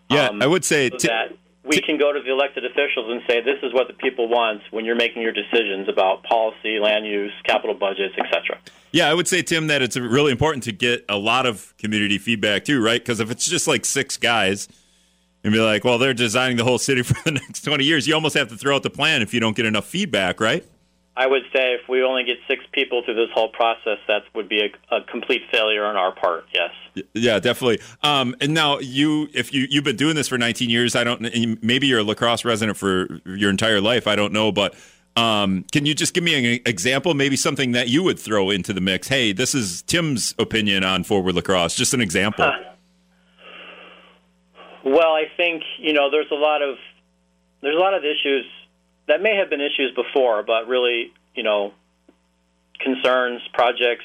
Yeah, 0.08 0.28
um, 0.28 0.42
I 0.42 0.46
would 0.46 0.64
say 0.64 0.90
so 0.90 0.96
t- 0.96 1.08
that 1.08 1.36
we 1.64 1.80
can 1.80 1.98
go 1.98 2.12
to 2.12 2.20
the 2.20 2.30
elected 2.32 2.64
officials 2.64 3.10
and 3.10 3.22
say 3.28 3.42
this 3.42 3.58
is 3.62 3.72
what 3.74 3.86
the 3.86 3.94
people 3.94 4.28
want 4.28 4.62
when 4.70 4.84
you're 4.84 4.96
making 4.96 5.22
your 5.22 5.32
decisions 5.32 5.88
about 5.88 6.22
policy, 6.24 6.78
land 6.80 7.06
use, 7.06 7.32
capital 7.44 7.74
budgets, 7.74 8.14
etc. 8.18 8.58
Yeah, 8.92 9.10
I 9.10 9.14
would 9.14 9.28
say 9.28 9.42
Tim 9.42 9.66
that 9.66 9.82
it's 9.82 9.96
really 9.96 10.32
important 10.32 10.64
to 10.64 10.72
get 10.72 11.04
a 11.08 11.16
lot 11.16 11.46
of 11.46 11.74
community 11.76 12.18
feedback 12.18 12.64
too, 12.64 12.82
right? 12.82 13.00
Because 13.00 13.20
if 13.20 13.30
it's 13.30 13.46
just 13.46 13.68
like 13.68 13.84
six 13.84 14.16
guys 14.16 14.68
and 15.44 15.52
be 15.52 15.60
like, 15.60 15.84
well, 15.84 15.98
they're 15.98 16.14
designing 16.14 16.56
the 16.56 16.64
whole 16.64 16.78
city 16.78 17.02
for 17.04 17.16
the 17.24 17.32
next 17.32 17.62
20 17.62 17.84
years, 17.84 18.08
you 18.08 18.14
almost 18.14 18.36
have 18.36 18.48
to 18.48 18.56
throw 18.56 18.76
out 18.76 18.82
the 18.82 18.90
plan 18.90 19.22
if 19.22 19.34
you 19.34 19.40
don't 19.40 19.54
get 19.54 19.66
enough 19.66 19.86
feedback, 19.86 20.40
right? 20.40 20.64
I 21.20 21.26
would 21.26 21.42
say 21.52 21.74
if 21.74 21.86
we 21.86 22.02
only 22.02 22.24
get 22.24 22.38
six 22.48 22.64
people 22.72 23.02
through 23.04 23.16
this 23.16 23.28
whole 23.34 23.50
process, 23.50 23.98
that 24.08 24.22
would 24.34 24.48
be 24.48 24.62
a, 24.62 24.96
a 24.96 25.02
complete 25.02 25.42
failure 25.52 25.84
on 25.84 25.94
our 25.94 26.12
part. 26.14 26.46
Yes. 26.54 26.70
Yeah, 27.12 27.38
definitely. 27.38 27.78
Um, 28.02 28.34
and 28.40 28.54
now 28.54 28.78
you, 28.78 29.28
if 29.34 29.52
you 29.52 29.66
you've 29.68 29.84
been 29.84 29.96
doing 29.96 30.14
this 30.14 30.28
for 30.28 30.38
19 30.38 30.70
years, 30.70 30.96
I 30.96 31.04
don't. 31.04 31.20
Maybe 31.62 31.88
you're 31.88 31.98
a 31.98 32.02
La 32.02 32.14
Crosse 32.14 32.46
resident 32.46 32.78
for 32.78 33.20
your 33.26 33.50
entire 33.50 33.82
life. 33.82 34.06
I 34.06 34.16
don't 34.16 34.32
know, 34.32 34.50
but 34.50 34.74
um, 35.14 35.66
can 35.72 35.84
you 35.84 35.94
just 35.94 36.14
give 36.14 36.24
me 36.24 36.54
an 36.54 36.62
example, 36.64 37.12
maybe 37.12 37.36
something 37.36 37.72
that 37.72 37.88
you 37.88 38.02
would 38.02 38.18
throw 38.18 38.48
into 38.48 38.72
the 38.72 38.80
mix? 38.80 39.06
Hey, 39.06 39.34
this 39.34 39.54
is 39.54 39.82
Tim's 39.82 40.34
opinion 40.38 40.84
on 40.84 41.04
Forward 41.04 41.34
La 41.34 41.42
Crosse. 41.42 41.74
Just 41.74 41.92
an 41.92 42.00
example. 42.00 42.46
Uh, 42.46 42.52
well, 44.86 45.12
I 45.12 45.24
think 45.36 45.64
you 45.80 45.92
know 45.92 46.10
there's 46.10 46.30
a 46.30 46.34
lot 46.34 46.62
of 46.62 46.78
there's 47.60 47.76
a 47.76 47.78
lot 47.78 47.92
of 47.92 48.04
issues 48.06 48.46
that 49.10 49.20
may 49.20 49.36
have 49.36 49.50
been 49.50 49.60
issues 49.60 49.92
before, 49.96 50.44
but 50.44 50.68
really, 50.68 51.12
you 51.34 51.42
know, 51.42 51.72
concerns, 52.78 53.42
projects. 53.52 54.04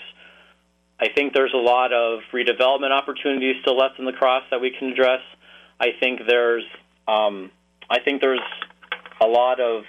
I 1.00 1.10
think 1.14 1.34
there's 1.34 1.54
a 1.54 1.58
lot 1.58 1.94
of 1.94 2.22
redevelopment 2.34 2.90
opportunities 2.90 3.58
still 3.62 3.78
left 3.78 4.00
in 4.00 4.06
La 4.06 4.14
Crosse 4.14 4.46
that 4.50 4.60
we 4.60 4.72
can 4.72 4.90
address. 4.90 5.22
I 5.80 5.90
think 6.00 6.22
there's, 6.28 6.64
um, 7.08 7.52
I 7.88 8.00
think 8.00 8.20
there's 8.20 8.42
a 9.22 9.28
lot 9.28 9.60
of 9.60 9.84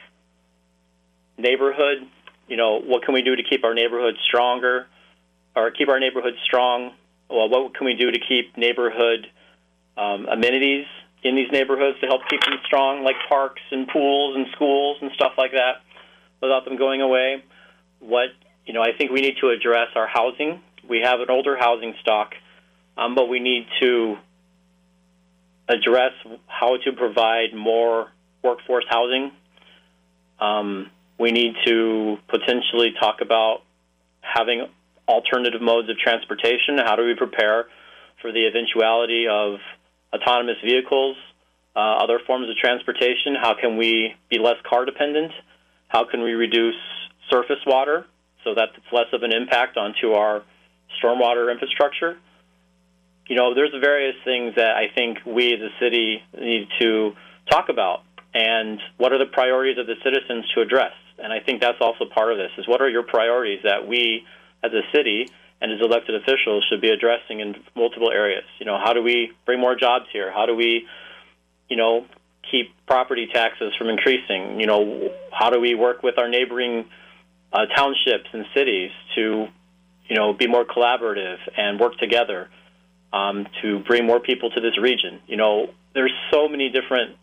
neighborhood. 1.39 2.07
You 2.47 2.59
know, 2.59 2.81
what 2.81 3.03
can 3.03 3.15
we 3.15 3.23
do 3.23 3.35
to 3.35 3.43
keep 3.43 3.65
our 3.65 3.73
neighborhood 3.73 4.17
stronger, 4.29 4.87
or 5.55 5.71
keep 5.71 5.89
our 5.89 5.99
neighborhood 5.99 6.35
strong? 6.45 6.93
Well, 7.31 7.49
what 7.49 7.75
can 7.75 7.87
we 7.87 7.95
do 7.95 8.11
to 8.11 8.19
keep 8.19 8.57
neighborhood 8.59 9.29
um, 9.97 10.27
amenities 10.31 10.87
in 11.27 11.35
these 11.35 11.51
neighborhoods 11.51 11.99
to 12.01 12.07
help 12.07 12.23
keep 12.29 12.41
them 12.43 12.59
strong, 12.65 13.03
like 13.03 13.17
parks 13.29 13.63
and 13.71 13.89
pools 13.89 14.37
and 14.37 14.47
schools 14.55 14.99
and 15.01 15.11
stuff 15.15 15.33
like 15.37 15.53
that, 15.53 15.83
without 16.41 16.65
them 16.65 16.77
going 16.77 17.01
away. 17.01 17.43
What 18.01 18.29
you 18.65 18.75
know, 18.75 18.83
I 18.83 18.97
think 18.97 19.11
we 19.11 19.21
need 19.21 19.37
to 19.41 19.51
address 19.51 19.89
our 19.95 20.07
housing. 20.07 20.61
We 20.89 21.01
have 21.05 21.21
an 21.21 21.31
older 21.31 21.57
housing 21.57 21.95
stock, 22.01 22.35
um, 22.97 23.15
but 23.15 23.29
we 23.29 23.41
need 23.41 23.67
to 23.81 24.17
address 25.69 26.13
how 26.47 26.77
to 26.85 26.93
provide 26.93 27.55
more 27.55 28.13
workforce 28.43 28.85
housing. 28.89 29.33
Um, 30.39 30.91
we 31.19 31.33
need 31.33 31.55
to 31.67 32.19
potentially 32.29 32.93
talk 33.01 33.21
about 33.21 33.63
having 34.21 34.67
alternative 35.09 35.63
modes 35.63 35.89
of 35.89 35.97
transportation. 35.99 36.79
How 36.79 36.97
do 36.97 37.05
we 37.05 37.15
prepare 37.15 37.67
for 38.21 38.33
the 38.33 38.47
eventuality 38.47 39.27
of 39.31 39.59
autonomous 40.21 40.57
vehicles, 40.65 41.17
uh, 41.75 41.79
other 41.79 42.19
forms 42.27 42.49
of 42.49 42.57
transportation? 42.57 43.37
How 43.41 43.55
can 43.55 43.77
we 43.77 44.15
be 44.31 44.39
less 44.39 44.57
car 44.69 44.85
dependent? 44.85 45.33
How 45.89 46.05
can 46.05 46.23
we 46.23 46.33
reduce 46.33 46.75
surface 47.31 47.61
water 47.67 48.07
so 48.45 48.55
that 48.55 48.71
it's 48.77 48.93
less 48.93 49.07
of 49.13 49.23
an 49.23 49.33
impact 49.33 49.77
onto 49.77 50.13
our 50.13 50.43
stormwater 50.99 51.53
infrastructure? 51.53 52.17
You 53.29 53.37
know, 53.37 53.55
there's 53.55 53.73
various 53.81 54.15
things 54.25 54.55
that 54.57 54.77
I 54.77 54.89
think 54.95 55.19
we 55.27 55.53
as 55.53 55.61
a 55.61 55.71
city 55.81 56.23
need 56.41 56.69
to 56.81 57.13
talk 57.51 57.69
about, 57.69 58.03
and 58.33 58.81
what 58.99 59.13
are 59.13 59.19
the 59.19 59.27
priorities 59.27 59.79
of 59.79 59.87
the 59.87 59.97
citizens 60.05 60.45
to 60.55 60.61
address? 60.61 60.93
And 61.19 61.33
I 61.33 61.41
think 61.41 61.61
that's 61.61 61.81
also 61.81 62.05
part 62.05 62.31
of 62.33 62.39
this: 62.39 62.51
is 62.57 62.69
what 62.69 62.81
are 62.81 62.89
your 62.89 63.03
priorities 63.03 63.61
that 63.65 63.87
we 63.87 64.25
as 64.63 64.73
a 64.73 64.83
city 64.95 65.29
and 65.61 65.73
as 65.73 65.81
elected 65.81 66.15
officials 66.15 66.65
should 66.69 66.81
be 66.81 66.91
addressing 66.91 67.41
in 67.41 67.55
multiple 67.75 68.11
areas. 68.11 68.45
You 68.59 68.67
know, 68.67 68.79
how 68.83 68.93
do 68.93 69.03
we 69.03 69.33
bring 69.45 69.61
more 69.61 69.75
jobs 69.75 70.07
here? 70.13 70.31
How 70.31 70.47
do 70.47 70.55
we, 70.55 70.87
you 71.69 71.77
know, 71.77 72.07
keep 72.51 72.73
property 72.87 73.29
taxes 73.33 73.73
from 73.79 73.89
increasing? 73.89 74.61
You 74.61 74.67
know, 74.67 75.11
how 75.33 75.51
do 75.51 75.61
we 75.61 75.75
work 75.75 76.03
with 76.03 76.19
our 76.19 76.29
neighboring 76.29 76.87
uh, 77.53 77.67
townships 77.75 78.29
and 78.33 78.45
cities 78.55 78.91
to, 79.15 79.47
you 80.09 80.17
know, 80.17 80.33
be 80.35 80.47
more 80.47 80.65
collaborative 80.65 81.39
and 81.57 81.81
work 81.81 81.97
together 81.99 82.49
um, 83.13 83.47
to 83.63 83.81
bring 83.81 84.07
more 84.07 84.21
people 84.21 84.51
to 84.51 84.61
this 84.61 84.79
region? 84.79 85.21
You 85.27 85.39
know, 85.39 85.71
there's 85.95 86.13
so 86.31 86.49
many 86.49 86.69
different 86.69 87.17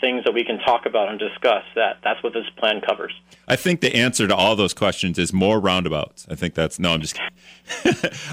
things 0.00 0.24
that 0.24 0.32
we 0.32 0.44
can 0.44 0.58
talk 0.58 0.86
about 0.86 1.08
and 1.08 1.18
discuss 1.18 1.62
that 1.74 1.98
that's 2.02 2.22
what 2.22 2.32
this 2.32 2.46
plan 2.56 2.80
covers. 2.80 3.12
I 3.46 3.56
think 3.56 3.80
the 3.80 3.94
answer 3.94 4.26
to 4.26 4.34
all 4.34 4.56
those 4.56 4.74
questions 4.74 5.18
is 5.18 5.32
more 5.32 5.60
roundabouts. 5.60 6.26
I 6.28 6.34
think 6.34 6.54
that's 6.54 6.78
no, 6.78 6.92
I'm 6.92 7.00
just. 7.00 7.18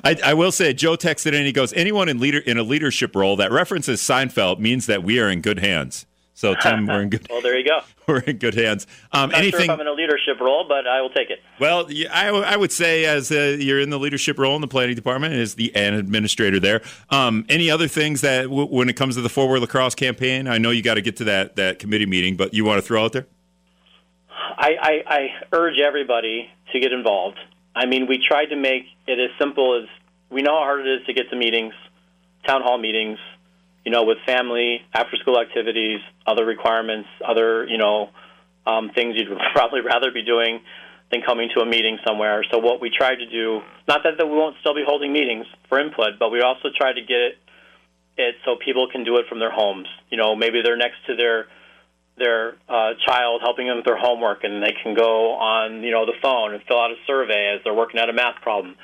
I, 0.03 0.17
I, 0.23 0.33
will 0.33 0.51
say 0.51 0.73
Joe 0.73 0.95
texted 0.95 1.33
in 1.33 1.45
he 1.45 1.51
goes, 1.51 1.73
anyone 1.73 2.09
in 2.09 2.19
leader 2.19 2.39
in 2.39 2.57
a 2.57 2.63
leadership 2.63 3.15
role 3.15 3.35
that 3.35 3.51
references 3.51 4.01
Seinfeld 4.01 4.59
means 4.59 4.87
that 4.87 5.03
we 5.03 5.19
are 5.19 5.29
in 5.29 5.41
good 5.41 5.59
hands. 5.59 6.06
So 6.37 6.53
Tim, 6.53 6.85
we're 6.85 7.01
in 7.01 7.09
good. 7.09 7.25
well, 7.31 7.41
there 7.41 7.57
you 7.57 7.65
go. 7.65 7.79
We're 8.07 8.19
in 8.19 8.37
good 8.37 8.53
hands. 8.53 8.85
Um, 9.11 9.31
Not 9.31 9.39
anything? 9.39 9.65
Sure 9.65 9.65
if 9.65 9.69
I'm 9.71 9.81
in 9.81 9.87
a 9.87 9.91
leadership 9.91 10.39
role, 10.39 10.65
but 10.65 10.87
I 10.87 11.01
will 11.01 11.09
take 11.09 11.29
it. 11.29 11.39
Well, 11.59 11.89
I, 12.09 12.27
I 12.29 12.55
would 12.55 12.71
say 12.71 13.03
as 13.03 13.31
uh, 13.31 13.57
you're 13.59 13.81
in 13.81 13.89
the 13.89 13.99
leadership 13.99 14.37
role 14.39 14.55
in 14.55 14.61
the 14.61 14.67
planning 14.67 14.95
department, 14.95 15.33
as 15.33 15.55
the 15.55 15.75
an 15.75 15.93
administrator 15.95 16.59
there. 16.59 16.81
Um, 17.09 17.43
any 17.49 17.69
other 17.69 17.89
things 17.89 18.21
that 18.21 18.43
w- 18.43 18.67
when 18.67 18.87
it 18.87 18.93
comes 18.93 19.15
to 19.15 19.21
the 19.21 19.27
forward 19.27 19.59
La 19.59 19.65
Crosse 19.65 19.95
campaign? 19.95 20.47
I 20.47 20.57
know 20.57 20.69
you 20.69 20.81
got 20.83 20.93
to 20.93 21.01
get 21.01 21.17
to 21.17 21.23
that 21.25 21.57
that 21.57 21.79
committee 21.79 22.05
meeting, 22.05 22.37
but 22.37 22.53
you 22.53 22.63
want 22.63 22.77
to 22.77 22.81
throw 22.81 23.03
out 23.03 23.11
there? 23.13 23.25
I, 24.31 24.75
I, 24.81 25.03
I 25.05 25.27
urge 25.51 25.79
everybody 25.79 26.49
to 26.71 26.79
get 26.79 26.93
involved. 26.93 27.39
I 27.75 27.87
mean, 27.87 28.07
we 28.07 28.23
tried 28.25 28.45
to 28.47 28.55
make 28.55 28.83
it 29.05 29.19
as 29.19 29.31
simple 29.37 29.81
as 29.83 29.89
we 30.29 30.43
know 30.43 30.53
how 30.53 30.63
hard 30.63 30.87
it 30.87 31.01
is 31.01 31.05
to 31.07 31.13
get 31.13 31.29
to 31.31 31.35
meetings, 31.35 31.73
town 32.45 32.61
hall 32.61 32.77
meetings 32.77 33.19
you 33.87 33.93
know, 33.93 34.03
with 34.03 34.17
family, 34.25 34.81
after 34.93 35.15
school 35.15 35.39
activities, 35.39 36.01
other 36.25 36.43
requirements, 36.43 37.07
other, 37.25 37.65
you 37.69 37.77
know, 37.77 38.09
um, 38.65 38.91
things 38.93 39.15
you'd 39.15 39.29
probably 39.55 39.79
rather 39.79 40.11
be 40.11 40.25
doing 40.25 40.59
than 41.09 41.21
coming 41.21 41.47
to 41.55 41.61
a 41.61 41.65
meeting 41.65 41.97
somewhere. 42.05 42.43
So 42.51 42.57
what 42.57 42.81
we 42.81 42.91
tried 42.91 43.15
to 43.23 43.29
do, 43.29 43.61
not 43.87 44.01
that, 44.03 44.17
that 44.17 44.25
we 44.25 44.35
won't 44.35 44.57
still 44.59 44.75
be 44.75 44.83
holding 44.85 45.13
meetings 45.13 45.45
for 45.69 45.79
input, 45.79 46.19
but 46.19 46.31
we 46.31 46.41
also 46.41 46.67
try 46.77 46.91
to 46.91 46.99
get 46.99 47.15
it, 47.15 47.37
it 48.17 48.35
so 48.43 48.57
people 48.57 48.89
can 48.91 49.05
do 49.05 49.15
it 49.19 49.25
from 49.29 49.39
their 49.39 49.51
homes. 49.51 49.87
You 50.09 50.17
know, 50.17 50.35
maybe 50.35 50.59
they're 50.61 50.75
next 50.75 51.05
to 51.07 51.15
their 51.15 51.47
their 52.17 52.55
uh, 52.67 52.91
child 53.05 53.39
helping 53.41 53.67
them 53.67 53.77
with 53.77 53.85
their 53.85 53.97
homework, 53.97 54.43
and 54.43 54.61
they 54.61 54.75
can 54.83 54.95
go 54.95 55.35
on 55.35 55.81
you 55.81 55.91
know 55.91 56.05
the 56.05 56.17
phone 56.21 56.53
and 56.53 56.61
fill 56.67 56.81
out 56.81 56.91
a 56.91 56.95
survey 57.05 57.55
as 57.55 57.63
they're 57.63 57.73
working 57.73 58.01
out 58.01 58.09
a 58.09 58.13
math 58.13 58.41
problem 58.41 58.75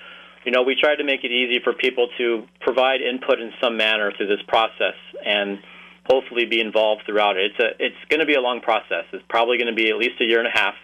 you 0.45 0.51
know, 0.51 0.63
we 0.63 0.75
tried 0.75 0.97
to 0.97 1.03
make 1.03 1.23
it 1.23 1.31
easy 1.31 1.59
for 1.63 1.73
people 1.73 2.09
to 2.17 2.47
provide 2.59 3.01
input 3.01 3.39
in 3.39 3.51
some 3.61 3.77
manner 3.77 4.11
through 4.15 4.27
this 4.27 4.41
process 4.47 4.95
and 5.25 5.59
hopefully 6.05 6.45
be 6.45 6.59
involved 6.59 7.03
throughout 7.05 7.37
it. 7.37 7.51
It's 7.51 7.59
a 7.59 7.85
it's 7.85 8.09
going 8.09 8.19
to 8.19 8.25
be 8.25 8.35
a 8.35 8.41
long 8.41 8.61
process. 8.61 9.05
It's 9.13 9.23
probably 9.29 9.57
going 9.57 9.73
to 9.73 9.75
be 9.75 9.89
at 9.89 9.97
least 9.97 10.19
a 10.21 10.25
year 10.25 10.39
and 10.39 10.47
a 10.47 10.51
half 10.51 10.75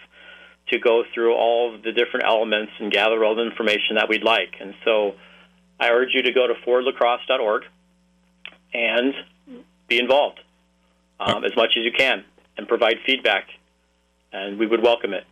to 0.68 0.78
go 0.78 1.04
through 1.12 1.34
all 1.34 1.74
of 1.74 1.82
the 1.82 1.92
different 1.92 2.26
elements 2.26 2.72
and 2.78 2.92
gather 2.92 3.24
all 3.24 3.34
the 3.34 3.42
information 3.42 3.96
that 3.96 4.08
we'd 4.08 4.22
like. 4.22 4.54
And 4.60 4.74
so 4.84 5.14
I 5.78 5.90
urge 5.90 6.10
you 6.14 6.22
to 6.22 6.32
go 6.32 6.46
to 6.46 6.54
forwardlacrosse.org 6.66 7.64
and 8.72 9.14
be 9.88 9.98
involved 9.98 10.40
um, 11.18 11.44
as 11.44 11.54
much 11.56 11.70
as 11.76 11.84
you 11.84 11.92
can 11.92 12.24
and 12.56 12.68
provide 12.68 12.96
feedback, 13.04 13.48
and 14.32 14.58
we 14.58 14.66
would 14.66 14.82
welcome 14.82 15.12
it. 15.12 15.24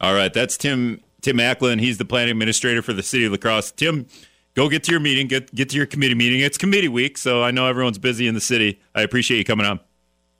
All 0.00 0.14
right, 0.14 0.32
that's 0.32 0.56
Tim 0.56 1.00
Tim 1.26 1.38
Acklin. 1.38 1.80
He's 1.80 1.98
the 1.98 2.04
planning 2.04 2.30
administrator 2.30 2.82
for 2.82 2.92
the 2.92 3.02
city 3.02 3.24
of 3.24 3.32
La 3.32 3.38
Crosse. 3.38 3.72
Tim, 3.72 4.06
go 4.54 4.68
get 4.68 4.84
to 4.84 4.92
your 4.92 5.00
meeting, 5.00 5.26
get 5.26 5.52
get 5.52 5.68
to 5.70 5.76
your 5.76 5.84
committee 5.84 6.14
meeting. 6.14 6.38
It's 6.38 6.56
committee 6.56 6.86
week, 6.86 7.18
so 7.18 7.42
I 7.42 7.50
know 7.50 7.66
everyone's 7.66 7.98
busy 7.98 8.28
in 8.28 8.34
the 8.34 8.40
city. 8.40 8.80
I 8.94 9.02
appreciate 9.02 9.38
you 9.38 9.44
coming 9.44 9.66
on. 9.66 9.80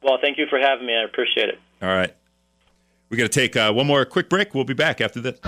Well, 0.01 0.19
thank 0.21 0.39
you 0.39 0.47
for 0.49 0.61
having 0.61 0.87
me. 0.87 0.95
I 0.95 1.03
appreciate 1.03 1.49
it. 1.49 1.59
All 1.83 1.89
right. 1.89 2.15
We 3.09 3.17
got 3.17 3.25
to 3.25 3.29
take 3.29 3.57
uh, 3.57 3.73
one 3.73 3.89
more 3.89 4.05
quick 4.05 4.29
break. 4.29 4.55
We'll 4.55 4.63
be 4.63 4.75
back 4.75 5.01
after 5.01 5.21
this. 5.21 5.41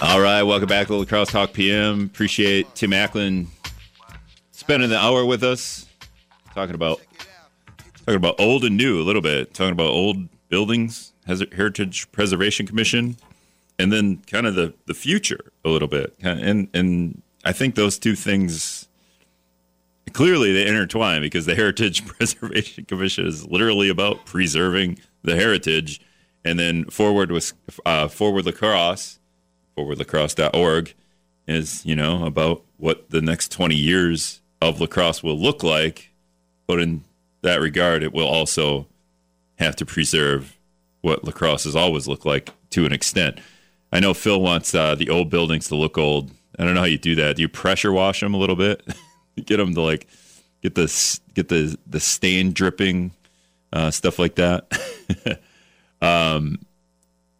All 0.00 0.20
right, 0.20 0.42
welcome 0.44 0.68
back 0.68 0.86
to 0.86 0.94
La 0.94 1.04
Crosse 1.04 1.30
Talk 1.30 1.52
PM. 1.52 2.04
Appreciate 2.04 2.74
Tim 2.74 2.92
Acklin 2.92 3.48
spending 4.52 4.88
the 4.88 4.98
hour 4.98 5.26
with 5.26 5.42
us, 5.42 5.84
talking 6.54 6.74
about 6.74 7.02
talking 8.06 8.16
about 8.16 8.38
old 8.38 8.64
and 8.64 8.76
new 8.76 9.00
a 9.00 9.04
little 9.04 9.20
bit, 9.20 9.52
talking 9.52 9.72
about 9.72 9.88
old 9.88 10.28
buildings, 10.48 11.12
Heritage 11.26 12.10
Preservation 12.12 12.64
Commission, 12.66 13.16
and 13.80 13.92
then 13.92 14.18
kind 14.28 14.46
of 14.46 14.54
the, 14.54 14.72
the 14.86 14.94
future 14.94 15.52
a 15.64 15.68
little 15.68 15.88
bit. 15.88 16.14
And 16.22 16.68
and 16.72 17.22
I 17.44 17.52
think 17.52 17.74
those 17.74 17.98
two 17.98 18.14
things 18.14 18.88
clearly 20.12 20.52
they 20.52 20.66
intertwine 20.66 21.20
because 21.20 21.46
the 21.46 21.56
Heritage 21.56 22.06
Preservation 22.06 22.84
Commission 22.84 23.26
is 23.26 23.46
literally 23.48 23.88
about 23.88 24.24
preserving 24.24 25.00
the 25.22 25.34
heritage, 25.34 26.00
and 26.44 26.60
then 26.60 26.84
forward 26.84 27.32
with 27.32 27.52
uh, 27.84 28.06
forward 28.06 28.46
La 28.46 28.52
Crosse, 28.52 29.18
forwardlacrosse.org 29.76 30.94
is 31.48 31.84
you 31.84 31.96
know 31.96 32.24
about 32.24 32.62
what 32.76 33.10
the 33.10 33.20
next 33.20 33.50
20 33.50 33.74
years 33.74 34.40
of 34.62 34.80
La 34.80 34.86
Crosse 34.86 35.24
will 35.24 35.38
look 35.38 35.64
like, 35.64 36.12
but 36.68 36.78
in 36.78 37.02
that 37.46 37.60
regard, 37.60 38.02
it 38.02 38.12
will 38.12 38.26
also 38.26 38.86
have 39.58 39.74
to 39.76 39.86
preserve 39.86 40.56
what 41.00 41.24
La 41.24 41.32
Crosse 41.32 41.64
has 41.64 41.74
always 41.74 42.06
looked 42.06 42.26
like 42.26 42.50
to 42.70 42.84
an 42.84 42.92
extent. 42.92 43.38
I 43.92 44.00
know 44.00 44.12
Phil 44.14 44.40
wants 44.40 44.74
uh, 44.74 44.94
the 44.94 45.08
old 45.08 45.30
buildings 45.30 45.68
to 45.68 45.76
look 45.76 45.96
old. 45.96 46.30
I 46.58 46.64
don't 46.64 46.74
know 46.74 46.80
how 46.80 46.86
you 46.86 46.98
do 46.98 47.14
that. 47.16 47.36
Do 47.36 47.42
you 47.42 47.48
pressure 47.48 47.92
wash 47.92 48.20
them 48.20 48.34
a 48.34 48.38
little 48.38 48.56
bit? 48.56 48.82
get 49.44 49.56
them 49.58 49.74
to 49.74 49.80
like 49.80 50.06
get 50.62 50.74
the 50.74 51.18
get 51.34 51.48
the 51.48 51.76
the 51.86 52.00
stain 52.00 52.52
dripping 52.52 53.12
uh, 53.72 53.90
stuff 53.90 54.18
like 54.18 54.36
that. 54.36 54.66
um, 56.02 56.58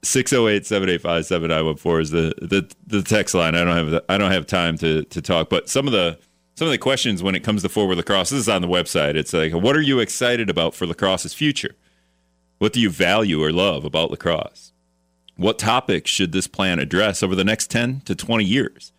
608-785-7914 0.03 2.01
is 2.01 2.11
the, 2.11 2.35
the 2.41 2.71
the 2.87 3.03
text 3.03 3.35
line. 3.35 3.55
I 3.55 3.65
don't 3.65 3.93
have 3.93 4.05
I 4.09 4.19
don't 4.19 4.31
have 4.31 4.47
time 4.47 4.79
to 4.79 5.03
to 5.05 5.21
talk, 5.21 5.49
but 5.49 5.69
some 5.69 5.87
of 5.87 5.93
the 5.93 6.19
some 6.57 6.67
of 6.67 6.73
the 6.73 6.79
questions 6.79 7.23
when 7.23 7.35
it 7.35 7.45
comes 7.45 7.63
to 7.63 7.69
forward 7.69 7.97
La 7.97 8.03
Crosse. 8.03 8.31
This 8.31 8.41
is 8.41 8.49
on 8.49 8.63
the 8.63 8.69
website. 8.69 9.15
It's 9.15 9.33
like, 9.33 9.53
what 9.53 9.77
are 9.77 9.83
you 9.83 10.01
excited 10.01 10.49
about 10.49 10.75
for 10.75 10.87
La 10.87 10.95
Crosse's 10.95 11.35
future? 11.35 11.75
What 12.59 12.73
do 12.73 12.81
you 12.81 12.89
value 12.89 13.43
or 13.43 13.53
love 13.53 13.85
about 13.85 14.11
La 14.11 14.17
Crosse? 14.17 14.73
What 15.37 15.59
topics 15.59 16.11
should 16.11 16.33
this 16.33 16.47
plan 16.47 16.79
address 16.79 17.23
over 17.23 17.35
the 17.35 17.45
next 17.45 17.71
10 17.71 18.01
to 18.07 18.15
20 18.15 18.43
years? 18.43 18.93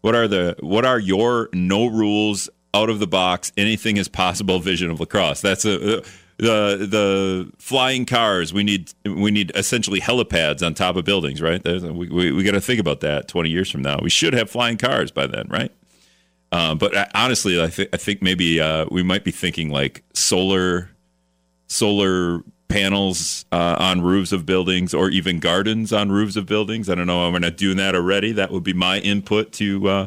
What 0.00 0.16
are 0.16 0.26
the 0.26 0.56
what 0.58 0.84
are 0.84 0.98
your 0.98 1.48
no 1.52 1.86
rules 1.86 2.50
out 2.74 2.90
of 2.90 2.98
the 2.98 3.06
box 3.06 3.52
anything 3.56 3.96
is 3.96 4.08
possible 4.08 4.58
vision 4.58 4.90
of 4.90 4.98
La 4.98 5.06
Crosse? 5.06 5.40
That's 5.40 5.64
a 5.64 6.02
the 6.36 6.76
the 6.90 7.52
flying 7.58 8.04
cars 8.04 8.52
we 8.52 8.64
need 8.64 8.92
we 9.04 9.30
need 9.30 9.52
essentially 9.54 10.00
helipads 10.00 10.66
on 10.66 10.74
top 10.74 10.96
of 10.96 11.04
buildings 11.04 11.40
right 11.40 11.62
we, 11.64 12.08
we, 12.08 12.32
we 12.32 12.42
got 12.42 12.52
to 12.52 12.60
think 12.60 12.80
about 12.80 12.98
that 12.98 13.28
20 13.28 13.48
years 13.48 13.70
from 13.70 13.82
now 13.82 14.00
we 14.02 14.10
should 14.10 14.32
have 14.32 14.50
flying 14.50 14.76
cars 14.76 15.12
by 15.12 15.28
then 15.28 15.46
right 15.48 15.70
uh, 16.54 16.72
but 16.72 17.10
honestly, 17.16 17.60
I, 17.60 17.64
I 17.64 17.96
think 17.96 18.22
maybe 18.22 18.60
uh, 18.60 18.86
we 18.88 19.02
might 19.02 19.24
be 19.24 19.32
thinking 19.32 19.70
like 19.70 20.04
solar 20.12 20.88
solar 21.66 22.44
panels 22.68 23.44
uh, 23.50 23.74
on 23.80 24.02
roofs 24.02 24.30
of 24.30 24.46
buildings 24.46 24.94
or 24.94 25.10
even 25.10 25.40
gardens 25.40 25.92
on 25.92 26.12
roofs 26.12 26.36
of 26.36 26.46
buildings. 26.46 26.88
I 26.88 26.94
don't 26.94 27.08
know. 27.08 27.28
We're 27.28 27.40
not 27.40 27.56
doing 27.56 27.76
that 27.78 27.96
already. 27.96 28.30
That 28.30 28.52
would 28.52 28.62
be 28.62 28.72
my 28.72 29.00
input 29.00 29.50
to 29.54 29.88
uh, 29.88 30.06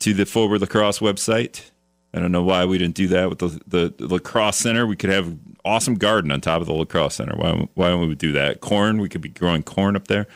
to 0.00 0.12
the 0.12 0.26
Forward 0.26 0.60
La 0.60 0.66
Crosse 0.66 0.98
website. 0.98 1.70
I 2.12 2.18
don't 2.18 2.32
know 2.32 2.42
why 2.42 2.66
we 2.66 2.76
didn't 2.76 2.96
do 2.96 3.08
that 3.08 3.30
with 3.30 3.38
the, 3.38 3.60
the, 3.66 3.94
the 3.96 4.06
La 4.06 4.18
Crosse 4.18 4.58
Center. 4.58 4.86
We 4.86 4.96
could 4.96 5.08
have 5.08 5.34
awesome 5.64 5.94
garden 5.94 6.30
on 6.30 6.42
top 6.42 6.60
of 6.60 6.66
the 6.66 6.74
La 6.74 6.84
Crosse 6.84 7.14
Center. 7.14 7.36
Why, 7.36 7.68
why 7.72 7.88
don't 7.88 8.06
we 8.06 8.14
do 8.16 8.32
that? 8.32 8.60
Corn, 8.60 9.00
we 9.00 9.08
could 9.08 9.22
be 9.22 9.30
growing 9.30 9.62
corn 9.62 9.96
up 9.96 10.08
there. 10.08 10.26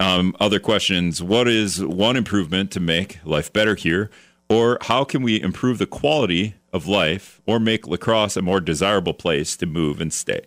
Um, 0.00 0.34
other 0.40 0.58
questions. 0.58 1.22
What 1.22 1.48
is 1.48 1.84
one 1.84 2.16
improvement 2.16 2.70
to 2.70 2.80
make 2.80 3.18
life 3.26 3.52
better 3.52 3.74
here? 3.74 4.10
Or 4.48 4.78
how 4.82 5.04
can 5.04 5.22
we 5.22 5.40
improve 5.40 5.78
the 5.78 5.86
quality 5.86 6.54
of 6.72 6.86
life 6.86 7.40
or 7.46 7.58
make 7.58 7.86
La 7.86 7.96
Crosse 7.96 8.36
a 8.36 8.42
more 8.42 8.60
desirable 8.60 9.14
place 9.14 9.56
to 9.56 9.66
move 9.66 10.00
and 10.00 10.12
stay? 10.12 10.42